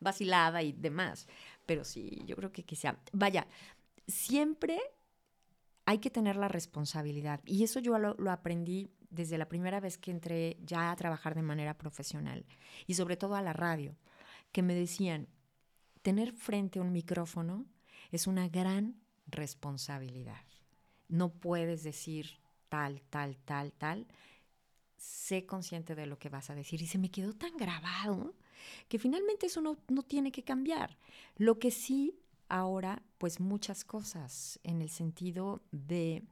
vacilada 0.00 0.62
y 0.62 0.72
demás. 0.72 1.28
Pero 1.66 1.84
sí, 1.84 2.22
yo 2.26 2.36
creo 2.36 2.52
que 2.52 2.64
quizá, 2.64 2.98
vaya, 3.12 3.46
siempre 4.06 4.80
hay 5.84 5.98
que 5.98 6.10
tener 6.10 6.36
la 6.36 6.48
responsabilidad. 6.48 7.40
Y 7.44 7.62
eso 7.62 7.78
yo 7.80 7.98
lo, 7.98 8.14
lo 8.14 8.30
aprendí 8.30 8.90
desde 9.10 9.38
la 9.38 9.48
primera 9.48 9.80
vez 9.80 9.98
que 9.98 10.10
entré 10.10 10.56
ya 10.60 10.90
a 10.90 10.96
trabajar 10.96 11.34
de 11.34 11.42
manera 11.42 11.76
profesional 11.78 12.44
y 12.86 12.94
sobre 12.94 13.16
todo 13.16 13.36
a 13.36 13.42
la 13.42 13.52
radio, 13.52 13.96
que 14.50 14.62
me 14.62 14.74
decían, 14.74 15.28
tener 16.02 16.32
frente 16.32 16.78
a 16.78 16.82
un 16.82 16.92
micrófono 16.92 17.66
es 18.10 18.26
una 18.26 18.48
gran 18.48 19.00
responsabilidad. 19.26 20.44
No 21.08 21.32
puedes 21.32 21.82
decir 21.82 22.38
tal, 22.68 23.02
tal, 23.10 23.36
tal, 23.38 23.72
tal. 23.72 24.06
Sé 24.96 25.46
consciente 25.46 25.94
de 25.94 26.06
lo 26.06 26.18
que 26.18 26.28
vas 26.28 26.50
a 26.50 26.54
decir. 26.54 26.82
Y 26.82 26.86
se 26.86 26.98
me 26.98 27.10
quedó 27.10 27.32
tan 27.32 27.56
grabado 27.56 28.34
que 28.88 28.98
finalmente 28.98 29.46
eso 29.46 29.60
no, 29.60 29.78
no 29.88 30.02
tiene 30.02 30.32
que 30.32 30.44
cambiar. 30.44 30.98
Lo 31.36 31.58
que 31.58 31.70
sí 31.70 32.18
ahora, 32.48 33.02
pues 33.18 33.40
muchas 33.40 33.84
cosas 33.84 34.60
en 34.62 34.82
el 34.82 34.90
sentido 34.90 35.62
de 35.72 36.24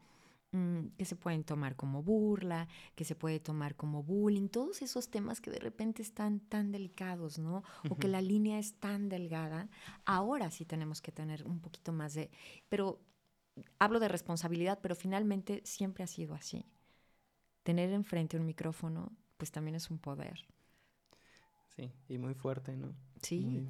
que 0.96 1.04
se 1.04 1.16
pueden 1.16 1.44
tomar 1.44 1.74
como 1.74 2.02
burla, 2.02 2.68
que 2.94 3.04
se 3.04 3.14
puede 3.14 3.40
tomar 3.40 3.74
como 3.74 4.02
bullying, 4.02 4.48
todos 4.48 4.82
esos 4.82 5.08
temas 5.08 5.40
que 5.40 5.50
de 5.50 5.58
repente 5.58 6.02
están 6.02 6.40
tan 6.40 6.70
delicados, 6.70 7.38
¿no? 7.38 7.62
O 7.90 7.96
que 7.96 8.08
la 8.08 8.20
línea 8.20 8.58
es 8.58 8.74
tan 8.74 9.08
delgada, 9.08 9.68
ahora 10.04 10.50
sí 10.50 10.64
tenemos 10.64 11.00
que 11.00 11.12
tener 11.12 11.44
un 11.46 11.60
poquito 11.60 11.92
más 11.92 12.14
de... 12.14 12.30
Pero 12.68 13.00
hablo 13.78 13.98
de 14.00 14.08
responsabilidad, 14.08 14.78
pero 14.80 14.94
finalmente 14.94 15.60
siempre 15.64 16.04
ha 16.04 16.08
sido 16.08 16.34
así. 16.34 16.64
Tener 17.62 17.90
enfrente 17.90 18.36
un 18.36 18.46
micrófono, 18.46 19.10
pues 19.36 19.50
también 19.50 19.74
es 19.74 19.90
un 19.90 19.98
poder. 19.98 20.46
Sí, 21.74 21.90
y 22.08 22.18
muy 22.18 22.34
fuerte, 22.34 22.76
¿no? 22.76 22.94
Sí. 23.22 23.66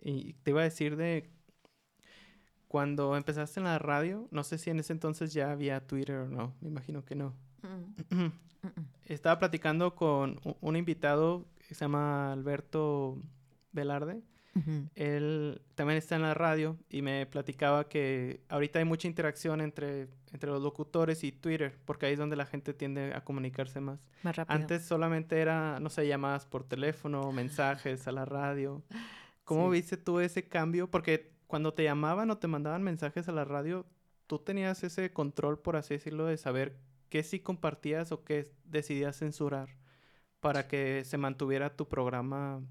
Y 0.00 0.32
te 0.32 0.50
iba 0.50 0.60
a 0.60 0.64
decir 0.64 0.96
de 0.96 1.30
cuando 2.74 3.16
empezaste 3.16 3.60
en 3.60 3.66
la 3.66 3.78
radio, 3.78 4.26
no 4.32 4.42
sé 4.42 4.58
si 4.58 4.68
en 4.68 4.80
ese 4.80 4.92
entonces 4.92 5.32
ya 5.32 5.52
había 5.52 5.86
Twitter 5.86 6.16
o 6.16 6.28
no, 6.28 6.56
me 6.60 6.70
imagino 6.70 7.04
que 7.04 7.14
no. 7.14 7.32
Mm. 8.10 8.26
Estaba 9.06 9.38
platicando 9.38 9.94
con 9.94 10.40
un, 10.60 10.74
invitado 10.74 11.46
que 11.68 11.76
se 11.76 11.84
llama 11.84 12.32
Alberto 12.32 13.16
Velarde. 13.70 14.22
Él 14.96 15.62
también 15.76 15.98
está 15.98 16.16
en 16.16 16.22
la 16.22 16.34
radio 16.34 16.76
y 16.90 17.02
me 17.02 17.26
platicaba 17.26 17.88
que 17.88 18.40
ahorita 18.48 18.80
hay 18.80 18.84
mucha 18.84 19.06
interacción 19.06 19.60
entre, 19.60 20.08
entre 20.32 20.50
los 20.50 20.60
locutores 20.60 21.22
y 21.22 21.30
Twitter, 21.30 21.78
porque 21.84 22.06
ahí 22.06 22.14
es 22.14 22.18
donde 22.18 22.34
la 22.34 22.44
gente 22.44 22.74
tiende 22.74 23.14
a 23.14 23.22
comunicarse 23.22 23.80
más. 23.80 24.00
Más 24.24 24.34
rápido. 24.34 24.52
Antes 24.52 24.84
solamente 24.84 25.38
era, 25.38 25.78
no 25.78 25.90
sé, 25.90 26.08
llamadas 26.08 26.44
por 26.44 26.64
teléfono, 26.64 27.30
mensajes 27.30 28.08
a 28.08 28.10
la 28.10 28.24
radio. 28.24 28.82
¿Cómo 29.44 29.70
viste 29.70 29.96
tú 29.96 30.18
ese 30.18 30.48
cambio? 30.48 30.90
Porque 30.90 31.33
cuando 31.46 31.74
te 31.74 31.84
llamaban 31.84 32.30
o 32.30 32.38
te 32.38 32.48
mandaban 32.48 32.82
mensajes 32.82 33.28
a 33.28 33.32
la 33.32 33.44
radio, 33.44 33.86
tú 34.26 34.38
tenías 34.38 34.82
ese 34.84 35.12
control, 35.12 35.58
por 35.60 35.76
así 35.76 35.94
decirlo, 35.94 36.26
de 36.26 36.36
saber 36.36 36.76
qué 37.08 37.22
sí 37.22 37.40
compartías 37.40 38.12
o 38.12 38.24
qué 38.24 38.50
decidías 38.64 39.18
censurar 39.18 39.76
para 40.40 40.66
que 40.68 41.04
se 41.04 41.16
mantuviera 41.18 41.76
tu 41.76 41.88
programa, 41.88 42.62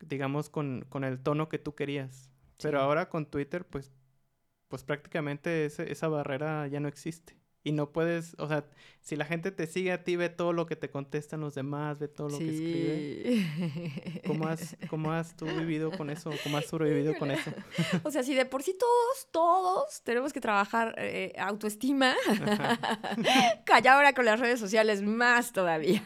digamos, 0.00 0.50
con, 0.50 0.84
con 0.88 1.04
el 1.04 1.20
tono 1.20 1.48
que 1.48 1.58
tú 1.58 1.74
querías. 1.74 2.30
Pero 2.62 2.80
ahora 2.80 3.08
con 3.08 3.26
Twitter, 3.26 3.66
pues, 3.66 3.92
pues 4.68 4.84
prácticamente 4.84 5.66
esa 5.66 6.08
barrera 6.08 6.66
ya 6.68 6.80
no 6.80 6.88
existe. 6.88 7.36
Y 7.66 7.72
no 7.72 7.90
puedes, 7.90 8.36
o 8.38 8.46
sea, 8.46 8.64
si 9.00 9.16
la 9.16 9.24
gente 9.24 9.50
te 9.50 9.66
sigue 9.66 9.90
a 9.90 10.04
ti, 10.04 10.14
ve 10.14 10.28
todo 10.28 10.52
lo 10.52 10.66
que 10.66 10.76
te 10.76 10.88
contestan 10.88 11.40
los 11.40 11.56
demás, 11.56 11.98
ve 11.98 12.06
todo 12.06 12.28
lo 12.28 12.38
que 12.38 12.48
escribe. 12.48 14.22
¿Cómo 14.24 14.46
has, 14.46 14.76
¿Cómo 14.88 15.10
has 15.10 15.36
tú 15.36 15.46
vivido 15.46 15.90
con 15.90 16.08
eso? 16.08 16.30
¿Cómo 16.44 16.58
has 16.58 16.66
sobrevivido 16.66 17.18
con 17.18 17.32
eso? 17.32 17.50
O 18.04 18.10
sea, 18.12 18.22
si 18.22 18.34
de 18.34 18.46
por 18.46 18.62
sí 18.62 18.76
todos, 18.78 19.28
todos 19.32 20.02
tenemos 20.02 20.32
que 20.32 20.40
trabajar 20.40 20.94
eh, 20.98 21.32
autoestima, 21.38 22.14
calla 23.64 23.94
ahora 23.94 24.12
con 24.12 24.24
las 24.24 24.38
redes 24.38 24.60
sociales 24.60 25.02
más 25.02 25.52
todavía. 25.52 26.04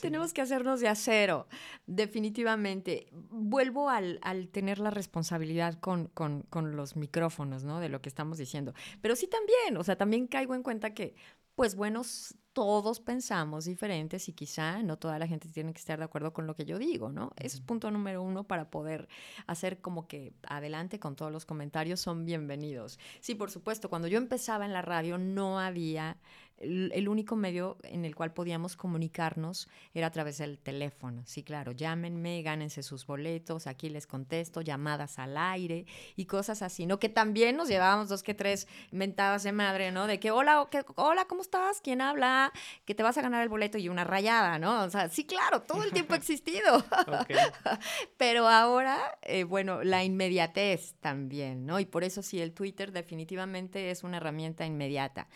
Tenemos 0.00 0.32
que 0.32 0.40
hacernos 0.40 0.80
de 0.80 0.88
acero, 0.88 1.46
definitivamente. 1.86 3.06
Vuelvo 3.12 3.90
al, 3.90 4.18
al 4.22 4.48
tener 4.48 4.78
la 4.78 4.90
responsabilidad 4.90 5.78
con, 5.78 6.06
con, 6.06 6.42
con 6.42 6.74
los 6.74 6.96
micrófonos, 6.96 7.64
¿no? 7.64 7.80
De 7.80 7.90
lo 7.90 8.00
que 8.00 8.08
estamos 8.08 8.38
diciendo. 8.38 8.72
Pero 9.02 9.14
sí 9.14 9.26
también, 9.26 9.76
o 9.76 9.84
sea, 9.84 9.96
también 9.96 10.26
caigo 10.26 10.54
en 10.54 10.62
cuenta 10.62 10.94
que 10.94 11.01
pues 11.54 11.74
bueno, 11.74 12.02
todos 12.52 13.00
pensamos 13.00 13.64
diferentes 13.64 14.28
y 14.28 14.32
quizá 14.32 14.82
no 14.82 14.98
toda 14.98 15.18
la 15.18 15.26
gente 15.26 15.48
tiene 15.48 15.72
que 15.72 15.78
estar 15.78 15.98
de 15.98 16.04
acuerdo 16.04 16.32
con 16.32 16.46
lo 16.46 16.54
que 16.54 16.64
yo 16.64 16.78
digo, 16.78 17.10
¿no? 17.10 17.32
Ese 17.36 17.56
es 17.56 17.62
punto 17.62 17.90
número 17.90 18.22
uno 18.22 18.44
para 18.44 18.70
poder 18.70 19.08
hacer 19.46 19.80
como 19.80 20.06
que 20.06 20.32
adelante 20.46 20.98
con 20.98 21.16
todos 21.16 21.32
los 21.32 21.46
comentarios 21.46 22.00
son 22.00 22.24
bienvenidos. 22.24 22.98
Sí, 23.20 23.34
por 23.34 23.50
supuesto, 23.50 23.88
cuando 23.88 24.08
yo 24.08 24.18
empezaba 24.18 24.66
en 24.66 24.72
la 24.72 24.82
radio 24.82 25.18
no 25.18 25.60
había 25.60 26.18
el, 26.62 27.08
único 27.08 27.36
medio 27.36 27.76
en 27.82 28.04
el 28.04 28.14
cual 28.14 28.32
podíamos 28.32 28.76
comunicarnos 28.76 29.68
era 29.94 30.06
a 30.06 30.10
través 30.10 30.38
del 30.38 30.58
teléfono. 30.58 31.22
Sí, 31.26 31.42
claro, 31.42 31.72
llámenme, 31.72 32.42
gánense 32.42 32.82
sus 32.82 33.06
boletos, 33.06 33.66
aquí 33.66 33.88
les 33.88 34.06
contesto, 34.06 34.60
llamadas 34.60 35.18
al 35.18 35.36
aire 35.36 35.86
y 36.16 36.26
cosas 36.26 36.62
así, 36.62 36.86
¿no? 36.86 36.98
Que 36.98 37.08
también 37.08 37.56
nos 37.56 37.68
llevábamos 37.68 38.08
dos 38.08 38.22
que 38.22 38.34
tres 38.34 38.68
mentadas 38.90 39.42
de 39.42 39.52
madre, 39.52 39.90
¿no? 39.90 40.06
De 40.06 40.20
que, 40.20 40.30
hola, 40.30 40.68
hola, 40.94 41.24
¿cómo 41.26 41.42
estás? 41.42 41.80
¿Quién 41.82 42.00
habla? 42.00 42.52
Que 42.84 42.94
te 42.94 43.02
vas 43.02 43.18
a 43.18 43.22
ganar 43.22 43.42
el 43.42 43.48
boleto 43.48 43.78
y 43.78 43.88
una 43.88 44.04
rayada, 44.04 44.58
¿no? 44.58 44.84
O 44.84 44.90
sea, 44.90 45.08
sí, 45.08 45.24
claro, 45.24 45.62
todo 45.62 45.82
el 45.82 45.92
tiempo 45.92 46.14
ha 46.14 46.16
existido. 46.16 46.84
Pero 48.16 48.48
ahora, 48.48 49.18
eh, 49.22 49.44
bueno, 49.44 49.82
la 49.82 50.04
inmediatez 50.04 50.94
también, 51.00 51.66
¿no? 51.66 51.80
Y 51.80 51.86
por 51.86 52.04
eso 52.04 52.22
sí, 52.22 52.40
el 52.40 52.52
Twitter 52.52 52.92
definitivamente 52.92 53.90
es 53.90 54.04
una 54.04 54.18
herramienta 54.18 54.64
inmediata. 54.64 55.28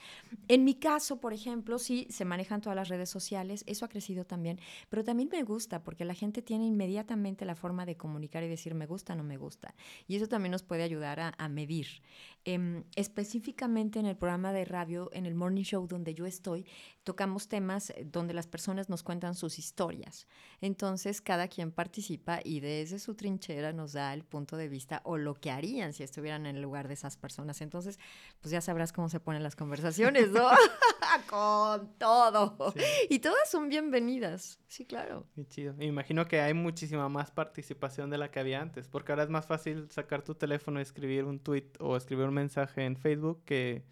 En 0.48 0.64
mi 0.64 0.74
caso, 0.74 1.15
por 1.20 1.32
ejemplo, 1.32 1.78
sí, 1.78 2.06
se 2.10 2.24
manejan 2.24 2.60
todas 2.60 2.76
las 2.76 2.88
redes 2.88 3.10
sociales, 3.10 3.64
eso 3.66 3.84
ha 3.84 3.88
crecido 3.88 4.24
también, 4.24 4.60
pero 4.88 5.04
también 5.04 5.28
me 5.30 5.42
gusta 5.42 5.82
porque 5.82 6.04
la 6.04 6.14
gente 6.14 6.42
tiene 6.42 6.66
inmediatamente 6.66 7.44
la 7.44 7.54
forma 7.54 7.86
de 7.86 7.96
comunicar 7.96 8.42
y 8.42 8.48
decir 8.48 8.74
me 8.74 8.86
gusta, 8.86 9.14
no 9.14 9.24
me 9.24 9.36
gusta. 9.36 9.74
Y 10.06 10.16
eso 10.16 10.28
también 10.28 10.52
nos 10.52 10.62
puede 10.62 10.82
ayudar 10.82 11.20
a, 11.36 11.48
medir. 11.48 12.02
Em, 12.44 12.84
específicamente 12.96 13.98
en 13.98 14.06
el 14.06 14.16
programa 14.16 14.52
de 14.52 14.64
radio, 14.64 15.10
en 15.12 15.26
el 15.26 15.34
Morning 15.34 15.62
Show 15.62 15.86
donde 15.86 16.14
yo 16.14 16.26
estoy, 16.26 16.66
tocamos 17.04 17.48
temas 17.48 17.90
eh, 17.90 18.06
donde 18.10 18.34
las 18.34 18.46
personas 18.46 18.88
nos 18.88 19.02
cuentan 19.02 19.34
sus 19.34 19.58
historias. 19.58 20.26
Entonces, 20.60 21.20
cada 21.20 21.48
quien 21.48 21.70
participa 21.70 22.40
y 22.42 22.60
desde 22.60 22.98
su 22.98 23.14
trinchera 23.14 23.72
nos 23.72 23.92
da 23.92 24.12
el 24.12 24.24
punto 24.24 24.56
de 24.56 24.68
vista 24.68 25.02
o 25.04 25.16
lo 25.16 25.34
que 25.34 25.50
harían 25.50 25.92
si 25.92 26.02
estuvieran 26.02 26.46
en 26.46 26.56
el 26.56 26.62
lugar 26.62 26.88
de 26.88 26.94
esas 26.94 27.16
personas. 27.16 27.60
Entonces, 27.60 27.98
pues 28.40 28.50
ya 28.52 28.60
sabrás 28.60 28.92
cómo 28.92 29.08
se 29.08 29.20
ponen 29.20 29.42
las 29.42 29.56
conversaciones, 29.56 30.30
¿no? 30.30 30.48
con 31.28 31.98
todo. 31.98 32.74
Y 33.08 33.18
todas 33.18 33.50
son 33.50 33.68
bienvenidas. 33.68 34.58
Sí, 34.68 34.84
claro. 34.84 35.26
Qué 35.34 35.46
chido. 35.46 35.74
Me 35.74 35.86
imagino 35.86 36.26
que 36.26 36.40
hay 36.40 36.54
muchísima 36.54 37.08
más 37.08 37.30
participación 37.30 38.10
de 38.10 38.18
la 38.18 38.30
que 38.30 38.40
había 38.40 38.60
antes, 38.60 38.88
porque 38.88 39.12
ahora 39.12 39.24
es 39.24 39.30
más 39.30 39.46
fácil 39.46 39.90
sacar 39.90 40.22
tu 40.22 40.34
teléfono 40.34 40.78
y 40.78 40.82
escribir 40.82 41.24
un 41.24 41.38
tweet 41.38 41.70
o 41.78 41.96
escribir 41.96 42.26
un 42.26 42.34
mensaje 42.34 42.84
en 42.84 42.96
Facebook 42.96 43.42
que 43.44 43.84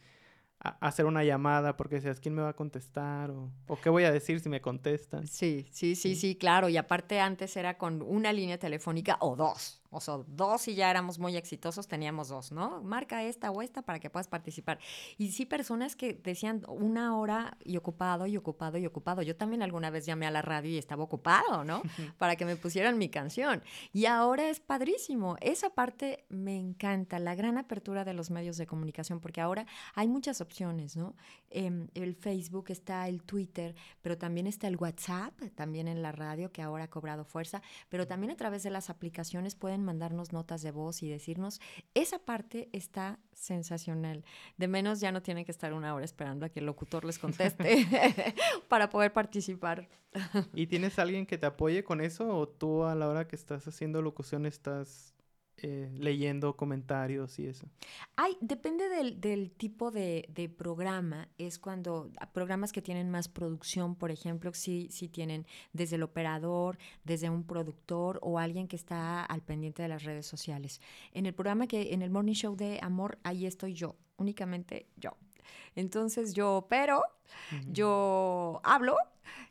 hacer 0.81 1.05
una 1.05 1.23
llamada 1.25 1.77
porque 1.77 1.97
decías 1.97 2.21
quién 2.21 2.35
me 2.35 2.41
va 2.41 2.51
a 2.51 2.57
contestar 2.57 3.31
o, 3.31 3.53
o, 3.67 3.77
qué 3.77 3.91
voy 3.91 4.05
a 4.05 4.13
decir 4.13 4.41
si 4.41 4.49
me 4.49 4.61
contestan. 4.61 5.27
Sí, 5.27 5.67
sí, 5.71 5.95
sí, 5.95 6.15
sí, 6.17 6.37
claro. 6.37 6.69
Y 6.69 6.77
aparte 6.77 7.21
antes 7.21 7.57
era 7.57 7.77
con 7.77 8.01
una 8.03 8.33
línea 8.33 8.59
telefónica 8.59 9.19
o 9.21 9.37
dos 9.37 9.83
O 9.95 10.01
sea, 10.01 10.19
dos 10.27 10.69
y 10.69 10.75
ya 10.75 10.91
éramos 10.91 11.19
muy 11.19 11.37
exitosos, 11.37 11.87
teníamos 11.87 12.29
dos, 12.29 12.53
¿no? 12.53 12.83
Marca 12.83 13.23
esta 13.23 13.51
o 13.51 13.63
esta 13.63 13.83
para 13.83 14.01
que 14.01 14.11
puedas 14.11 14.29
participar. 14.29 14.79
Y 15.19 15.33
sí, 15.33 15.47
personas 15.47 15.97
que 15.97 16.15
decían 16.15 16.63
una 16.69 17.17
hora 17.17 17.57
y 17.65 17.77
ocupado 17.77 18.27
y 18.27 18.37
ocupado 18.37 18.79
y 18.79 18.87
ocupado. 18.87 19.23
Yo 19.23 19.37
también 19.37 19.63
alguna 19.63 19.91
vez 19.91 20.07
llamé 20.07 20.27
a 20.27 20.31
la 20.31 20.43
radio 20.43 20.71
y 20.71 20.79
estaba 20.79 21.05
ocupado, 21.05 21.65
¿no? 21.65 21.83
para 22.19 22.37
que 22.37 22.45
me 22.45 22.57
pusieran 22.57 22.99
mi 22.99 23.09
canción. 23.09 23.63
Y 23.93 24.07
ahora 24.07 24.49
es 24.49 24.61
padrísimo. 24.61 25.37
Esa 25.41 25.71
parte 25.71 26.25
me 26.29 26.59
encanta, 26.59 27.19
la 27.19 27.35
gran 27.35 27.59
apertura 27.59 28.05
de 28.05 28.15
los 28.15 28.31
medios 28.31 28.57
de 28.57 28.67
comunicación, 28.67 29.21
porque 29.21 29.41
ahora 29.41 29.67
hay 29.95 30.09
muchas 30.09 30.41
opciones, 30.41 30.97
¿no? 30.97 31.15
Em, 31.51 31.89
el 31.95 32.15
Facebook 32.15 32.67
está 32.69 33.07
el 33.09 33.23
Twitter, 33.23 33.75
pero 34.03 34.19
también 34.19 34.47
está 34.47 34.67
el 34.67 34.77
WhatsApp, 34.77 35.35
también 35.55 35.89
en 35.89 36.03
la 36.03 36.13
radio, 36.13 36.51
que 36.51 36.63
ahora 36.63 36.85
ha 36.85 36.91
cobrado 36.91 37.25
fuerza, 37.25 37.63
pero 37.89 38.07
también 38.07 38.33
a 38.33 38.37
través 38.37 38.63
de 38.63 38.71
las 38.71 38.91
aplicaciones 38.91 39.55
pueden 39.55 39.84
mandarnos 39.85 40.33
notas 40.33 40.63
de 40.63 40.71
voz 40.71 41.03
y 41.03 41.09
decirnos, 41.09 41.61
esa 41.95 42.19
parte 42.19 42.69
está 42.73 43.19
sensacional. 43.33 44.25
De 44.57 44.69
menos 44.69 45.01
ya 45.01 45.13
no 45.13 45.23
tienen 45.23 45.45
que 45.45 45.53
estar 45.53 45.73
una 45.73 45.95
hora 45.95 46.05
esperando 46.05 46.47
a 46.47 46.49
que 46.49 46.61
el 46.61 46.67
locutor 46.67 47.05
les 47.05 47.19
conteste 47.19 47.87
para 48.69 48.91
poder 48.91 49.13
participar. 49.13 49.89
¿Y 50.55 50.67
tienes 50.67 50.99
alguien 50.99 51.27
que 51.27 51.39
te 51.39 51.47
apoye 51.47 51.85
con 51.85 52.01
eso 52.01 52.37
o 52.37 52.49
tú 52.49 52.85
a 52.85 52.95
la 52.95 53.09
hora 53.09 53.29
que 53.29 53.37
estás 53.37 53.67
haciendo 53.69 54.03
locución 54.03 54.47
estás 54.47 55.14
eh, 55.57 55.89
leyendo 55.97 56.57
comentarios 56.57 57.39
y 57.39 57.47
eso? 57.47 57.67
Hay, 58.17 58.37
depende 58.41 58.89
del, 58.89 59.51
tipo 59.53 59.91
de, 59.91 60.53
programa. 60.57 61.29
Es 61.39 61.59
cuando 61.59 62.11
programas 62.33 62.73
que 62.73 62.83
tienen 62.83 63.11
más 63.11 63.29
producción, 63.29 63.95
por 63.95 64.11
ejemplo, 64.11 64.53
sí, 64.53 64.89
sí 64.91 65.09
tienen 65.09 65.47
desde 65.73 65.97
el 65.97 66.03
operador, 66.03 66.79
desde 67.05 67.31
un 67.31 67.45
productor 67.45 68.19
o 68.23 68.39
alguien 68.39 68.67
que 68.67 68.77
está 68.77 69.25
al 69.25 69.43
pendiente 69.43 69.83
de 69.83 69.89
las 69.89 70.03
redes 70.03 70.27
sociales. 70.27 70.81
En 71.13 71.27
el 71.27 71.35
programa 71.35 71.67
que, 71.67 71.95
en 71.95 72.03
el 72.03 72.11
Morning 72.11 72.35
Show 72.35 72.57
de 72.57 72.79
Amor, 72.83 73.19
ahí 73.23 73.47
estoy 73.47 73.75
yo, 73.75 73.97
únicamente 74.17 74.89
yo. 74.97 75.17
Entonces 75.77 76.35
yo 76.35 76.57
opero, 76.57 77.03
yo 77.71 78.61
hablo 78.65 78.97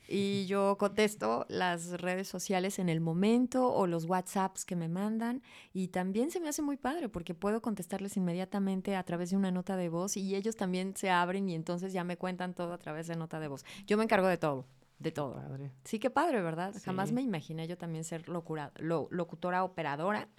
y 0.07 0.45
yo 0.45 0.77
contesto 0.77 1.45
las 1.49 2.01
redes 2.01 2.27
sociales 2.27 2.79
en 2.79 2.89
el 2.89 3.01
momento 3.01 3.71
o 3.71 3.87
los 3.87 4.05
WhatsApps 4.05 4.65
que 4.65 4.75
me 4.75 4.87
mandan 4.87 5.41
y 5.73 5.89
también 5.89 6.31
se 6.31 6.39
me 6.39 6.49
hace 6.49 6.61
muy 6.61 6.77
padre 6.77 7.09
porque 7.09 7.33
puedo 7.33 7.61
contestarles 7.61 8.17
inmediatamente 8.17 8.95
a 8.95 9.03
través 9.03 9.29
de 9.29 9.37
una 9.37 9.51
nota 9.51 9.77
de 9.77 9.89
voz 9.89 10.17
y 10.17 10.35
ellos 10.35 10.55
también 10.55 10.95
se 10.95 11.09
abren 11.09 11.49
y 11.49 11.55
entonces 11.55 11.93
ya 11.93 12.03
me 12.03 12.17
cuentan 12.17 12.53
todo 12.53 12.73
a 12.73 12.77
través 12.77 13.07
de 13.07 13.15
nota 13.15 13.39
de 13.39 13.47
voz. 13.47 13.65
Yo 13.87 13.97
me 13.97 14.03
encargo 14.03 14.27
de 14.27 14.37
todo. 14.37 14.67
De 14.99 15.11
todo. 15.11 15.41
Sí, 15.83 15.99
qué 15.99 16.09
padre, 16.09 16.41
¿verdad? 16.41 16.73
Jamás 16.85 17.11
me 17.11 17.21
imaginé 17.21 17.67
yo 17.67 17.77
también 17.77 18.03
ser 18.03 18.29
locura, 18.29 18.71
locutora 18.77 19.63
operadora, 19.63 20.29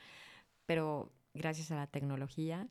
pero 0.65 1.13
gracias 1.35 1.71
a 1.71 1.77
la 1.77 1.87
tecnología, 1.87 2.69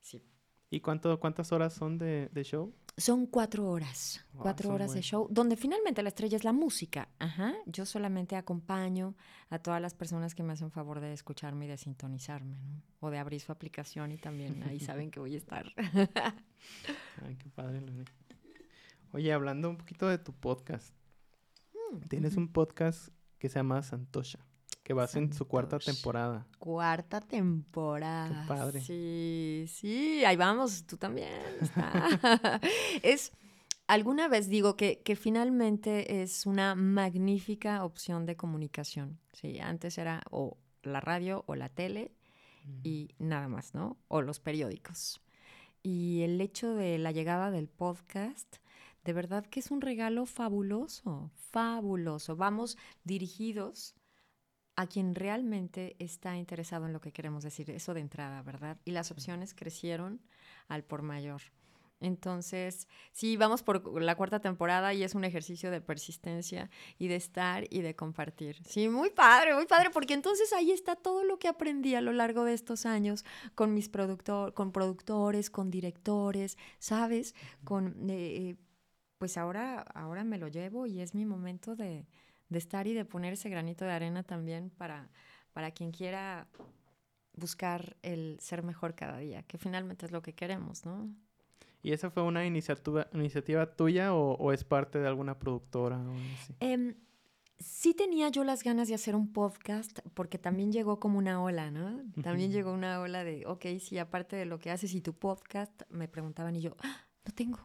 sí. 0.00 0.22
¿Y 0.70 0.80
cuánto, 0.80 1.18
cuántas 1.18 1.50
horas 1.50 1.74
son 1.74 1.98
de, 1.98 2.28
de 2.32 2.44
show? 2.44 2.72
Son 2.96 3.26
cuatro 3.26 3.68
horas, 3.68 4.24
cuatro 4.36 4.72
horas 4.72 4.92
de 4.92 5.00
show, 5.00 5.26
donde 5.30 5.56
finalmente 5.56 6.02
la 6.02 6.10
estrella 6.10 6.36
es 6.36 6.44
la 6.44 6.52
música. 6.52 7.08
Ajá. 7.18 7.54
Yo 7.66 7.86
solamente 7.86 8.36
acompaño 8.36 9.16
a 9.48 9.58
todas 9.58 9.80
las 9.80 9.94
personas 9.94 10.34
que 10.34 10.42
me 10.42 10.52
hacen 10.52 10.70
favor 10.70 11.00
de 11.00 11.12
escucharme 11.12 11.64
y 11.64 11.68
de 11.68 11.76
sintonizarme, 11.76 12.58
¿no? 12.60 12.82
O 13.00 13.10
de 13.10 13.18
abrir 13.18 13.40
su 13.40 13.52
aplicación 13.52 14.12
y 14.12 14.18
también 14.18 14.62
ahí 14.64 14.78
saben 14.80 15.10
que 15.10 15.18
voy 15.18 15.34
a 15.34 15.38
estar. 15.38 15.72
Ay, 17.24 17.36
qué 17.36 17.48
padre, 17.48 17.82
Oye, 19.12 19.32
hablando 19.32 19.70
un 19.70 19.76
poquito 19.76 20.06
de 20.06 20.18
tu 20.18 20.32
podcast. 20.32 20.94
Mm, 21.72 22.00
Tienes 22.08 22.36
un 22.36 22.52
podcast 22.52 23.08
que 23.38 23.48
se 23.48 23.58
llama 23.58 23.82
Santosha 23.82 24.46
que 24.90 24.94
vas 24.94 25.14
en 25.14 25.32
su 25.32 25.46
cuarta 25.46 25.78
temporada. 25.78 26.48
Cuarta 26.58 27.20
temporada. 27.20 28.42
Qué 28.42 28.48
padre. 28.48 28.80
Sí, 28.80 29.66
sí, 29.68 30.24
ahí 30.24 30.34
vamos, 30.34 30.84
tú 30.84 30.96
también. 30.96 31.30
es, 33.04 33.30
alguna 33.86 34.26
vez 34.26 34.48
digo 34.48 34.76
que, 34.76 35.00
que, 35.04 35.14
finalmente 35.14 36.22
es 36.22 36.44
una 36.44 36.74
magnífica 36.74 37.84
opción 37.84 38.26
de 38.26 38.34
comunicación. 38.34 39.20
Sí, 39.32 39.60
antes 39.60 39.96
era 39.96 40.24
o 40.28 40.58
la 40.82 40.98
radio 40.98 41.44
o 41.46 41.54
la 41.54 41.68
tele 41.68 42.10
y 42.82 43.14
nada 43.20 43.46
más, 43.46 43.74
¿no? 43.74 43.96
O 44.08 44.22
los 44.22 44.40
periódicos. 44.40 45.20
Y 45.84 46.22
el 46.22 46.40
hecho 46.40 46.74
de 46.74 46.98
la 46.98 47.12
llegada 47.12 47.52
del 47.52 47.68
podcast, 47.68 48.56
de 49.04 49.12
verdad 49.12 49.46
que 49.46 49.60
es 49.60 49.70
un 49.70 49.82
regalo 49.82 50.26
fabuloso, 50.26 51.30
fabuloso. 51.36 52.34
Vamos 52.34 52.76
dirigidos 53.04 53.94
a 54.80 54.86
quien 54.86 55.14
realmente 55.14 55.94
está 55.98 56.38
interesado 56.38 56.86
en 56.86 56.94
lo 56.94 57.02
que 57.02 57.12
queremos 57.12 57.44
decir, 57.44 57.70
eso 57.70 57.92
de 57.92 58.00
entrada, 58.00 58.40
¿verdad? 58.40 58.78
Y 58.86 58.92
las 58.92 59.10
opciones 59.10 59.52
crecieron 59.52 60.22
al 60.68 60.84
por 60.84 61.02
mayor. 61.02 61.42
Entonces, 62.00 62.88
sí, 63.12 63.36
vamos 63.36 63.62
por 63.62 64.00
la 64.02 64.14
cuarta 64.14 64.40
temporada 64.40 64.94
y 64.94 65.02
es 65.02 65.14
un 65.14 65.24
ejercicio 65.24 65.70
de 65.70 65.82
persistencia 65.82 66.70
y 66.98 67.08
de 67.08 67.16
estar 67.16 67.64
y 67.68 67.82
de 67.82 67.94
compartir. 67.94 68.56
Sí, 68.64 68.88
muy 68.88 69.10
padre, 69.10 69.54
muy 69.54 69.66
padre, 69.66 69.90
porque 69.90 70.14
entonces 70.14 70.50
ahí 70.54 70.70
está 70.70 70.96
todo 70.96 71.24
lo 71.24 71.38
que 71.38 71.48
aprendí 71.48 71.94
a 71.94 72.00
lo 72.00 72.14
largo 72.14 72.44
de 72.44 72.54
estos 72.54 72.86
años 72.86 73.26
con 73.54 73.74
mis 73.74 73.90
productores, 73.90 74.54
con 74.54 74.72
productores, 74.72 75.50
con 75.50 75.70
directores, 75.70 76.56
¿sabes? 76.78 77.34
Con, 77.64 78.08
eh, 78.08 78.56
pues 79.18 79.36
ahora, 79.36 79.82
ahora 79.94 80.24
me 80.24 80.38
lo 80.38 80.48
llevo 80.48 80.86
y 80.86 81.02
es 81.02 81.14
mi 81.14 81.26
momento 81.26 81.76
de, 81.76 82.06
de 82.50 82.58
estar 82.58 82.86
y 82.86 82.92
de 82.92 83.04
poner 83.04 83.32
ese 83.32 83.48
granito 83.48 83.84
de 83.84 83.92
arena 83.92 84.22
también 84.22 84.70
para, 84.70 85.08
para 85.52 85.70
quien 85.70 85.92
quiera 85.92 86.46
buscar 87.34 87.96
el 88.02 88.38
ser 88.40 88.62
mejor 88.62 88.94
cada 88.94 89.18
día, 89.18 89.42
que 89.44 89.56
finalmente 89.56 90.04
es 90.04 90.12
lo 90.12 90.20
que 90.20 90.34
queremos, 90.34 90.84
¿no? 90.84 91.08
¿Y 91.82 91.92
esa 91.92 92.10
fue 92.10 92.22
una 92.22 92.44
iniciativa, 92.44 93.08
iniciativa 93.14 93.74
tuya 93.74 94.12
o, 94.12 94.52
es 94.52 94.64
parte 94.64 94.98
de 94.98 95.08
alguna 95.08 95.38
productora? 95.38 95.98
Em, 96.58 96.94
sí 97.58 97.94
tenía 97.94 98.28
yo 98.28 98.44
las 98.44 98.62
ganas 98.62 98.88
de 98.88 98.94
hacer 98.94 99.14
un 99.14 99.32
podcast 99.32 100.00
porque 100.12 100.36
también 100.36 100.72
llegó 100.72 101.00
como 101.00 101.18
una 101.18 101.42
ola, 101.42 101.70
¿no? 101.70 102.02
También 102.22 102.52
llegó 102.52 102.72
una 102.72 103.00
ola 103.00 103.24
de, 103.24 103.46
ok, 103.46 103.64
sí, 103.78 103.96
aparte 103.96 104.36
de 104.36 104.44
lo 104.44 104.58
que 104.58 104.70
haces 104.70 104.92
y 104.94 105.00
tu 105.00 105.14
podcast, 105.14 105.82
me 105.88 106.06
preguntaban 106.06 106.54
y 106.56 106.60
yo, 106.60 106.76
¡Ah, 106.82 107.06
no 107.24 107.32
tengo, 107.32 107.58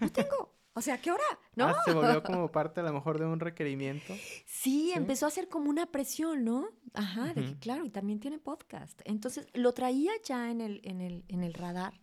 no 0.00 0.12
tengo. 0.12 0.57
O 0.78 0.80
sea, 0.80 1.00
¿qué 1.00 1.10
hora? 1.10 1.24
¿No? 1.56 1.66
Ah, 1.66 1.82
se 1.84 1.92
volvió 1.92 2.22
como 2.22 2.52
parte 2.52 2.78
a 2.78 2.84
lo 2.84 2.92
mejor 2.92 3.18
de 3.18 3.26
un 3.26 3.40
requerimiento. 3.40 4.14
Sí, 4.46 4.92
empezó 4.94 5.26
a 5.26 5.30
ser 5.30 5.48
como 5.48 5.68
una 5.68 5.86
presión, 5.86 6.44
¿no? 6.44 6.68
Ajá, 6.94 7.34
de 7.34 7.44
que 7.44 7.58
claro, 7.58 7.84
y 7.84 7.90
también 7.90 8.20
tiene 8.20 8.38
podcast. 8.38 9.00
Entonces, 9.04 9.48
lo 9.54 9.74
traía 9.74 10.12
ya 10.22 10.52
en 10.52 10.60
el, 10.60 10.80
en 10.84 11.00
el, 11.00 11.24
en 11.26 11.42
el 11.42 11.52
radar, 11.54 12.00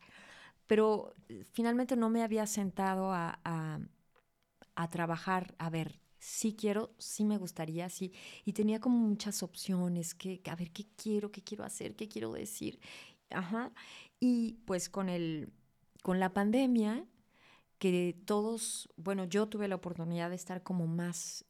pero 0.68 1.14
eh, 1.30 1.46
finalmente 1.54 1.96
no 1.96 2.10
me 2.10 2.22
había 2.22 2.48
sentado 2.48 3.14
a, 3.14 3.40
a, 3.46 4.90
trabajar, 4.90 5.56
a 5.58 5.70
ver, 5.70 6.02
sí 6.20 6.54
quiero, 6.54 6.94
sí 6.98 7.24
me 7.24 7.38
gustaría, 7.38 7.88
sí. 7.88 8.12
Y 8.44 8.52
tenía 8.52 8.82
como 8.82 8.98
muchas 8.98 9.42
opciones, 9.42 10.14
que, 10.14 10.42
a 10.52 10.56
ver, 10.58 10.72
¿qué 10.72 10.86
quiero? 11.02 11.32
¿Qué 11.32 11.42
quiero 11.42 11.64
hacer? 11.64 11.96
¿Qué 11.96 12.10
quiero 12.10 12.34
decir? 12.34 12.82
Ajá. 13.30 13.72
Y 14.20 14.56
pues 14.66 14.90
con 14.90 15.08
el, 15.08 15.54
con 16.04 16.20
la 16.20 16.34
pandemia, 16.34 17.06
que 17.78 18.16
todos, 18.26 18.90
bueno, 18.96 19.26
yo 19.26 19.48
tuve 19.48 19.68
la 19.68 19.76
oportunidad 19.76 20.30
de 20.30 20.36
estar 20.36 20.64
como 20.64 20.88
más 20.88 21.46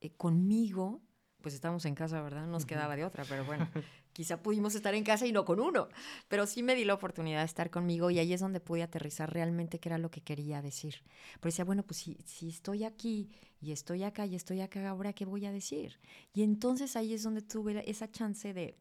eh, 0.00 0.10
conmigo, 0.10 1.02
pues 1.40 1.54
estábamos 1.54 1.84
en 1.84 1.94
casa, 1.94 2.20
¿verdad? 2.22 2.46
Nos 2.46 2.66
quedaba 2.66 2.96
de 2.96 3.04
otra, 3.04 3.24
pero 3.28 3.44
bueno, 3.44 3.68
quizá 4.12 4.42
pudimos 4.42 4.74
estar 4.74 4.94
en 4.94 5.04
casa 5.04 5.26
y 5.26 5.32
no 5.32 5.44
con 5.44 5.60
uno, 5.60 5.88
pero 6.28 6.46
sí 6.46 6.62
me 6.62 6.74
di 6.74 6.84
la 6.84 6.94
oportunidad 6.94 7.40
de 7.40 7.46
estar 7.46 7.70
conmigo 7.70 8.10
y 8.10 8.18
ahí 8.18 8.32
es 8.32 8.40
donde 8.40 8.60
pude 8.60 8.82
aterrizar 8.82 9.32
realmente 9.32 9.80
qué 9.80 9.88
era 9.88 9.98
lo 9.98 10.10
que 10.10 10.22
quería 10.22 10.62
decir. 10.62 11.02
Pero 11.40 11.50
decía, 11.50 11.64
bueno, 11.64 11.82
pues 11.82 11.98
si, 11.98 12.16
si 12.24 12.48
estoy 12.48 12.84
aquí 12.84 13.30
y 13.60 13.72
estoy 13.72 14.04
acá 14.04 14.26
y 14.26 14.36
estoy 14.36 14.60
acá, 14.60 14.88
ahora 14.88 15.12
qué 15.12 15.24
voy 15.24 15.46
a 15.46 15.52
decir. 15.52 16.00
Y 16.32 16.42
entonces 16.42 16.96
ahí 16.96 17.14
es 17.14 17.22
donde 17.22 17.42
tuve 17.42 17.88
esa 17.90 18.10
chance 18.10 18.54
de, 18.54 18.78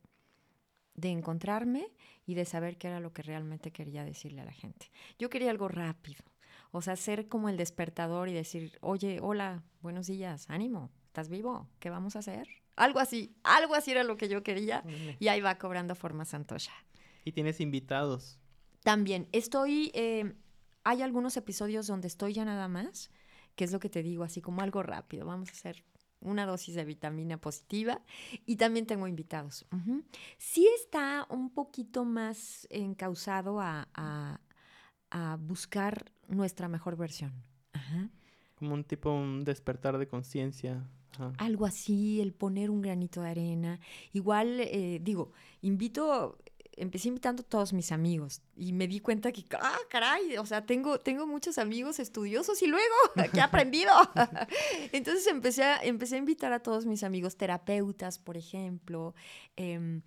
de 0.94 1.10
encontrarme 1.10 1.88
y 2.26 2.36
de 2.36 2.46
saber 2.46 2.78
qué 2.78 2.88
era 2.88 3.00
lo 3.00 3.14
que 3.14 3.24
realmente 3.24 3.72
quería 3.72 4.06
decirle 4.06 4.42
a 4.42 4.46
la 4.46 4.54
gente. 4.54 4.92
Yo 5.18 5.30
quería 5.30 5.50
algo 5.50 5.68
rápido 5.68 6.31
o 6.72 6.82
sea, 6.82 6.96
ser 6.96 7.28
como 7.28 7.50
el 7.50 7.58
despertador 7.58 8.30
y 8.30 8.34
decir, 8.34 8.78
oye, 8.82 9.20
hola, 9.22 9.64
buenos 9.82 10.08
días, 10.08 10.46
ánimo, 10.50 10.90
¿estás 11.08 11.30
vivo? 11.30 11.68
¿Qué 11.80 11.90
vamos 11.90 12.16
a 12.16 12.20
hacer? 12.20 12.48
Algo 12.78 13.00
así, 13.00 13.36
algo 13.44 13.76
así 13.76 13.92
era 13.92 14.04
lo 14.04 14.18
que 14.18 14.30
yo 14.30 14.44
quería 14.44 14.84
y 15.20 15.28
ahí 15.28 15.42
va 15.42 15.58
cobrando 15.58 15.96
forma 15.96 16.24
Santosha. 16.26 16.74
¿Y 17.26 17.34
tienes 17.34 17.60
invitados? 17.60 18.40
También, 18.84 19.28
estoy, 19.34 19.92
eh, 19.94 20.34
hay 20.84 21.02
algunos 21.02 21.36
episodios 21.38 21.86
donde 21.88 22.08
estoy 22.08 22.34
ya 22.34 22.46
nada 22.46 22.68
más, 22.68 23.12
que 23.56 23.66
es 23.66 23.72
lo 23.72 23.80
que 23.80 23.90
te 23.90 24.02
digo, 24.02 24.24
así 24.24 24.42
como 24.42 24.62
algo 24.62 24.82
rápido, 24.82 25.26
vamos 25.26 25.50
a 25.50 25.52
hacer 25.52 25.84
una 26.22 26.46
dosis 26.46 26.76
de 26.76 26.86
vitamina 26.86 27.38
positiva 27.38 28.02
y 28.46 28.56
también 28.56 28.86
tengo 28.86 29.08
invitados. 29.08 29.66
Sí 30.38 30.68
está 30.80 31.26
un 31.30 31.50
poquito 31.50 32.06
más 32.06 32.68
encausado 32.70 33.60
a, 33.60 33.90
a 35.12 35.38
buscar 35.42 36.12
nuestra 36.32 36.68
mejor 36.68 36.98
versión. 36.98 37.32
Como 38.56 38.74
un 38.74 38.84
tipo, 38.84 39.12
un 39.12 39.44
despertar 39.44 39.98
de 39.98 40.08
conciencia 40.08 40.88
Algo 41.38 41.66
así, 41.66 42.22
el 42.22 42.34
poner 42.34 42.70
un 42.70 42.82
granito 42.82 43.22
de 43.22 43.30
arena. 43.30 43.80
Igual, 44.14 44.60
eh, 44.60 45.00
digo, 45.02 45.34
invito, 45.62 46.38
empecé 46.74 47.10
invitando 47.10 47.44
a 47.44 47.46
todos 47.46 47.74
mis 47.74 47.92
amigos 47.92 48.42
y 48.56 48.74
me 48.74 48.88
di 48.88 49.00
cuenta 49.00 49.32
que, 49.32 49.46
ah, 49.60 49.78
caray, 49.90 50.38
o 50.38 50.46
sea, 50.46 50.66
tengo, 50.66 51.00
tengo 51.00 51.28
muchos 51.28 51.58
amigos 51.58 52.00
estudiosos 52.00 52.62
y 52.62 52.68
luego, 52.68 52.96
¿qué 53.34 53.40
he 53.40 53.42
aprendido? 53.42 53.92
Entonces 54.92 55.28
empecé 55.28 55.64
a, 55.64 55.78
empecé 55.78 56.16
a 56.16 56.20
invitar 56.20 56.54
a 56.54 56.60
todos 56.60 56.86
mis 56.86 57.04
amigos 57.04 57.36
terapeutas, 57.36 58.20
por 58.20 58.38
ejemplo, 58.38 59.14
em, 59.56 60.02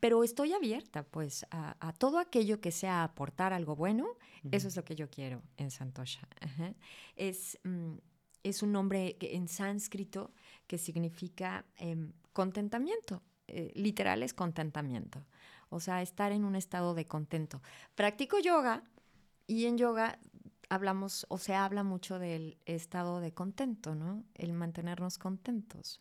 pero 0.00 0.24
estoy 0.24 0.52
abierta 0.52 1.02
pues 1.02 1.46
a, 1.50 1.92
todo 1.98 2.18
aquello 2.18 2.60
que 2.60 2.72
sea 2.72 3.04
aportar 3.04 3.52
algo 3.52 3.76
bueno, 3.76 4.06
eso 4.50 4.68
es 4.68 4.76
lo 4.76 4.84
que 4.84 4.94
yo 4.94 5.10
quiero 5.10 5.42
en 5.56 5.70
Santosha. 5.70 6.28
Es, 7.16 7.58
mm, 7.64 7.96
es 8.42 8.62
un 8.62 8.72
nombre 8.72 9.16
en 9.20 9.48
sánscrito 9.48 10.32
que 10.66 10.78
significa 10.78 11.64
em, 11.76 12.12
contentamiento, 12.32 13.22
eh, 13.48 13.72
literal 13.74 14.22
es 14.22 14.34
contentamiento, 14.34 15.24
o 15.70 15.80
sea, 15.80 16.02
estar 16.02 16.32
en 16.32 16.44
un 16.44 16.54
estado 16.54 16.94
de 16.94 17.06
contento. 17.06 17.62
Practico 17.94 18.38
yoga 18.38 18.84
y 19.46 19.66
en 19.66 19.78
yoga 19.78 20.18
hablamos 20.68 21.26
o 21.28 21.38
se 21.38 21.54
habla 21.54 21.82
mucho 21.82 22.18
del 22.18 22.58
estado 22.66 23.20
de 23.20 23.32
contento, 23.32 23.94
¿no? 23.94 24.24
El 24.34 24.52
mantenernos 24.52 25.18
contentos. 25.18 26.00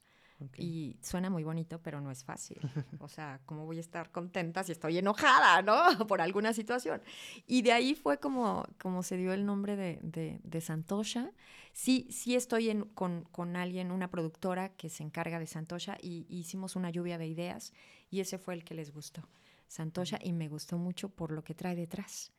Y 0.57 0.97
suena 1.01 1.29
muy 1.29 1.43
bonito, 1.43 1.81
pero 1.81 1.99
no 1.99 2.11
es 2.11 2.23
fácil. 2.23 2.59
O 2.99 3.07
sea, 3.07 3.41
¿cómo 3.45 3.65
voy 3.65 3.77
a 3.77 3.81
estar 3.81 4.11
contenta 4.11 4.63
si 4.63 4.71
estoy 4.71 4.97
enojada, 4.97 5.61
¿no? 5.61 5.75
Por 6.07 6.21
alguna 6.21 6.53
situación. 6.53 7.01
Y 7.47 7.63
de 7.63 7.71
ahí 7.71 7.95
fue 7.95 8.19
como, 8.19 8.65
como 8.79 9.01
se 9.01 9.17
dio 9.17 9.33
el 9.33 9.45
nombre 9.45 9.75
de, 9.75 9.99
de, 10.43 10.61
Santosha. 10.61 11.31
Sí, 11.73 12.07
sí 12.11 12.35
estoy 12.35 12.69
en, 12.69 12.83
con, 12.85 13.23
con, 13.31 13.55
alguien, 13.55 13.91
una 13.91 14.09
productora 14.09 14.69
que 14.69 14.89
se 14.89 15.03
encarga 15.03 15.39
de 15.39 15.47
Santosha 15.47 15.97
y, 16.01 16.25
hicimos 16.29 16.75
una 16.75 16.91
lluvia 16.91 17.17
de 17.17 17.27
ideas 17.27 17.73
y 18.09 18.19
ese 18.19 18.37
fue 18.37 18.53
el 18.53 18.63
que 18.63 18.75
les 18.75 18.91
gustó. 18.91 19.27
Santosha 19.67 20.19
y 20.21 20.33
me 20.33 20.49
gustó 20.49 20.77
mucho 20.77 21.09
por 21.09 21.31
lo 21.31 21.43
que 21.43 21.55
trae 21.55 21.75
detrás, 21.75 22.31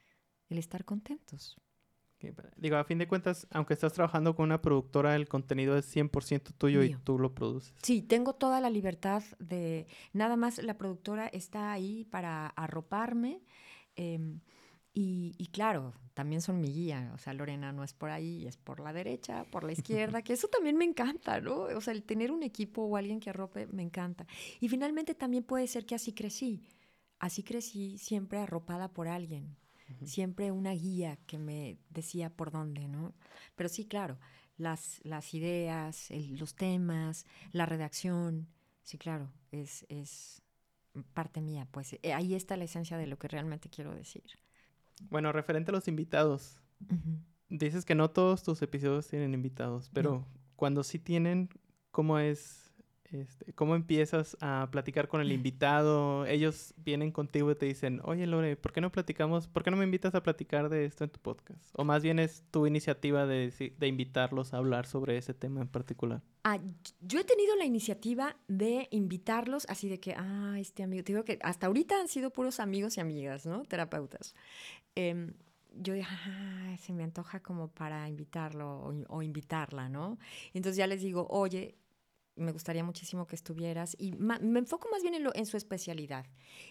el 0.48 0.58
estar 0.58 0.84
contentos. 0.84 1.56
Digo, 2.57 2.76
a 2.76 2.85
fin 2.85 2.98
de 2.98 3.07
cuentas, 3.07 3.46
aunque 3.50 3.74
estás 3.74 3.92
trabajando 3.92 4.35
con 4.35 4.46
una 4.46 4.61
productora, 4.61 5.14
el 5.14 5.28
contenido 5.28 5.76
es 5.76 5.94
100% 5.94 6.52
tuyo 6.57 6.83
y 6.83 6.94
tú 7.04 7.18
lo 7.18 7.35
produces. 7.35 7.74
Sí, 7.83 8.02
tengo 8.02 8.35
toda 8.35 8.61
la 8.61 8.70
libertad 8.70 9.22
de... 9.38 9.87
Nada 10.12 10.37
más 10.37 10.59
la 10.62 10.76
productora 10.76 11.28
está 11.28 11.72
ahí 11.72 12.04
para 12.07 12.48
arroparme. 12.48 13.42
Em, 13.94 14.40
y, 15.00 15.48
claro, 15.52 15.94
también 16.14 16.42
son 16.42 16.61
mi 16.61 16.72
guía. 16.72 17.12
O 17.14 17.18
sea, 17.18 17.33
Lorena 17.33 17.70
no 17.72 17.85
es 17.85 17.92
por 17.92 18.11
ahí, 18.11 18.48
es 18.48 18.57
por 18.57 18.81
la 18.81 18.92
derecha, 18.92 19.44
por 19.52 19.62
la 19.62 19.70
izquierda, 19.70 20.22
que 20.24 20.33
eso 20.33 20.48
también 20.48 20.76
me 20.76 20.85
encanta, 20.85 21.40
¿no? 21.40 21.62
O 21.62 21.81
sea, 21.81 21.94
el 21.94 22.02
tener 22.02 22.33
un 22.33 22.42
equipo 22.42 22.83
o 22.83 22.96
alguien 22.96 23.20
que 23.20 23.31
arrope 23.31 23.68
me 23.68 23.85
encanta. 23.85 24.26
Y 24.59 24.68
finalmente 24.68 25.14
también 25.14 25.44
puede 25.44 25.68
ser 25.68 25.87
que 25.87 25.94
así 25.94 26.12
crecí. 26.12 26.64
Así 27.20 27.44
crecí 27.44 27.96
siempre 27.98 28.40
arropada 28.40 28.88
por 28.88 29.07
alguien 29.07 29.57
siempre 30.05 30.53
una 30.53 30.72
guía 30.72 31.18
que 31.27 31.38
me 31.38 31.79
decía 31.90 32.31
por 32.31 32.51
dónde, 32.51 32.88
¿no? 32.88 33.14
Pero 33.57 33.68
sí, 33.68 33.87
claro, 33.87 34.18
las, 34.57 35.01
las 35.05 35.35
ideas, 35.35 36.09
los 36.31 36.55
temas, 36.55 37.27
la 37.53 37.66
redacción, 37.66 38.48
sí, 38.83 38.98
claro, 38.98 39.33
es, 39.53 39.87
es 39.88 40.42
parte 41.14 41.40
mía, 41.40 41.66
pues 41.70 41.94
eh, 42.03 42.12
ahí 42.12 42.35
está 42.35 42.57
la 42.57 42.64
esencia 42.64 42.96
de 42.96 43.07
lo 43.07 43.18
que 43.18 43.29
realmente 43.29 43.68
quiero 43.68 43.94
decir. 43.94 44.24
Bueno, 45.11 45.33
referente 45.33 45.70
a 45.70 45.74
los 45.74 45.87
invitados, 45.87 46.61
dices 47.48 47.85
que 47.85 47.94
no 47.94 48.11
todos 48.11 48.42
tus 48.42 48.61
episodios 48.62 49.07
tienen 49.07 49.33
invitados, 49.33 49.90
pero 49.92 50.27
cuando 50.57 50.83
sí 50.83 50.98
tienen, 50.98 51.48
¿cómo 51.92 52.18
es 52.18 52.67
este, 53.12 53.53
¿Cómo 53.55 53.75
empiezas 53.75 54.37
a 54.40 54.68
platicar 54.71 55.09
con 55.09 55.21
el 55.21 55.33
invitado? 55.33 56.27
Ellos 56.27 56.75
vienen 56.77 57.12
contigo 57.12 57.51
y 57.51 57.55
te 57.55 57.66
dicen, 57.66 58.01
oye 58.05 58.27
Lore, 58.27 58.57
¿por 58.57 58.73
qué 58.73 58.81
no 58.81 58.92
platicamos? 58.92 59.49
¿Por 59.49 59.64
qué 59.64 59.71
no 59.71 59.77
me 59.77 59.85
invitas 59.85 60.14
a 60.14 60.23
platicar 60.23 60.68
de 60.68 60.85
esto 60.85 61.05
en 61.05 61.11
tu 61.11 61.21
podcast? 61.21 61.62
O 61.73 61.85
más 61.85 62.03
bien 62.03 62.18
es 62.18 62.44
tu 62.51 62.66
iniciativa 62.66 63.27
de, 63.27 63.75
de 63.77 63.87
invitarlos 63.87 64.55
a 64.55 64.59
hablar 64.59 64.87
sobre 64.87 65.16
ese 65.16 65.35
tema 65.35 65.61
en 65.61 65.68
particular. 65.68 66.23
Ah, 66.44 66.59
yo 67.01 67.21
he 67.21 67.25
tenido 67.25 67.57
la 67.57 67.64
iniciativa 67.64 68.37
de 68.49 68.88
invitarlos 68.90 69.66
así 69.68 69.88
de 69.88 70.01
que, 70.01 70.14
ah, 70.16 70.57
este 70.59 70.83
amigo, 70.83 71.03
te 71.05 71.12
digo 71.12 71.25
que 71.25 71.38
hasta 71.42 71.66
ahorita 71.66 72.01
han 72.01 72.09
sido 72.09 72.31
puros 72.31 72.61
amigos 72.61 72.97
y 72.97 73.01
amigas, 73.01 73.47
¿no? 73.47 73.64
Terapeutas. 73.64 74.35
Em, 74.94 75.35
yo 75.75 75.94
dije, 75.94 76.09
ah, 76.11 76.77
se 76.79 76.92
me 76.92 77.05
antoja 77.05 77.40
como 77.40 77.68
para 77.68 78.09
invitarlo 78.09 78.81
o, 78.81 78.94
o, 79.09 79.23
invitarla, 79.23 79.88
¿no? 79.88 80.18
Entonces 80.55 80.77
ya 80.77 80.87
les 80.87 81.03
digo, 81.03 81.27
oye, 81.29 81.77
me 82.38 82.53
gustaría 82.53 82.85
muchísimo 82.85 83.27
que 83.27 83.37
estuvieras 83.37 83.96
y 83.98 84.12
me 84.12 84.59
enfoco 84.59 84.88
más 84.90 85.03
bien 85.03 85.14
en, 85.14 85.24
lo, 85.24 85.35
en, 85.35 85.46
su 85.46 85.57
especialidad. 85.57 86.27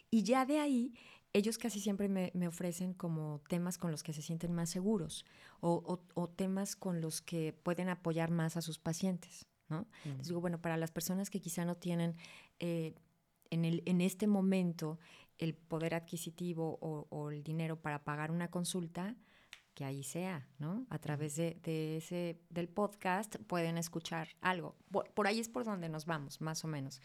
Y 0.09 0.23
ya 0.23 0.45
de 0.45 0.59
ahí, 0.59 0.93
ellos 1.33 1.57
casi 1.57 1.79
siempre 1.79 2.09
me, 2.09 2.31
me 2.33 2.47
ofrecen 2.47 2.93
como 2.93 3.41
temas 3.47 3.77
con 3.77 3.91
los 3.91 4.03
que 4.03 4.13
se 4.13 4.21
sienten 4.21 4.53
más 4.53 4.69
seguros 4.69 5.25
o, 5.59 6.01
o, 6.13 6.29
temas 6.29 6.75
con 6.75 7.01
los 7.01 7.21
que 7.21 7.53
pueden 7.53 7.89
apoyar 7.89 8.31
más 8.31 8.57
a 8.57 8.61
sus 8.61 8.79
pacientes. 8.79 9.45
¿no? 9.69 9.85
Digo, 10.23 10.39
bueno, 10.39 10.61
para 10.61 10.77
las 10.77 10.91
personas 10.91 11.29
que 11.29 11.41
quizá 11.41 11.65
no 11.65 11.75
tienen 11.75 12.15
eh, 12.59 12.95
en, 13.49 13.65
el, 13.65 13.83
en 13.85 14.01
este 14.01 14.25
momento 14.25 14.97
el 15.37 15.53
poder 15.53 15.93
adquisitivo 15.93 16.77
o, 16.81 17.07
o 17.09 17.31
el 17.31 17.43
dinero 17.43 17.79
para 17.81 18.03
pagar 18.03 18.31
una 18.31 18.49
consulta, 18.49 19.15
que 19.77 19.85
ahí 19.85 20.01
sea, 20.01 20.47
¿no? 20.57 20.87
A 20.89 20.97
través 20.97 21.35
de, 21.35 21.59
ese, 21.97 22.41
del 22.49 22.67
podcast 22.67 23.35
pueden 23.45 23.77
escuchar 23.77 24.29
algo. 24.41 24.75
Por, 24.89 25.27
ahí 25.27 25.39
es 25.39 25.49
por 25.49 25.65
donde 25.65 25.87
nos 25.87 26.07
vamos, 26.07 26.41
más 26.41 26.65
o 26.65 26.67
menos, 26.67 26.99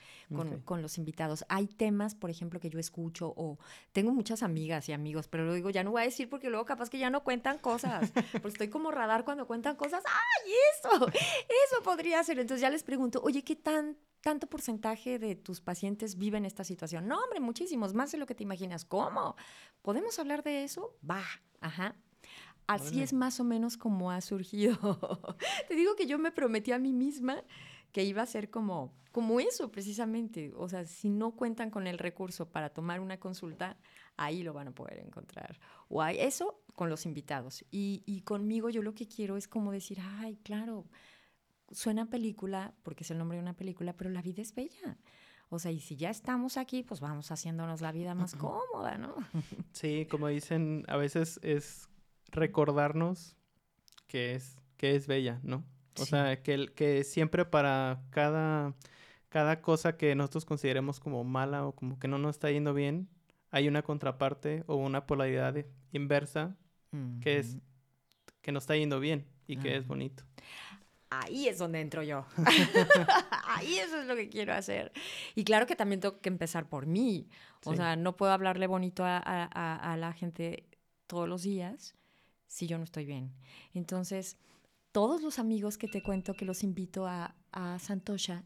con, 0.64 0.80
los 0.80 0.96
invitados. 0.96 1.44
Hay 1.50 1.66
temas, 1.66 2.14
por 2.14 2.30
ejemplo, 2.30 2.60
que 2.60 2.70
yo 2.70 2.78
escucho 2.78 3.34
o 3.36 3.58
tengo 3.92 4.12
muchas 4.12 4.42
amigas 4.42 4.88
y 4.88 4.94
amigos, 4.94 5.28
pero 5.28 5.44
lo 5.44 5.52
digo, 5.52 5.68
ya 5.68 5.84
no 5.84 5.90
voy 5.90 6.00
a 6.00 6.04
decir 6.06 6.30
porque 6.30 6.48
luego 6.48 6.64
capaz 6.64 6.88
que 6.88 6.98
ya 6.98 7.10
no 7.10 7.24
cuentan 7.24 7.58
cosas, 7.58 8.10
porque 8.32 8.48
estoy 8.48 8.68
como 8.68 8.90
radar 8.90 9.26
cuando 9.26 9.46
cuentan 9.46 9.76
cosas, 9.76 10.02
¡ay, 10.06 10.52
eso! 10.72 11.08
Eso 11.08 11.82
podría 11.84 12.24
ser. 12.24 12.38
Entonces 12.38 12.62
ya 12.62 12.70
les 12.70 12.84
pregunto, 12.84 13.20
oye, 13.22 13.44
¿qué 13.44 13.54
tan 13.54 13.98
tanto 14.22 14.46
porcentaje 14.46 15.18
de 15.18 15.36
tus 15.36 15.60
pacientes 15.60 16.16
viven 16.16 16.46
esta 16.46 16.64
situación? 16.64 17.06
No, 17.06 17.18
hombre, 17.22 17.38
muchísimos, 17.38 17.92
más 17.92 18.12
de 18.12 18.16
lo 18.16 18.24
que 18.24 18.34
te 18.34 18.44
imaginas. 18.44 18.86
¿Cómo? 18.86 19.36
¿Podemos 19.82 20.18
hablar 20.18 20.42
de 20.42 20.64
eso? 20.64 20.96
Va, 21.06 21.22
ajá. 21.60 21.96
Así 22.66 23.02
es 23.02 23.12
más 23.12 23.40
o 23.40 23.44
menos 23.44 23.76
como 23.76 24.10
ha 24.10 24.20
surgido. 24.20 24.76
Te 25.68 25.74
digo 25.74 25.94
que 25.96 26.06
yo 26.06 26.18
me 26.18 26.32
prometí 26.32 26.72
a 26.72 26.78
mí 26.78 26.92
misma 26.92 27.42
que 27.92 28.04
iba 28.04 28.22
a 28.22 28.26
ser 28.26 28.50
como, 28.50 28.94
como 29.12 29.40
eso 29.40 29.70
precisamente. 29.70 30.52
O 30.56 30.68
sea, 30.68 30.84
si 30.84 31.10
no 31.10 31.32
cuentan 31.32 31.70
con 31.70 31.86
el 31.86 31.98
recurso 31.98 32.48
para 32.48 32.70
tomar 32.70 33.00
una 33.00 33.18
consulta, 33.20 33.76
ahí 34.16 34.42
lo 34.42 34.52
van 34.52 34.68
a 34.68 34.72
poder 34.72 34.98
encontrar. 34.98 35.60
O 35.88 36.02
hay 36.02 36.18
eso 36.18 36.62
con 36.74 36.88
los 36.88 37.04
invitados. 37.04 37.64
Y, 37.70 38.02
y 38.06 38.22
conmigo 38.22 38.70
yo 38.70 38.82
lo 38.82 38.94
que 38.94 39.06
quiero 39.06 39.36
es 39.36 39.48
como 39.48 39.72
decir, 39.72 39.98
ay, 40.00 40.36
claro, 40.42 40.86
suena 41.70 42.08
película, 42.08 42.74
porque 42.82 43.04
es 43.04 43.10
el 43.10 43.18
nombre 43.18 43.36
de 43.36 43.42
una 43.42 43.54
película, 43.54 43.94
pero 43.94 44.10
la 44.10 44.22
vida 44.22 44.42
es 44.42 44.54
bella. 44.54 44.98
O 45.50 45.58
sea, 45.58 45.70
y 45.70 45.80
si 45.80 45.96
ya 45.96 46.08
estamos 46.08 46.56
aquí, 46.56 46.82
pues 46.82 47.00
vamos 47.00 47.30
haciéndonos 47.30 47.82
la 47.82 47.92
vida 47.92 48.14
más 48.14 48.34
cómoda, 48.34 48.96
¿no? 48.96 49.14
Sí, 49.72 50.06
como 50.10 50.28
dicen, 50.28 50.84
a 50.88 50.96
veces 50.96 51.38
es 51.42 51.90
recordarnos 52.32 53.36
que 54.08 54.34
es, 54.34 54.58
que 54.76 54.96
es 54.96 55.06
bella, 55.06 55.40
¿no? 55.42 55.64
O 56.00 56.06
sea, 56.06 56.42
que, 56.42 56.72
que 56.74 57.04
siempre 57.04 57.44
para 57.44 58.02
cada, 58.10 58.74
cada 59.28 59.60
cosa 59.60 59.96
que 59.96 60.14
nosotros 60.14 60.44
consideremos 60.44 61.00
como 61.00 61.22
mala 61.22 61.66
o 61.66 61.74
como 61.74 61.98
que 61.98 62.08
no 62.08 62.18
nos 62.18 62.36
está 62.36 62.50
yendo 62.50 62.74
bien, 62.74 63.08
hay 63.50 63.68
una 63.68 63.82
contraparte 63.82 64.64
o 64.66 64.76
una 64.76 65.06
polaridad 65.06 65.54
inversa 65.92 66.56
que 67.22 67.38
es 67.38 67.56
que 68.42 68.52
nos 68.52 68.64
está 68.64 68.76
yendo 68.76 69.00
bien 69.00 69.26
y 69.46 69.56
que 69.56 69.76
es 69.76 69.86
bonito. 69.86 70.24
Ahí 71.08 71.48
es 71.48 71.58
donde 71.58 71.80
entro 71.80 72.02
yo. 72.02 72.26
Ahí 73.46 73.78
eso 73.78 74.00
es 74.00 74.06
lo 74.06 74.16
que 74.16 74.28
quiero 74.28 74.54
hacer. 74.54 74.92
Y 75.34 75.44
claro 75.44 75.66
que 75.66 75.76
también 75.76 76.00
tengo 76.00 76.20
que 76.20 76.28
empezar 76.28 76.68
por 76.68 76.86
mí. 76.86 77.28
O 77.64 77.74
sea, 77.74 77.96
no 77.96 78.16
puedo 78.16 78.32
hablarle 78.32 78.66
bonito 78.66 79.04
a, 79.04 79.22
a, 79.24 79.92
a 79.92 79.96
la 79.96 80.12
gente 80.12 80.66
todos 81.06 81.28
los 81.28 81.42
días 81.42 81.94
si 82.52 82.66
yo 82.66 82.76
no 82.76 82.84
estoy 82.84 83.06
bien. 83.06 83.32
Entonces, 83.72 84.36
todos 84.92 85.22
los 85.22 85.38
amigos 85.38 85.78
que 85.78 85.88
te 85.88 86.02
cuento 86.02 86.34
que 86.34 86.44
los 86.44 86.62
invito 86.62 87.06
a, 87.06 87.34
a 87.50 87.78
Santosha 87.78 88.44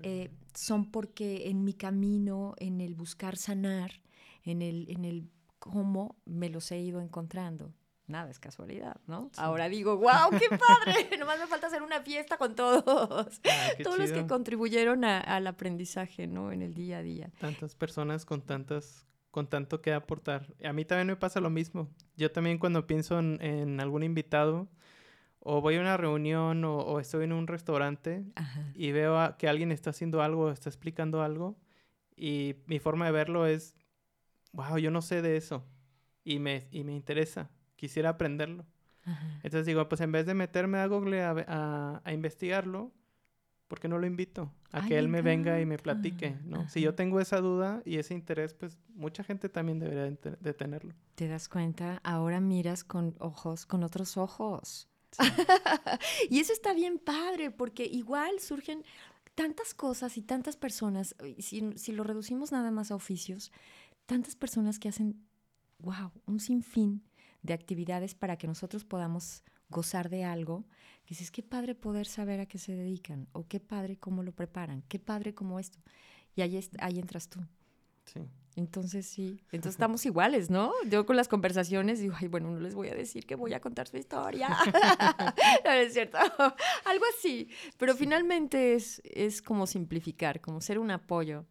eh, 0.00 0.30
son 0.54 0.90
porque 0.90 1.48
en 1.48 1.64
mi 1.64 1.72
camino, 1.72 2.54
en 2.58 2.82
el 2.82 2.94
buscar 2.94 3.38
sanar, 3.38 4.02
en 4.44 4.60
el, 4.60 4.90
en 4.90 5.06
el 5.06 5.30
cómo 5.58 6.16
me 6.26 6.50
los 6.50 6.70
he 6.72 6.78
ido 6.78 7.00
encontrando. 7.00 7.72
Nada 8.06 8.30
es 8.30 8.38
casualidad, 8.38 9.00
¿no? 9.06 9.30
Ahora 9.36 9.68
digo, 9.68 9.96
wow, 9.96 10.30
qué 10.38 10.48
padre. 10.50 11.16
Nomás 11.18 11.38
me 11.38 11.46
falta 11.46 11.68
hacer 11.68 11.82
una 11.82 12.02
fiesta 12.02 12.36
con 12.36 12.54
todos. 12.54 13.40
todos 13.82 13.98
los 13.98 14.12
que 14.12 14.26
contribuyeron 14.26 15.04
al 15.04 15.46
aprendizaje, 15.46 16.26
¿no? 16.26 16.52
En 16.52 16.60
el 16.60 16.74
día 16.74 16.98
a 16.98 17.02
día. 17.02 17.30
Tantas 17.38 17.74
personas 17.74 18.24
con 18.26 18.42
tantas 18.42 19.06
con 19.30 19.48
tanto 19.48 19.80
que 19.80 19.92
aportar. 19.92 20.54
A 20.64 20.72
mí 20.72 20.84
también 20.84 21.06
me 21.06 21.16
pasa 21.16 21.40
lo 21.40 21.50
mismo. 21.50 21.88
Yo 22.16 22.30
también 22.30 22.58
cuando 22.58 22.86
pienso 22.86 23.18
en, 23.18 23.80
algún 23.80 24.02
invitado 24.02 24.68
o 25.40 25.60
voy 25.60 25.76
a 25.76 25.80
una 25.80 25.96
reunión 25.96 26.64
o, 26.64 27.00
estoy 27.00 27.24
en 27.24 27.32
un 27.32 27.46
restaurante 27.46 28.24
y 28.74 28.92
veo 28.92 29.36
que 29.38 29.48
alguien 29.48 29.72
está 29.72 29.90
haciendo 29.90 30.22
algo, 30.22 30.50
está 30.50 30.68
explicando 30.68 31.22
algo 31.22 31.56
y 32.16 32.56
mi 32.66 32.78
forma 32.80 33.06
de 33.06 33.12
verlo 33.12 33.46
es, 33.46 33.74
wow, 34.52 34.78
yo 34.78 34.90
no 34.90 35.02
sé 35.02 35.22
de 35.22 35.36
eso 35.36 35.64
y 36.24 36.38
me, 36.38 36.68
y 36.70 36.84
me 36.84 36.94
interesa, 36.94 37.50
quisiera 37.76 38.10
aprenderlo. 38.10 38.66
Entonces 39.42 39.64
digo, 39.64 39.88
pues 39.88 40.02
en 40.02 40.12
vez 40.12 40.26
de 40.26 40.34
meterme 40.34 40.78
a 40.78 40.86
Google 40.86 41.22
a, 41.22 42.02
a, 42.04 42.12
investigarlo, 42.12 42.92
¿por 43.68 43.80
qué 43.80 43.88
no 43.88 43.98
lo 43.98 44.06
invito? 44.06 44.50
A 44.72 44.86
que 44.86 44.98
él 44.98 45.08
me 45.08 45.22
venga 45.22 45.60
y 45.60 45.66
me 45.66 45.78
platique, 45.78 46.38
¿no? 46.44 46.68
Si 46.68 46.80
yo 46.80 46.94
tengo 46.94 47.20
esa 47.20 47.40
duda 47.40 47.82
y 47.84 47.98
ese 47.98 48.14
interés, 48.14 48.54
pues 48.54 48.78
mucha 48.94 49.22
gente 49.22 49.48
también 49.48 49.78
debería 49.78 50.04
de 50.04 50.54
tenerlo. 50.54 50.94
¿Te 51.14 51.28
das 51.28 51.48
cuenta? 51.48 52.00
Ahora 52.02 52.40
miras 52.40 52.82
con 52.84 53.14
ojos, 53.18 53.66
con 53.66 53.84
otros 53.84 54.16
ojos. 54.16 54.88
y 56.30 56.40
eso 56.40 56.52
está 56.52 56.74
bien 56.74 56.98
padre, 56.98 57.50
porque 57.50 57.84
igual 57.84 58.40
surgen 58.40 58.84
tantas 59.34 59.74
cosas 59.74 60.16
y 60.16 60.22
tantas 60.22 60.56
personas, 60.56 61.14
si, 61.38 61.72
si 61.76 61.92
lo 61.92 62.04
reducimos 62.04 62.50
nada 62.52 62.70
más 62.70 62.90
a 62.90 62.96
oficios, 62.96 63.52
tantas 64.06 64.34
personas 64.34 64.78
que 64.78 64.88
hacen, 64.88 65.22
wow, 65.78 66.10
un 66.26 66.40
sinfín 66.40 67.04
de 67.42 67.54
actividades 67.54 68.14
para 68.14 68.36
que 68.36 68.46
nosotros 68.46 68.84
podamos 68.84 69.44
gozar 69.68 70.08
de 70.08 70.24
algo, 70.24 70.64
que 71.04 71.10
dices, 71.10 71.30
qué 71.30 71.42
padre 71.42 71.74
poder 71.74 72.06
saber 72.06 72.40
a 72.40 72.46
qué 72.46 72.58
se 72.58 72.74
dedican, 72.74 73.28
o 73.32 73.46
qué 73.46 73.60
padre 73.60 73.96
cómo 73.96 74.22
lo 74.22 74.32
preparan, 74.32 74.82
qué 74.88 74.98
padre 74.98 75.34
como 75.34 75.58
esto. 75.58 75.78
Y 76.34 76.42
ahí, 76.42 76.60
ahí 76.80 76.98
entras 76.98 77.28
tú. 77.28 77.40
Sí. 78.04 78.20
Entonces 78.58 79.06
sí, 79.06 79.40
entonces 79.52 79.74
estamos 79.76 80.04
iguales, 80.04 80.50
¿no? 80.50 80.72
Yo 80.90 81.06
con 81.06 81.16
las 81.16 81.28
conversaciones 81.28 82.00
digo, 82.00 82.14
ay, 82.18 82.26
bueno, 82.26 82.50
no 82.50 82.58
les 82.58 82.74
voy 82.74 82.88
a 82.88 82.94
decir 82.94 83.24
que 83.24 83.36
voy 83.36 83.54
a 83.54 83.60
contar 83.60 83.86
su 83.86 83.96
historia. 83.96 84.48
no, 85.64 85.70
es 85.70 85.92
cierto, 85.92 86.18
algo 86.84 87.04
así. 87.16 87.48
Pero 87.76 87.94
finalmente 87.94 88.74
es, 88.74 89.00
es 89.04 89.42
como 89.42 89.66
simplificar, 89.66 90.40
como 90.40 90.60
ser 90.60 90.78
un 90.80 90.90
apoyo 90.90 91.46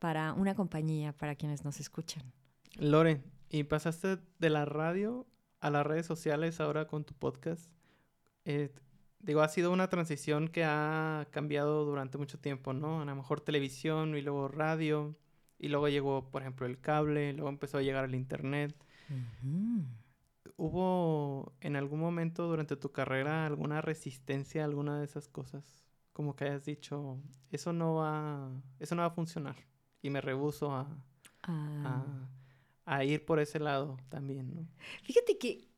para 0.00 0.32
una 0.32 0.54
compañía, 0.54 1.12
para 1.12 1.36
quienes 1.36 1.64
nos 1.64 1.78
escuchan. 1.78 2.24
Lore, 2.76 3.22
¿y 3.50 3.64
pasaste 3.64 4.18
de 4.38 4.50
la 4.50 4.64
radio 4.64 5.26
a 5.60 5.70
las 5.70 5.86
redes 5.86 6.06
sociales 6.06 6.60
ahora 6.60 6.86
con 6.86 7.04
tu 7.04 7.14
podcast? 7.14 7.70
Eh, 8.44 8.72
digo, 9.20 9.42
ha 9.42 9.48
sido 9.48 9.72
una 9.72 9.88
transición 9.88 10.48
que 10.48 10.64
ha 10.64 11.26
cambiado 11.30 11.84
durante 11.84 12.18
mucho 12.18 12.38
tiempo, 12.38 12.72
¿no? 12.72 13.00
A 13.00 13.04
lo 13.04 13.14
mejor 13.16 13.40
televisión 13.40 14.16
y 14.16 14.22
luego 14.22 14.48
radio 14.48 15.16
y 15.58 15.68
luego 15.68 15.88
llegó, 15.88 16.30
por 16.30 16.42
ejemplo, 16.42 16.66
el 16.66 16.80
cable, 16.80 17.32
luego 17.32 17.48
empezó 17.48 17.78
a 17.78 17.82
llegar 17.82 18.04
el 18.04 18.14
internet. 18.14 18.74
¿Hubo 20.56 21.52
en 21.60 21.76
algún 21.76 22.00
momento 22.00 22.46
durante 22.46 22.76
tu 22.76 22.92
carrera 22.92 23.46
alguna 23.46 23.80
resistencia 23.80 24.62
a 24.62 24.64
alguna 24.66 24.98
de 24.98 25.04
esas 25.04 25.28
cosas? 25.28 25.84
Como 26.12 26.34
que 26.34 26.44
hayas 26.44 26.64
dicho, 26.64 27.18
eso 27.50 27.72
no 27.72 27.94
va, 27.94 28.50
eso 28.78 28.94
no 28.94 29.02
va 29.02 29.08
a 29.08 29.12
funcionar. 29.12 29.56
Y 30.02 30.10
me 30.10 30.20
rehuso 30.20 30.72
a, 30.72 30.88
a, 31.42 32.28
ah. 32.96 33.04
ir 33.04 33.24
por 33.24 33.40
ese 33.40 33.58
lado 33.58 33.96
también, 34.08 34.54
¿no? 34.54 34.66
Fíjate 35.02 35.38
que, 35.38 35.68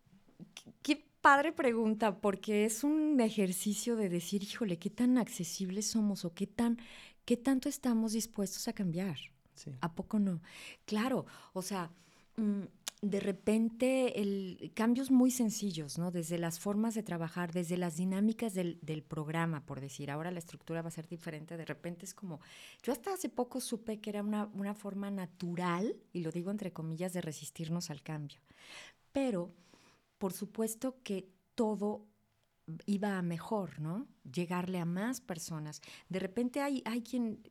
qué 0.82 1.04
padre 1.20 1.52
pregunta, 1.52 2.20
porque 2.20 2.64
es 2.64 2.84
un 2.84 3.20
ejercicio 3.20 3.96
de 3.96 4.08
decir, 4.08 4.42
híjole, 4.42 4.78
qué 4.78 4.90
tan 4.90 5.18
accesibles 5.18 5.86
somos 5.86 6.24
o 6.24 6.34
qué 6.34 6.46
tan, 6.46 6.78
qué 7.24 7.36
tanto 7.36 7.68
estamos 7.68 8.12
dispuestos 8.12 8.68
a 8.68 8.72
cambiar. 8.72 9.18
¿A 9.80 9.94
poco 9.94 10.18
no? 10.18 10.40
Claro, 10.86 11.26
o 11.52 11.60
sea, 11.62 11.90
mm, 12.36 12.62
de 13.02 13.20
repente 13.20 14.20
el, 14.20 14.72
cambios 14.74 15.10
muy 15.10 15.30
sencillos, 15.30 15.98
¿no? 15.98 16.10
Desde 16.10 16.38
las 16.38 16.60
formas 16.60 16.94
de 16.94 17.02
trabajar, 17.02 17.52
desde 17.52 17.78
las 17.78 17.96
dinámicas 17.96 18.52
del, 18.52 18.78
del, 18.82 19.02
programa, 19.02 19.64
por 19.64 19.80
decir, 19.80 20.10
ahora 20.10 20.30
la 20.30 20.38
estructura 20.38 20.82
va 20.82 20.88
a 20.88 20.92
ser 20.92 21.08
diferente, 21.08 21.56
de 21.56 21.64
repente 21.64 22.04
es 22.04 22.12
como, 22.12 22.40
yo 22.82 22.92
hasta 22.92 23.14
hace 23.14 23.30
poco 23.30 23.60
supe 23.60 24.00
que 24.00 24.10
era 24.10 24.22
una, 24.22 24.50
una 24.54 24.74
forma 24.74 25.10
natural, 25.10 25.96
y 26.12 26.20
lo 26.20 26.30
digo 26.30 26.50
entre 26.50 26.72
comillas, 26.72 27.14
de 27.14 27.22
resistirnos 27.22 27.90
al 27.90 28.02
cambio. 28.02 28.40
Pero, 29.12 29.50
por 30.18 30.34
supuesto 30.34 30.96
que 31.02 31.26
todo 31.54 32.06
iba 32.86 33.18
a 33.18 33.22
mejor, 33.22 33.80
¿no? 33.80 34.06
Llegarle 34.30 34.78
a 34.78 34.84
más 34.84 35.20
personas. 35.20 35.80
De 36.08 36.18
repente 36.18 36.60
hay, 36.60 36.82
hay 36.84 37.02
quien 37.02 37.42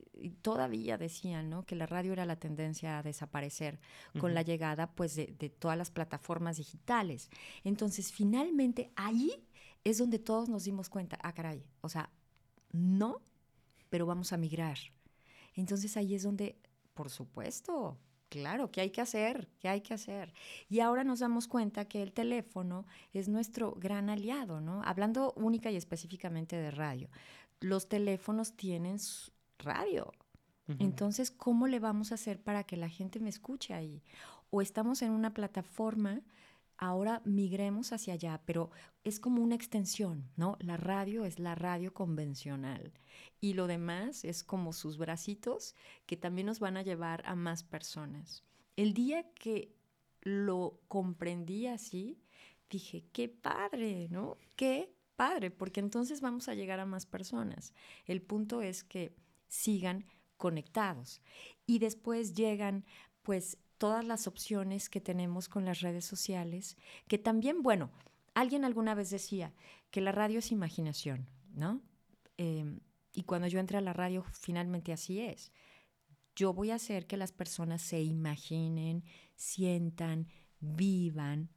todavía 0.42 0.98
decía, 0.98 1.42
¿no? 1.42 1.64
Que 1.64 1.76
la 1.76 1.86
radio 1.86 2.12
era 2.12 2.26
la 2.26 2.36
tendencia 2.36 2.98
a 2.98 3.02
desaparecer 3.02 3.80
con 4.18 4.34
la 4.34 4.42
llegada, 4.42 4.92
pues, 4.94 5.14
de, 5.16 5.34
de, 5.38 5.50
todas 5.50 5.76
las 5.76 5.90
plataformas 5.90 6.56
digitales. 6.56 7.30
Entonces, 7.64 8.12
finalmente, 8.12 8.92
ahí 8.96 9.46
es 9.84 9.98
donde 9.98 10.18
todos 10.18 10.48
nos 10.48 10.64
dimos 10.64 10.88
cuenta, 10.88 11.18
ah, 11.22 11.32
caray, 11.32 11.64
o 11.80 11.88
sea, 11.88 12.10
no, 12.72 13.22
pero 13.88 14.06
vamos 14.06 14.32
a 14.32 14.36
migrar. 14.36 14.78
Entonces, 15.54 15.96
ahí 15.96 16.14
es 16.14 16.22
donde, 16.22 16.56
por 16.94 17.10
supuesto, 17.10 17.98
Claro, 18.30 18.70
¿qué 18.70 18.80
hay 18.80 18.90
que 18.90 19.00
hacer? 19.00 19.48
¿Qué 19.58 19.68
hay 19.68 19.80
que 19.80 19.92
hacer? 19.92 20.32
Y 20.68 20.78
ahora 20.78 21.02
nos 21.02 21.18
damos 21.18 21.48
cuenta 21.48 21.86
que 21.86 22.00
el 22.00 22.12
teléfono 22.12 22.86
es 23.12 23.28
nuestro 23.28 23.72
gran 23.72 24.08
aliado, 24.08 24.60
¿no? 24.60 24.82
Hablando 24.84 25.32
única 25.36 25.70
y 25.72 25.76
específicamente 25.76 26.56
de 26.56 26.70
radio. 26.70 27.10
Los 27.58 27.88
teléfonos 27.88 28.56
tienen 28.56 28.98
radio. 29.58 30.12
Entonces, 30.78 31.32
¿cómo 31.32 31.66
le 31.66 31.80
vamos 31.80 32.12
a 32.12 32.14
hacer 32.14 32.40
para 32.40 32.62
que 32.62 32.76
la 32.76 32.88
gente 32.88 33.18
me 33.18 33.28
escuche 33.28 33.74
ahí? 33.74 34.00
O 34.50 34.62
estamos 34.62 35.02
en 35.02 35.10
una 35.10 35.34
plataforma 35.34 36.20
ahora 36.80 37.20
migremos 37.26 37.92
hacia 37.92 38.14
allá, 38.14 38.40
pero 38.46 38.70
es 39.04 39.20
como 39.20 39.42
una 39.42 39.54
extensión, 39.54 40.30
¿no? 40.36 40.56
La 40.60 40.78
radio 40.78 41.26
es 41.26 41.38
la 41.38 41.54
radio 41.54 41.92
convencional 41.92 42.94
y 43.38 43.52
lo 43.52 43.66
demás 43.66 44.24
es 44.24 44.42
como 44.42 44.72
sus 44.72 44.96
bracitos 44.96 45.76
que 46.06 46.16
también 46.16 46.46
nos 46.46 46.58
van 46.58 46.78
a 46.78 46.82
llevar 46.82 47.22
a 47.26 47.36
más 47.36 47.62
personas. 47.62 48.44
El 48.76 48.94
día 48.94 49.30
que 49.34 49.76
lo 50.22 50.80
comprendí 50.88 51.66
así, 51.66 52.18
dije, 52.70 53.04
qué 53.12 53.28
padre, 53.28 54.08
¿no? 54.10 54.38
Qué 54.56 54.94
padre, 55.16 55.50
porque 55.50 55.80
entonces 55.80 56.22
vamos 56.22 56.48
a 56.48 56.54
llegar 56.54 56.80
a 56.80 56.86
más 56.86 57.04
personas. 57.04 57.74
El 58.06 58.22
punto 58.22 58.62
es 58.62 58.84
que 58.84 59.14
sigan 59.48 60.06
conectados 60.38 61.20
y 61.66 61.78
después 61.78 62.32
llegan 62.32 62.86
pues 63.22 63.58
todas 63.80 64.04
las 64.04 64.26
opciones 64.26 64.90
que 64.90 65.00
tenemos 65.00 65.48
con 65.48 65.64
las 65.64 65.80
redes 65.80 66.04
sociales, 66.04 66.76
que 67.08 67.16
también, 67.16 67.62
bueno, 67.62 67.90
alguien 68.34 68.66
alguna 68.66 68.94
vez 68.94 69.08
decía 69.08 69.54
que 69.90 70.02
la 70.02 70.12
radio 70.12 70.40
es 70.40 70.52
imaginación, 70.52 71.26
¿no? 71.54 71.80
Em, 72.36 72.80
y 73.14 73.22
cuando 73.22 73.48
yo 73.48 73.58
entré 73.58 73.78
a 73.78 73.80
la 73.80 73.94
radio, 73.94 74.22
finalmente 74.32 74.92
así 74.92 75.20
es. 75.20 75.50
Yo 76.36 76.52
voy 76.52 76.72
a 76.72 76.74
hacer 76.74 77.06
que 77.06 77.16
las 77.16 77.32
personas 77.32 77.80
se 77.80 78.02
imaginen, 78.02 79.02
sientan, 79.34 80.28
vivan, 80.60 81.48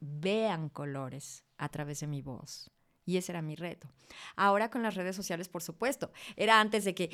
vean 0.00 0.68
colores 0.68 1.46
a 1.56 1.70
través 1.70 2.00
de 2.00 2.08
mi 2.08 2.20
voz. 2.20 2.70
Y 3.08 3.16
ese 3.16 3.32
era 3.32 3.40
mi 3.40 3.56
reto. 3.56 3.88
Ahora 4.36 4.70
con 4.70 4.82
las 4.82 4.94
redes 4.94 5.16
sociales, 5.16 5.48
por 5.48 5.62
supuesto. 5.62 6.12
Era 6.36 6.60
antes 6.60 6.84
de 6.84 6.94
que 6.94 7.08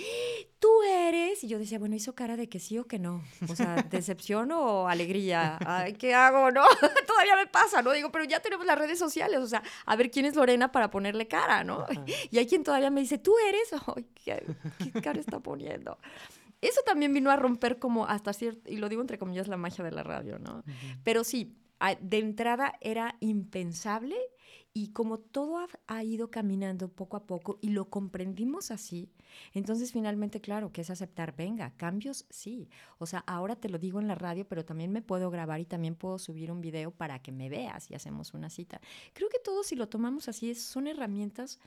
tú 0.59 0.69
eres. 0.83 1.45
Y 1.45 1.47
yo 1.47 1.57
decía, 1.57 1.79
bueno, 1.79 1.95
hizo 1.95 2.17
cara 2.17 2.37
de 2.37 2.49
que 2.49 2.59
sí 2.59 2.77
o 2.79 2.89
que 2.89 2.99
no. 2.99 3.23
O 3.49 3.55
sea, 3.55 3.77
decepción 3.91 4.51
o 4.51 4.89
alegría. 4.89 5.57
Ay, 5.65 5.93
¿qué 5.93 6.13
hago? 6.13 6.51
No, 6.51 6.65
todavía 7.07 7.37
me 7.37 7.47
pasa, 7.47 7.81
¿no? 7.81 7.93
Digo, 7.93 8.11
pero 8.11 8.25
ya 8.25 8.41
tenemos 8.41 8.67
las 8.67 8.77
redes 8.77 8.99
sociales. 8.99 9.39
O 9.39 9.47
sea, 9.47 9.63
a 9.87 9.95
ver 9.95 10.11
quién 10.11 10.27
es 10.27 10.35
Lorena 10.35 10.73
para 10.73 10.91
ponerle 10.91 11.29
cara, 11.29 11.63
¿no? 11.63 11.87
Y 12.33 12.39
hay 12.39 12.47
quien 12.49 12.65
todavía 12.65 12.91
me 12.91 13.01
dice, 13.01 13.19
tú 13.19 13.33
eres. 13.49 13.71
Ay, 13.95 14.05
¿qué, 14.15 15.01
cara 15.01 15.21
está 15.21 15.39
poniendo? 15.39 15.97
Eso 16.61 16.81
también 16.85 17.15
vino 17.15 17.31
a 17.31 17.37
romper 17.37 17.79
como 17.79 18.07
hasta 18.07 18.33
cierto, 18.33 18.69
y 18.69 18.79
lo 18.79 18.89
digo 18.89 19.01
entre 19.01 19.17
comillas, 19.17 19.47
la 19.47 19.57
magia 19.57 19.85
de 19.85 19.93
la 19.93 20.03
radio, 20.03 20.41
¿no? 20.41 20.65
Pero 21.05 21.23
sí, 21.23 21.57
de 22.01 22.19
entrada 22.19 22.75
era 22.81 23.17
impensable 23.21 24.17
y 24.77 24.89
como 24.89 25.21
todo 25.21 25.65
ha, 25.87 26.03
ido 26.03 26.33
caminando 26.33 26.89
poco 26.89 27.17
a 27.17 27.27
poco 27.27 27.59
y 27.63 27.71
lo 27.71 27.89
comprendimos 27.91 28.73
así, 28.73 29.09
entonces 29.53 29.93
finalmente, 29.93 30.41
claro, 30.41 30.73
que 30.73 30.81
es 30.81 30.91
aceptar, 30.91 31.37
venga, 31.37 31.77
cambios, 31.77 32.27
sí. 32.29 32.69
O 32.99 33.07
sea, 33.07 33.21
ahora 33.21 33.55
te 33.55 33.69
lo 33.69 33.79
digo 33.79 34.01
en 34.01 34.09
la 34.09 34.17
radio, 34.17 34.49
pero 34.49 34.65
también 34.65 34.91
me 34.91 35.01
puedo 35.01 35.31
grabar 35.31 35.61
y 35.61 35.65
también 35.65 35.95
puedo 35.95 36.19
subir 36.19 36.51
un 36.51 36.61
video 36.61 36.91
para 36.91 37.23
que 37.23 37.31
me 37.31 37.49
veas 37.49 37.89
y 37.89 37.95
hacemos 37.95 38.35
una 38.35 38.51
cita. 38.51 38.81
Creo 39.13 39.29
que 39.29 39.39
todo 39.39 39.63
si 39.63 39.77
lo 39.77 39.89
tomamos 39.89 40.29
así 40.29 40.53
son 40.57 40.89
herramientas 40.89 41.61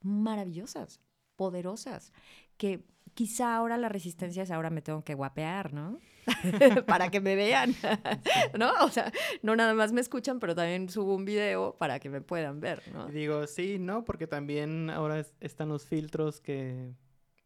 maravillosas, 0.00 1.00
poderosas, 1.34 2.12
que 2.56 2.84
quizá 3.14 3.56
ahora 3.56 3.76
la 3.78 3.88
resistencia 3.88 4.42
es 4.42 4.50
ahora 4.50 4.70
me 4.70 4.82
tengo 4.82 5.04
que 5.04 5.14
guapear, 5.14 5.72
¿no? 5.72 5.98
para 6.86 7.10
que 7.10 7.20
me 7.20 7.34
vean, 7.34 7.74
¿no? 8.58 8.72
O 8.84 8.88
sea, 8.88 9.12
no 9.42 9.56
nada 9.56 9.74
más 9.74 9.92
me 9.92 10.00
escuchan, 10.00 10.38
pero 10.38 10.54
también 10.54 10.88
subo 10.88 11.14
un 11.14 11.24
video 11.24 11.76
para 11.78 11.98
que 11.98 12.08
me 12.08 12.20
puedan 12.20 12.60
ver, 12.60 12.82
¿no? 12.92 13.06
digo, 13.08 13.46
sí, 13.46 13.78
¿no? 13.78 14.04
Porque 14.04 14.26
también 14.26 14.90
ahora 14.90 15.24
están 15.40 15.68
los 15.68 15.86
filtros 15.86 16.40
que, 16.40 16.92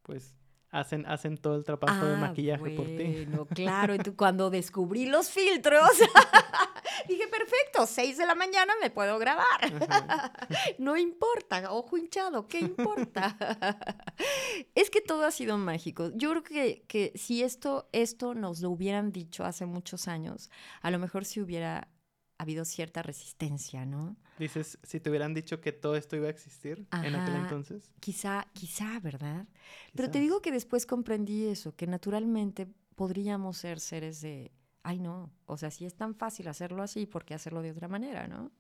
pues, 0.03 0.37
hacen, 0.71 1.07
hacen 1.07 1.39
todo 1.39 1.57
el 1.57 1.64
trabajo 1.64 2.05
de 2.05 2.14
ah, 2.14 2.19
maquillaje 2.19 2.71
por 2.71 2.87
ti. 2.87 3.27
Claro, 3.55 3.95
y 3.95 3.99
tú, 3.99 4.14
cuando 4.17 4.51
descubrí 4.51 5.07
los 5.11 5.31
filtros, 5.31 5.91
dije, 7.09 7.28
perfecto, 7.28 7.80
las 7.80 7.90
6 7.90 8.18
de 8.18 8.26
la 8.26 8.34
mañana 8.34 8.72
me 8.80 8.90
puedo 8.90 9.18
grabar. 9.18 9.47
no 10.78 10.97
importa, 10.97 11.72
ojo 11.72 11.97
hinchado, 11.97 12.49
¿qué 12.49 12.61
importa? 12.61 13.36
es 14.74 14.90
que 14.90 15.01
todo 15.01 15.24
ha 15.24 15.30
sido 15.30 15.57
mágico. 15.59 16.11
Yo 16.14 16.30
creo 16.30 16.42
que, 16.42 16.84
que 16.88 17.12
si 17.14 17.42
esto, 17.42 17.88
esto 17.92 18.34
nos 18.34 18.61
lo 18.61 18.70
hubieran 18.70 19.12
dicho 19.12 19.44
hace 19.44 19.66
muchos 19.66 20.09
años, 20.09 20.51
a 20.82 20.90
lo 20.90 20.99
mejor 20.99 21.24
si 21.24 21.40
hubiera 21.40 21.88
habido 22.38 22.64
cierta 22.64 23.03
resistencia, 23.03 23.86
¿no? 23.86 24.16
Dices, 24.38 24.78
si 24.82 25.01
te 25.01 25.09
hubieran 25.09 25.32
dicho 25.32 25.61
que 25.61 25.72
todo 25.72 25.97
esto 25.97 26.16
iba 26.16 26.26
a 26.26 26.30
existir 26.30 26.86
en 26.92 27.14
aquel 27.14 27.36
entonces. 27.36 27.90
Quizá, 28.01 28.47
quizá, 28.53 29.01
¿verdad? 29.01 29.47
Pero 29.94 30.11
te 30.11 30.20
digo 30.20 30.42
que 30.42 30.53
después 30.53 30.84
comprendí 30.84 31.47
eso, 31.47 31.74
que 31.74 31.86
naturalmente 31.86 32.68
podríamos 32.94 33.57
ser 33.57 33.80
seres 33.80 34.20
de, 34.20 34.53
ay 34.87 35.01
no, 35.01 35.32
o 35.47 35.57
sea, 35.57 35.70
si 35.70 35.84
es 35.84 35.97
tan 35.97 36.14
fácil 36.14 36.49
hacerlo 36.49 36.82
así, 36.82 37.07
¿por 37.07 37.24
qué 37.24 37.34
hacerlo 37.34 37.61
de 37.61 37.72
otra 37.72 37.89
manera, 37.89 38.28
no? 38.28 38.53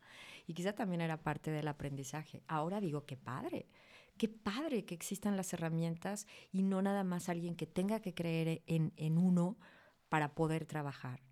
Y 0.46 0.54
quizá 0.54 0.72
también 0.72 1.00
era 1.00 1.22
parte 1.22 1.50
del 1.50 1.68
aprendizaje. 1.68 2.42
Ahora 2.46 2.80
digo, 2.80 3.06
qué 3.06 3.16
padre, 3.16 3.68
qué 4.16 4.28
padre 4.28 4.84
que 4.84 4.94
existan 4.94 5.36
las 5.36 5.52
herramientas 5.52 6.26
y 6.52 6.62
no 6.62 6.82
nada 6.82 7.04
más 7.04 7.28
alguien 7.28 7.56
que 7.56 7.66
tenga 7.66 8.00
que 8.00 8.14
creer 8.14 8.62
en, 8.66 8.92
en 8.96 9.18
uno 9.18 9.56
para 10.08 10.34
poder 10.34 10.66
trabajar. 10.66 11.22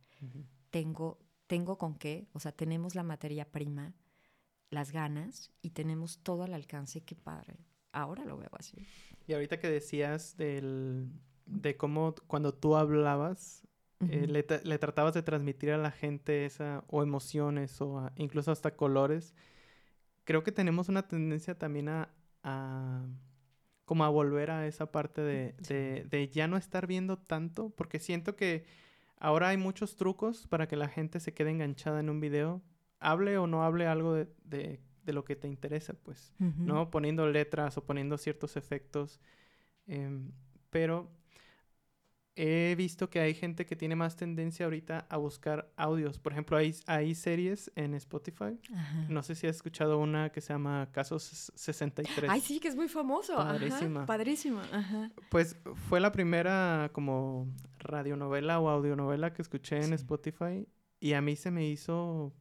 Tengo 0.70 1.18
tengo 1.46 1.76
con 1.78 1.96
qué, 1.96 2.26
o 2.32 2.40
sea, 2.40 2.52
tenemos 2.52 2.94
la 2.94 3.02
materia 3.02 3.50
prima, 3.50 3.94
las 4.70 4.92
ganas 4.92 5.52
y 5.60 5.70
tenemos 5.70 6.18
todo 6.22 6.44
al 6.44 6.54
alcance, 6.54 7.02
qué 7.02 7.14
padre. 7.14 7.58
Ahora 7.92 8.24
lo 8.24 8.36
veo 8.36 8.50
así. 8.58 8.78
Y 9.26 9.34
ahorita 9.34 9.60
que 9.60 9.68
decías 9.68 10.36
del, 10.36 11.12
de 11.46 11.76
cómo 11.76 12.14
cuando 12.26 12.54
tú 12.54 12.76
hablabas, 12.76 13.62
eh, 14.10 14.26
le, 14.26 14.78
tratabas 14.78 15.14
de 15.14 15.22
transmitir 15.22 15.70
a 15.72 15.78
la 15.78 15.90
gente 15.90 16.44
esa, 16.44 16.84
o 16.88 17.02
emociones, 17.02 17.80
o 17.80 18.10
incluso 18.16 18.52
hasta 18.52 18.76
colores, 18.76 19.34
creo 20.24 20.42
que 20.42 20.52
tenemos 20.52 20.88
una 20.88 21.06
tendencia 21.08 21.58
también 21.58 21.88
a, 21.88 22.08
a 22.42 23.04
como 23.84 24.04
a 24.04 24.08
volver 24.08 24.50
a 24.50 24.66
esa 24.66 24.90
parte 24.90 25.20
de, 25.20 25.54
de, 25.68 26.06
de, 26.08 26.28
ya 26.28 26.48
no 26.48 26.56
estar 26.56 26.86
viendo 26.86 27.18
tanto, 27.18 27.70
porque 27.70 27.98
siento 27.98 28.34
que 28.36 28.64
Ahora 29.24 29.48
hay 29.48 29.56
muchos 29.56 29.96
trucos 29.96 30.46
para 30.48 30.68
que 30.68 30.76
la 30.76 30.88
gente 30.88 31.18
se 31.18 31.32
quede 31.32 31.50
enganchada 31.50 32.00
en 32.00 32.10
un 32.10 32.20
video, 32.20 32.60
hable 32.98 33.38
o 33.38 33.46
no 33.46 33.64
hable 33.64 33.86
algo 33.86 34.12
de, 34.12 34.28
de, 34.44 35.12
lo 35.14 35.24
que 35.24 35.34
te 35.34 35.48
interesa, 35.48 35.94
pues, 35.94 36.34
¿no? 36.38 36.90
Poniendo 36.90 37.26
letras 37.26 37.78
o 37.78 37.84
poniendo 37.84 38.18
ciertos 38.18 38.56
efectos. 38.58 39.20
Em, 39.86 40.32
pero 40.68 41.10
he 42.36 42.74
visto 42.76 43.10
que 43.10 43.20
hay 43.20 43.34
gente 43.34 43.64
que 43.64 43.76
tiene 43.76 43.96
más 43.96 44.16
tendencia 44.16 44.66
ahorita 44.66 45.06
a 45.08 45.16
buscar 45.16 45.70
audios. 45.76 46.18
Por 46.18 46.32
ejemplo, 46.32 46.56
hay, 46.56 46.74
hay 46.86 47.14
series 47.14 47.70
en 47.76 47.94
Spotify. 47.94 48.58
No 49.08 49.22
sé 49.22 49.34
si 49.34 49.46
has 49.46 49.56
escuchado 49.56 49.98
una 49.98 50.30
que 50.30 50.40
se 50.40 50.52
llama 50.52 50.88
Casos 50.92 51.52
63. 51.54 52.30
Ay, 52.30 52.40
sí, 52.40 52.58
que 52.58 52.68
es 52.68 52.76
muy 52.76 52.88
famoso. 52.88 53.36
Padrísima. 53.36 54.06
padrísima. 54.06 54.62
Pues 55.30 55.56
fue 55.88 56.00
la 56.00 56.10
primera 56.12 56.90
como 56.92 57.46
radionovela 57.78 58.58
o 58.60 58.68
audionovela 58.68 59.32
que 59.32 59.42
escuché 59.42 59.84
en 59.84 59.92
Spotify 59.92 60.66
y 61.00 61.12
a 61.12 61.20
mí 61.20 61.36
se 61.36 61.50
me 61.50 61.66
hizo 61.66 62.32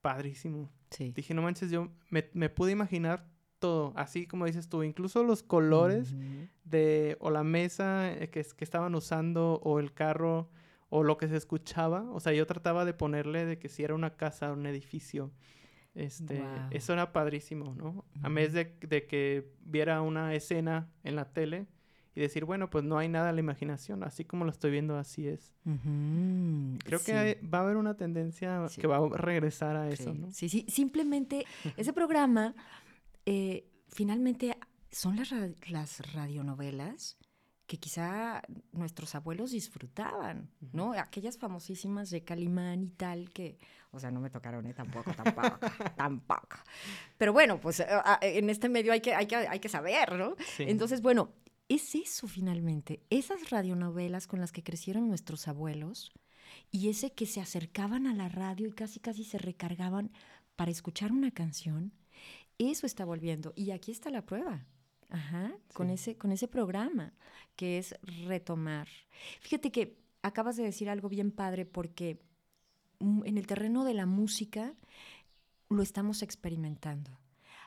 padrísimo. 0.00 0.70
Sí. 0.90 1.12
Dije, 1.14 1.34
no 1.34 1.42
manches, 1.42 1.70
yo 1.70 1.90
me, 2.10 2.28
me 2.32 2.48
pude 2.48 2.72
imaginar 2.72 3.31
todo, 3.62 3.92
así 3.94 4.26
como 4.26 4.44
dices 4.44 4.68
tú, 4.68 4.82
incluso 4.82 5.22
los 5.22 5.44
colores 5.44 6.16
de 6.64 7.16
o 7.20 7.30
la 7.30 7.44
mesa 7.44 8.12
eh, 8.12 8.28
que, 8.28 8.44
que 8.44 8.64
estaban 8.64 8.92
usando 8.96 9.60
o 9.62 9.78
el 9.78 9.94
carro 9.94 10.50
o 10.90 11.04
lo 11.04 11.16
que 11.16 11.28
se 11.28 11.36
escuchaba, 11.36 12.10
o 12.10 12.18
sea, 12.18 12.32
yo 12.32 12.44
trataba 12.44 12.84
de 12.84 12.92
ponerle 12.92 13.46
de 13.46 13.60
que 13.60 13.68
si 13.68 13.84
era 13.84 13.94
una 13.94 14.16
casa, 14.16 14.52
un 14.52 14.66
edificio, 14.66 15.30
este, 15.94 16.42
eso 16.72 16.92
era 16.92 17.12
padrísimo, 17.12 17.72
¿no? 17.76 18.04
A 18.22 18.28
vez 18.28 18.52
de, 18.52 18.76
de, 18.80 19.06
que 19.06 19.52
viera 19.60 20.02
una 20.02 20.34
escena 20.34 20.90
en 21.04 21.14
la 21.14 21.32
tele 21.32 21.68
y 22.14 22.20
decir, 22.20 22.44
bueno, 22.44 22.68
pues 22.68 22.84
no 22.84 22.98
hay 22.98 23.08
nada 23.08 23.30
a 23.30 23.32
la 23.32 23.40
imaginación, 23.40 24.04
así 24.04 24.24
como 24.24 24.44
lo 24.44 24.50
estoy 24.50 24.70
viendo, 24.70 24.98
así 24.98 25.26
es. 25.26 25.54
Creo 26.84 27.02
que 27.02 27.40
va 27.42 27.58
a 27.58 27.62
haber 27.62 27.76
una 27.76 27.96
tendencia 27.96 28.66
que 28.78 28.86
va 28.86 28.98
a 28.98 29.08
regresar 29.16 29.76
a 29.76 29.88
eso, 29.88 30.12
¿no? 30.12 30.30
Sí, 30.30 30.48
sí, 30.48 30.66
simplemente 30.68 31.46
ese 31.76 31.92
programa 31.92 32.54
eh, 33.26 33.68
finalmente 33.88 34.56
son 34.90 35.16
las, 35.16 35.32
las 35.68 36.12
radionovelas 36.12 37.16
que 37.66 37.78
quizá 37.78 38.42
nuestros 38.72 39.14
abuelos 39.14 39.52
disfrutaban, 39.52 40.50
¿no? 40.72 40.92
Aquellas 40.92 41.38
famosísimas 41.38 42.10
de 42.10 42.22
Calimán 42.22 42.82
y 42.82 42.90
tal 42.90 43.30
que, 43.30 43.58
o 43.92 43.98
sea, 43.98 44.10
no 44.10 44.20
me 44.20 44.28
tocaron 44.28 44.66
¿eh? 44.66 44.74
tampoco, 44.74 45.14
tampoco, 45.14 45.58
tampoco. 45.96 46.58
Pero 47.16 47.32
bueno, 47.32 47.58
pues 47.60 47.80
eh, 47.80 47.86
ah, 47.88 48.18
en 48.20 48.50
este 48.50 48.68
medio 48.68 48.92
hay 48.92 49.00
que, 49.00 49.14
hay 49.14 49.26
que, 49.26 49.36
hay 49.36 49.58
que 49.58 49.70
saber, 49.70 50.18
¿no? 50.18 50.36
Entonces, 50.58 51.00
bueno, 51.00 51.32
es 51.68 51.94
eso 51.94 52.28
finalmente, 52.28 53.06
esas 53.08 53.48
radionovelas 53.48 54.26
con 54.26 54.40
las 54.40 54.52
que 54.52 54.62
crecieron 54.62 55.08
nuestros 55.08 55.48
abuelos 55.48 56.12
y 56.70 56.90
ese 56.90 57.12
que 57.12 57.24
se 57.24 57.40
acercaban 57.40 58.06
a 58.06 58.14
la 58.14 58.28
radio 58.28 58.68
y 58.68 58.72
casi 58.72 59.00
casi 59.00 59.24
se 59.24 59.38
recargaban 59.38 60.10
para 60.56 60.70
escuchar 60.70 61.10
una 61.12 61.30
canción 61.30 61.94
eso 62.58 62.86
está 62.86 63.04
volviendo. 63.04 63.52
Y 63.56 63.70
aquí 63.70 63.92
está 63.92 64.10
la 64.10 64.24
prueba. 64.24 64.66
Ajá, 65.08 65.52
con, 65.74 65.90
ese, 65.90 66.16
con 66.16 66.32
ese 66.32 66.48
programa, 66.48 67.12
que 67.54 67.76
es 67.76 67.94
retomar. 68.26 68.88
Fíjate 69.40 69.70
que 69.70 69.98
acabas 70.22 70.56
de 70.56 70.62
decir 70.62 70.88
algo 70.88 71.10
bien 71.10 71.32
padre 71.32 71.66
porque 71.66 72.18
mm, 72.98 73.26
en 73.26 73.36
el 73.36 73.46
terreno 73.46 73.84
de 73.84 73.92
la 73.92 74.06
música 74.06 74.74
lo 75.68 75.82
estamos 75.82 76.22
experimentando. 76.22 77.10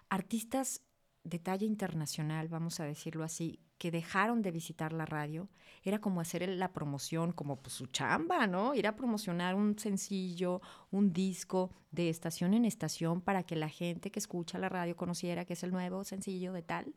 Artistas 0.10 0.82
de 1.26 1.40
talla 1.40 1.66
internacional, 1.66 2.48
vamos 2.48 2.80
a 2.80 2.86
decirlo 2.86 3.24
así, 3.24 3.60
que 3.78 3.92
dejaron 3.92 4.42
de 4.42 4.52
visitar 4.52 4.94
la 4.94 5.06
radio, 5.06 5.50
era 5.84 6.00
como 6.00 6.22
hacer 6.22 6.48
la 6.48 6.72
promoción, 6.72 7.34
como 7.34 7.58
pues, 7.62 7.74
su 7.74 7.88
chamba, 7.88 8.48
¿no? 8.48 8.74
Ir 8.76 8.88
a 8.88 8.96
promocionar 8.96 9.56
un 9.56 9.78
sencillo, 9.78 10.62
un 10.92 11.12
disco 11.12 11.72
de 11.92 12.10
estación 12.10 12.54
en 12.54 12.64
estación 12.64 13.22
para 13.22 13.44
que 13.44 13.56
la 13.56 13.70
gente 13.70 14.12
que 14.12 14.20
escucha 14.20 14.60
la 14.60 14.70
radio 14.70 14.96
conociera 14.96 15.46
que 15.46 15.54
es 15.54 15.64
el 15.64 15.72
nuevo 15.72 16.04
sencillo 16.04 16.54
de 16.54 16.62
tal. 16.62 16.94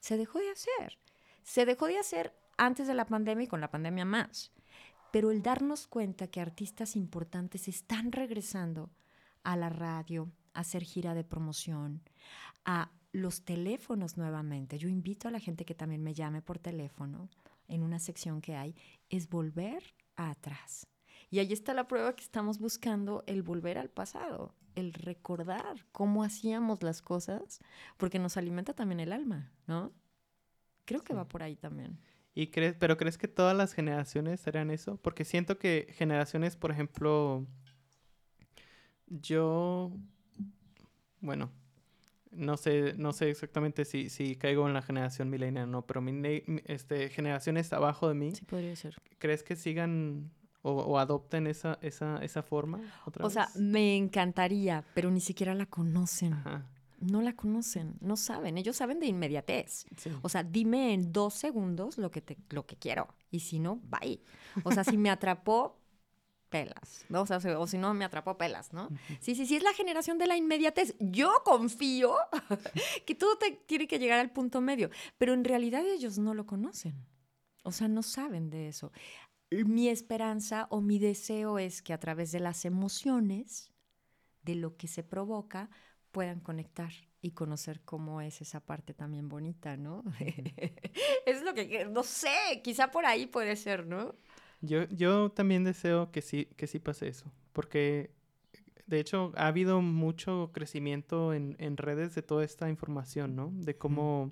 Se 0.00 0.16
dejó 0.16 0.40
de 0.40 0.50
hacer. 0.50 0.98
Se 1.42 1.64
dejó 1.64 1.86
de 1.86 1.98
hacer 1.98 2.34
antes 2.58 2.86
de 2.86 2.94
la 2.94 3.06
pandemia 3.06 3.44
y 3.44 3.48
con 3.48 3.60
la 3.60 3.70
pandemia 3.70 4.04
más. 4.04 4.52
Pero 5.12 5.30
el 5.30 5.42
darnos 5.42 5.86
cuenta 5.86 6.26
que 6.26 6.40
artistas 6.40 6.96
importantes 6.96 7.66
están 7.68 8.12
regresando 8.12 8.90
a 9.42 9.56
la 9.56 9.68
radio, 9.68 10.30
a 10.54 10.60
hacer 10.60 10.82
gira 10.82 11.14
de 11.14 11.24
promoción, 11.24 12.02
a 12.64 12.90
los 13.12 13.44
teléfonos 13.44 14.16
nuevamente. 14.16 14.78
Yo 14.78 14.88
invito 14.88 15.28
a 15.28 15.30
la 15.30 15.40
gente 15.40 15.64
que 15.64 15.74
también 15.74 16.02
me 16.02 16.14
llame 16.14 16.42
por 16.42 16.58
teléfono 16.58 17.28
en 17.68 17.82
una 17.82 17.98
sección 17.98 18.40
que 18.40 18.56
hay, 18.56 18.74
es 19.08 19.28
volver 19.28 19.82
atrás. 20.16 20.86
Y 21.30 21.38
ahí 21.38 21.52
está 21.52 21.74
la 21.74 21.86
prueba 21.86 22.14
que 22.14 22.24
estamos 22.24 22.58
buscando, 22.58 23.22
el 23.26 23.42
volver 23.42 23.78
al 23.78 23.88
pasado, 23.88 24.54
el 24.74 24.92
recordar 24.92 25.86
cómo 25.92 26.24
hacíamos 26.24 26.82
las 26.82 27.02
cosas, 27.02 27.60
porque 27.96 28.18
nos 28.18 28.36
alimenta 28.36 28.74
también 28.74 29.00
el 29.00 29.12
alma, 29.12 29.52
¿no? 29.66 29.92
Creo 30.84 31.02
que 31.02 31.14
va 31.14 31.28
por 31.28 31.42
ahí 31.42 31.54
también. 31.54 32.00
¿Y 32.34 32.48
crees, 32.48 32.74
pero 32.78 32.96
crees 32.96 33.18
que 33.18 33.28
todas 33.28 33.56
las 33.56 33.72
generaciones 33.72 34.46
harían 34.46 34.70
eso? 34.70 34.96
Porque 34.96 35.24
siento 35.24 35.58
que 35.58 35.92
generaciones, 35.96 36.56
por 36.56 36.72
ejemplo, 36.72 37.46
yo, 39.06 39.92
bueno, 41.20 41.52
no 42.30 42.56
sé, 42.56 42.94
no 42.96 43.12
sé 43.12 43.30
exactamente 43.30 43.84
si, 43.84 44.08
si 44.08 44.36
caigo 44.36 44.66
en 44.66 44.74
la 44.74 44.82
generación 44.82 45.30
milenial 45.30 45.64
o 45.64 45.70
no, 45.70 45.86
pero 45.86 46.00
mi, 46.00 46.42
este, 46.66 47.08
generaciones 47.08 47.72
abajo 47.72 48.08
de 48.08 48.14
mí. 48.14 48.34
Sí, 48.34 48.44
podría 48.44 48.76
ser. 48.76 48.96
¿Crees 49.18 49.42
que 49.42 49.56
sigan 49.56 50.30
o, 50.62 50.98
adopten 50.98 51.46
esa, 51.46 51.78
esa, 51.80 52.18
esa 52.22 52.42
forma 52.42 52.80
o 53.20 53.30
sea, 53.30 53.48
me 53.56 53.96
encantaría, 53.96 54.84
pero 54.94 55.10
ni 55.10 55.20
siquiera 55.20 55.54
la 55.54 55.66
conocen. 55.66 56.36
No 57.00 57.22
la 57.22 57.34
conocen, 57.34 57.96
no 58.00 58.16
saben. 58.16 58.58
Ellos 58.58 58.76
saben 58.76 59.00
de 59.00 59.06
inmediatez. 59.06 59.86
O 60.20 60.28
sea, 60.28 60.42
dime 60.42 60.92
en 60.92 61.12
dos 61.12 61.32
segundos 61.32 61.96
lo 61.96 62.10
que, 62.10 62.20
te, 62.20 62.36
lo 62.50 62.66
que 62.66 62.76
quiero. 62.76 63.08
Y 63.30 63.40
si 63.40 63.58
no, 63.58 63.80
bye. 63.84 64.20
O 64.64 64.70
sea, 64.70 64.84
si 64.84 64.98
me 64.98 65.08
atrapó, 65.10 65.79
pelas, 66.50 67.06
¿no? 67.08 67.22
O, 67.22 67.26
sea, 67.26 67.38
o 67.58 67.66
si 67.66 67.78
no, 67.78 67.94
me 67.94 68.04
atrapó 68.04 68.36
pelas, 68.36 68.72
¿no? 68.72 68.90
Sí, 69.20 69.34
sí, 69.34 69.46
sí, 69.46 69.56
es 69.56 69.62
la 69.62 69.72
generación 69.72 70.18
de 70.18 70.26
la 70.26 70.36
inmediatez. 70.36 70.94
Yo 70.98 71.32
confío 71.44 72.16
que 73.06 73.14
todo 73.14 73.38
te 73.38 73.52
tiene 73.66 73.86
que 73.86 73.98
llegar 73.98 74.18
al 74.18 74.30
punto 74.30 74.60
medio, 74.60 74.90
pero 75.16 75.32
en 75.32 75.44
realidad 75.44 75.86
ellos 75.86 76.18
no 76.18 76.34
lo 76.34 76.46
conocen. 76.46 76.94
O 77.62 77.72
sea, 77.72 77.88
no 77.88 78.02
saben 78.02 78.50
de 78.50 78.68
eso. 78.68 78.92
Mi 79.50 79.88
esperanza 79.88 80.66
o 80.70 80.80
mi 80.80 80.98
deseo 80.98 81.58
es 81.58 81.82
que 81.82 81.92
a 81.92 82.00
través 82.00 82.32
de 82.32 82.40
las 82.40 82.64
emociones, 82.64 83.70
de 84.42 84.56
lo 84.56 84.76
que 84.76 84.88
se 84.88 85.02
provoca, 85.02 85.70
puedan 86.10 86.40
conectar 86.40 86.92
y 87.22 87.32
conocer 87.32 87.82
cómo 87.82 88.20
es 88.20 88.40
esa 88.40 88.60
parte 88.60 88.94
también 88.94 89.28
bonita, 89.28 89.76
¿no? 89.76 90.02
es 91.26 91.42
lo 91.42 91.54
que, 91.54 91.86
no 91.90 92.02
sé, 92.02 92.60
quizá 92.64 92.90
por 92.90 93.06
ahí 93.06 93.26
puede 93.26 93.56
ser, 93.56 93.86
¿no? 93.86 94.16
Yo, 94.60 94.84
yo 94.88 95.30
también 95.30 95.64
deseo 95.64 96.10
que 96.12 96.22
sí, 96.22 96.46
que 96.56 96.66
sí 96.66 96.78
pase 96.78 97.08
eso, 97.08 97.32
porque 97.52 98.10
de 98.90 98.98
hecho, 98.98 99.32
ha 99.36 99.46
habido 99.46 99.80
mucho 99.82 100.50
crecimiento 100.52 101.32
en, 101.32 101.54
en 101.60 101.76
redes 101.76 102.16
de 102.16 102.22
toda 102.22 102.44
esta 102.44 102.68
información, 102.68 103.36
¿no? 103.36 103.52
De 103.54 103.78
cómo, 103.78 104.30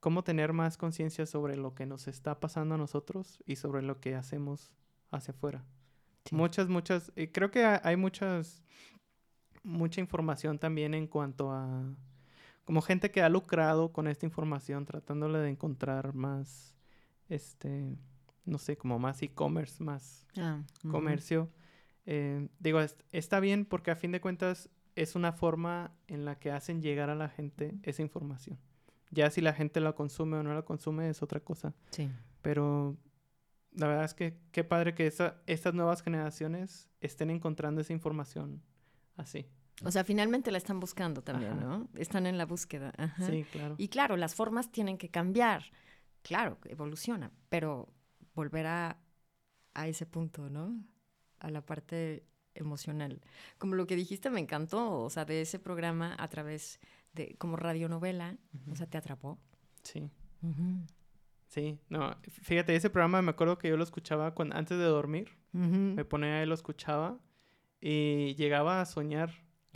cómo 0.00 0.24
tener 0.24 0.52
más 0.52 0.76
conciencia 0.76 1.24
sobre 1.24 1.56
lo 1.56 1.76
que 1.76 1.86
nos 1.86 2.08
está 2.08 2.40
pasando 2.40 2.74
a 2.74 2.78
nosotros 2.78 3.40
y 3.46 3.54
sobre 3.56 3.82
lo 3.82 4.00
que 4.00 4.16
hacemos 4.16 4.74
hacia 5.12 5.32
afuera. 5.32 5.64
Muchas, 6.32 6.68
muchas, 6.68 7.12
creo 7.32 7.52
que 7.52 7.64
hay 7.64 7.96
muchas, 7.96 8.60
mucha 9.62 10.00
información 10.00 10.58
también 10.58 10.92
en 10.92 11.06
cuanto 11.06 11.52
a, 11.52 11.84
como 12.64 12.82
gente 12.82 13.12
que 13.12 13.22
ha 13.22 13.28
lucrado 13.28 13.92
con 13.92 14.08
esta 14.08 14.26
información, 14.26 14.84
tratándole 14.84 15.38
de 15.38 15.50
encontrar 15.50 16.12
más, 16.12 16.74
este, 17.28 17.96
no 18.44 18.58
sé, 18.58 18.76
como 18.76 18.98
más 18.98 19.22
e-commerce, 19.22 19.82
más 19.82 20.26
ah, 20.36 20.62
comercio. 20.90 21.50
Eh, 22.06 22.48
digo, 22.58 22.80
está 23.12 23.40
bien 23.40 23.64
porque 23.64 23.90
a 23.90 23.96
fin 23.96 24.12
de 24.12 24.20
cuentas 24.20 24.70
es 24.96 25.14
una 25.14 25.32
forma 25.32 25.92
en 26.08 26.24
la 26.24 26.38
que 26.38 26.50
hacen 26.50 26.82
llegar 26.82 27.10
a 27.10 27.14
la 27.14 27.28
gente 27.28 27.78
esa 27.82 28.02
información. 28.02 28.58
Ya 29.10 29.30
si 29.30 29.40
la 29.40 29.52
gente 29.52 29.80
la 29.80 29.92
consume 29.92 30.38
o 30.38 30.42
no 30.42 30.54
la 30.54 30.62
consume 30.62 31.08
es 31.08 31.22
otra 31.22 31.40
cosa. 31.40 31.74
Sí. 31.90 32.10
Pero 32.42 32.96
la 33.72 33.86
verdad 33.86 34.04
es 34.04 34.14
que 34.14 34.38
qué 34.52 34.64
padre 34.64 34.94
que 34.94 35.06
estas 35.06 35.74
nuevas 35.74 36.02
generaciones 36.02 36.88
estén 37.00 37.30
encontrando 37.30 37.80
esa 37.80 37.92
información 37.92 38.62
así. 39.16 39.46
O 39.84 39.90
sea, 39.90 40.04
finalmente 40.04 40.50
la 40.50 40.58
están 40.58 40.78
buscando 40.78 41.22
también, 41.22 41.58
¿no? 41.58 41.88
Están 41.94 42.26
en 42.26 42.36
la 42.36 42.44
búsqueda. 42.44 42.92
Sí, 43.26 43.44
claro. 43.50 43.76
Y 43.78 43.88
claro, 43.88 44.16
las 44.16 44.34
formas 44.34 44.70
tienen 44.70 44.98
que 44.98 45.08
cambiar. 45.08 45.64
Claro, 46.22 46.58
evoluciona, 46.64 47.30
pero 47.48 47.88
volver 48.40 48.66
a, 48.66 48.96
a 49.74 49.86
ese 49.86 50.06
punto, 50.06 50.48
¿no? 50.48 50.82
A 51.40 51.50
la 51.50 51.60
parte 51.60 52.24
emocional. 52.54 53.20
Como 53.58 53.74
lo 53.74 53.86
que 53.86 53.96
dijiste 53.96 54.30
me 54.30 54.40
encantó, 54.40 55.02
o 55.02 55.10
sea, 55.10 55.24
de 55.24 55.42
ese 55.42 55.58
programa 55.58 56.16
a 56.18 56.28
través 56.28 56.80
de 57.12 57.36
como 57.36 57.56
radionovela, 57.56 58.38
o 58.70 58.74
sea, 58.76 58.86
te 58.86 58.96
atrapó. 58.96 59.38
Sí. 59.82 60.10
Sí, 61.48 61.78
no, 61.88 62.16
fíjate, 62.22 62.74
ese 62.76 62.90
programa 62.90 63.20
me 63.20 63.30
acuerdo 63.30 63.58
que 63.58 63.68
yo 63.68 63.76
lo 63.76 63.84
escuchaba 63.84 64.34
cuando, 64.34 64.56
antes 64.56 64.78
de 64.78 64.84
dormir, 64.84 65.36
me 65.52 66.04
ponía 66.04 66.42
y 66.42 66.46
lo 66.46 66.54
escuchaba 66.54 67.18
y 67.80 68.34
llegaba 68.36 68.80
a 68.80 68.86
soñar 68.86 69.30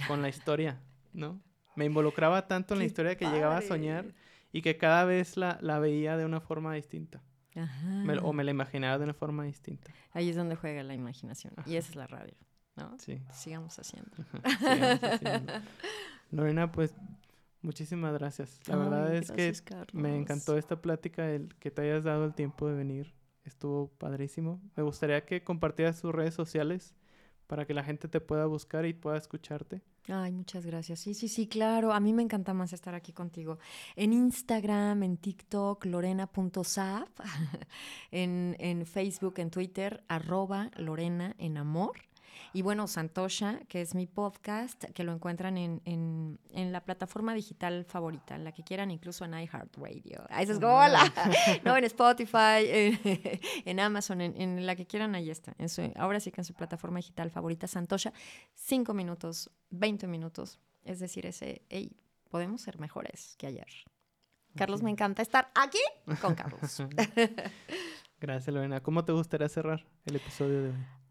con 0.07 0.23
la 0.23 0.29
historia, 0.29 0.81
¿no? 1.13 1.41
Me 1.77 1.85
involucraba 1.85 2.47
tanto 2.47 2.75
en 2.75 2.79
la 2.79 2.87
historia 2.87 3.17
que 3.17 3.27
llegaba 3.27 3.59
a 3.59 3.63
soñar 3.63 4.15
y 4.53 4.63
que 4.63 4.77
cada 4.77 5.05
vez 5.05 5.37
la, 5.37 5.59
la 5.61 5.81
veía 5.81 6.17
de 6.17 6.25
una 6.25 6.41
forma 6.41 6.73
distinta. 6.75 7.23
Ajá. 7.57 8.05
o 8.23 8.33
me 8.33 8.45
la 8.45 8.51
imaginaba 8.51 8.99
de 8.99 9.05
una 9.05 9.15
forma 9.15 9.45
distinta. 9.45 9.93
Ahí 10.13 10.29
es 10.29 10.37
donde 10.37 10.57
juega 10.57 10.83
la 10.83 10.95
imaginación. 10.95 11.55
Y 11.67 11.77
esa 11.77 11.91
es 11.91 11.97
la 11.97 12.07
radio, 12.07 12.35
¿no? 12.77 12.97
Sí. 12.99 13.21
Sigamos 13.33 13.79
haciendo. 13.79 14.11
Sigamos 14.59 15.05
haciendo. 15.05 15.53
Lorena, 16.31 16.73
pues 16.73 16.95
Muchísimas 17.65 18.13
gracias. 18.13 18.61
La 18.67 18.77
verdad 18.77 19.15
es 19.15 19.33
que 19.33 19.55
me 19.95 20.15
encantó 20.15 20.59
esta 20.59 20.83
plática, 20.83 21.31
el 21.31 21.55
que 21.55 21.71
te 21.71 21.81
hayas 21.81 22.05
dado 22.05 22.27
el 22.27 22.35
tiempo 22.35 22.69
de 22.69 22.75
venir. 22.75 23.15
Estuvo 23.43 23.89
padrísimo. 23.89 24.61
Me 24.77 24.83
gustaría 24.83 25.25
que 25.25 25.43
compartieras 25.43 25.99
tus 25.99 26.15
redes 26.15 26.35
sociales 26.35 26.95
para 27.47 27.67
que 27.67 27.73
la 27.73 27.83
gente 27.83 28.07
te 28.07 28.21
pueda 28.21 28.45
buscar 28.45 28.85
y 28.85 28.93
pueda 28.93 29.17
escucharte. 29.17 29.81
Ay, 30.09 30.33
muchas 30.33 30.67
gracias. 30.67 31.01
Sí, 31.01 31.15
sí, 31.15 31.29
sí, 31.29 31.47
claro. 31.47 31.93
A 31.93 32.01
mí 32.01 32.13
me 32.13 32.23
encanta 32.23 32.53
más 32.53 32.73
estar 32.75 32.95
aquí 32.95 33.13
contigo. 33.13 33.59
En 33.97 34.13
Instagram, 34.13 35.03
en 35.03 35.17
TikTok, 35.17 35.87
lorena.zap, 35.87 37.09
en, 38.11 38.55
en 38.59 38.85
Facebook, 38.85 39.35
en 39.39 39.51
Twitter, 39.51 40.05
arroba 40.09 40.71
Lorena 40.77 41.35
en 41.39 41.57
amor. 41.57 41.93
Y 42.53 42.63
bueno, 42.63 42.87
Santosha, 42.87 43.61
que 43.69 43.81
es 43.81 43.95
mi 43.95 44.07
podcast, 44.07 44.85
que 44.85 45.05
lo 45.05 45.13
encuentran 45.13 45.57
en, 45.57 45.83
en, 45.85 46.39
en 46.51 46.73
la 46.73 46.85
plataforma 46.85 47.35
digital 47.35 47.85
favorita, 47.85 48.35
en 48.35 48.45
la 48.45 48.53
que 48.53 48.63
quieran, 48.63 48.91
incluso 48.91 49.25
en 49.25 49.35
iHeartRadio. 49.35 50.25
Ahí 50.31 50.45
es 50.45 50.57
hola. 50.57 51.13
no, 51.65 51.77
en 51.77 51.85
Spotify, 51.85 52.97
en, 53.65 53.81
Amazon, 53.81 54.21
en, 54.21 54.67
la 54.67 54.77
que 54.77 54.87
quieran, 54.87 55.15
ahí 55.15 55.31
está. 55.31 55.55
ahora 55.97 56.21
sí 56.21 56.31
que 56.31 56.41
en 56.41 56.45
su 56.45 56.55
plataforma 56.55 56.99
digital 56.99 57.31
favorita, 57.31 57.67
Santosha, 57.67 58.13
cinco 58.55 58.95
minutos, 58.95 59.51
20 59.71 60.07
minutos. 60.07 60.61
Es 60.85 61.01
decir, 61.01 61.27
ese, 61.27 61.63
hey, 61.69 61.97
podemos 62.29 62.61
ser 62.61 62.79
mejores 62.79 63.37
que 63.39 63.47
ayer. 63.47 63.69
Carlos, 64.57 64.83
me 64.83 64.91
encanta 64.91 65.23
estar 65.23 65.51
aquí 65.55 65.81
con 66.21 66.35
Carlos. 66.35 66.61
Gracias, 68.21 68.55
Lorena. 68.55 68.81
¿Cómo 68.81 69.05
te 69.05 69.13
gustaría 69.13 69.49
cerrar 69.49 69.85
el 70.05 70.17
episodio 70.17 70.63
de 70.63 70.69
hoy? 70.71 71.04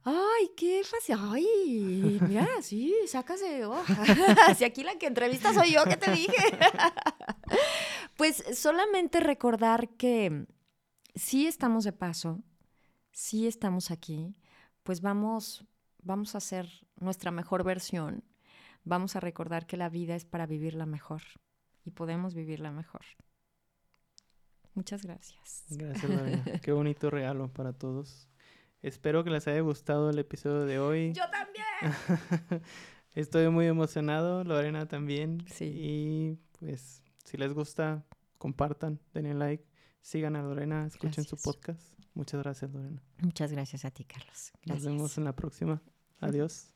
Ay, 0.44 0.52
qué 0.58 0.82
fácil. 0.84 1.16
Ay, 1.20 2.20
mira, 2.28 2.48
sí, 2.62 2.94
sácase. 3.08 3.66
Oh. 3.66 3.82
si 4.58 4.66
aquí 4.66 4.84
la 4.84 4.98
que 4.98 5.08
entrevista 5.08 5.54
soy 5.54 5.72
yo, 5.74 5.86
¿qué 5.86 5.96
te 5.96 6.12
dije? 6.12 6.32
pues 8.18 8.44
solamente 8.54 9.22
recordar 9.22 9.90
que 9.96 10.46
sí 11.16 11.48
estamos 11.48 11.86
de 11.86 11.94
paso, 11.94 12.44
sí 13.12 13.48
estamos 13.48 13.90
aquí, 13.90 14.36
pues 14.84 15.00
vamos, 15.00 15.66
vamos 16.02 16.36
a 16.36 16.40
hacer 16.40 16.68
nuestra 16.98 17.32
mejor 17.32 17.64
versión. 17.64 18.24
Vamos 18.84 19.16
a 19.16 19.22
recordar 19.22 19.66
que 19.66 19.78
la 19.78 19.88
vida 19.88 20.14
es 20.16 20.26
para 20.26 20.46
vivirla 20.46 20.86
mejor 20.86 21.22
y 21.86 21.92
podemos 21.92 22.34
vivirla 22.34 22.70
mejor. 22.72 23.06
Muchas 24.74 25.06
gracias. 25.06 25.64
Gracias, 25.70 26.12
María. 26.12 26.60
Qué 26.62 26.74
bonito 26.74 27.10
regalo 27.10 27.48
para 27.48 27.72
todos. 27.72 28.28
Espero 28.84 29.24
que 29.24 29.30
les 29.30 29.48
haya 29.48 29.62
gustado 29.62 30.10
el 30.10 30.20
episodio 30.20 30.66
de 30.66 30.78
hoy. 30.78 31.14
Yo 31.14 31.24
también. 31.32 32.62
Estoy 33.14 33.48
muy 33.50 33.66
emocionado, 33.66 34.44
Lorena 34.44 34.88
también. 34.88 35.46
Sí. 35.50 35.72
Y 35.74 36.40
pues, 36.60 37.02
si 37.24 37.38
les 37.38 37.54
gusta, 37.54 38.06
compartan, 38.38 39.00
denle 39.14 39.36
like, 39.36 39.66
sigan 40.02 40.36
a 40.36 40.42
Lorena, 40.42 40.86
escuchen 40.86 41.24
su 41.24 41.38
podcast. 41.38 41.82
Muchas 42.14 42.44
gracias, 42.44 42.72
Lorena. 42.72 43.02
Muchas 43.20 43.54
gracias 43.54 43.86
a 43.86 43.92
ti, 43.92 44.04
Carlos. 44.04 44.52
Nos 44.66 44.84
vemos 44.84 45.18
en 45.18 45.24
la 45.24 45.34
próxima. 45.34 45.82
Adiós. 46.20 46.73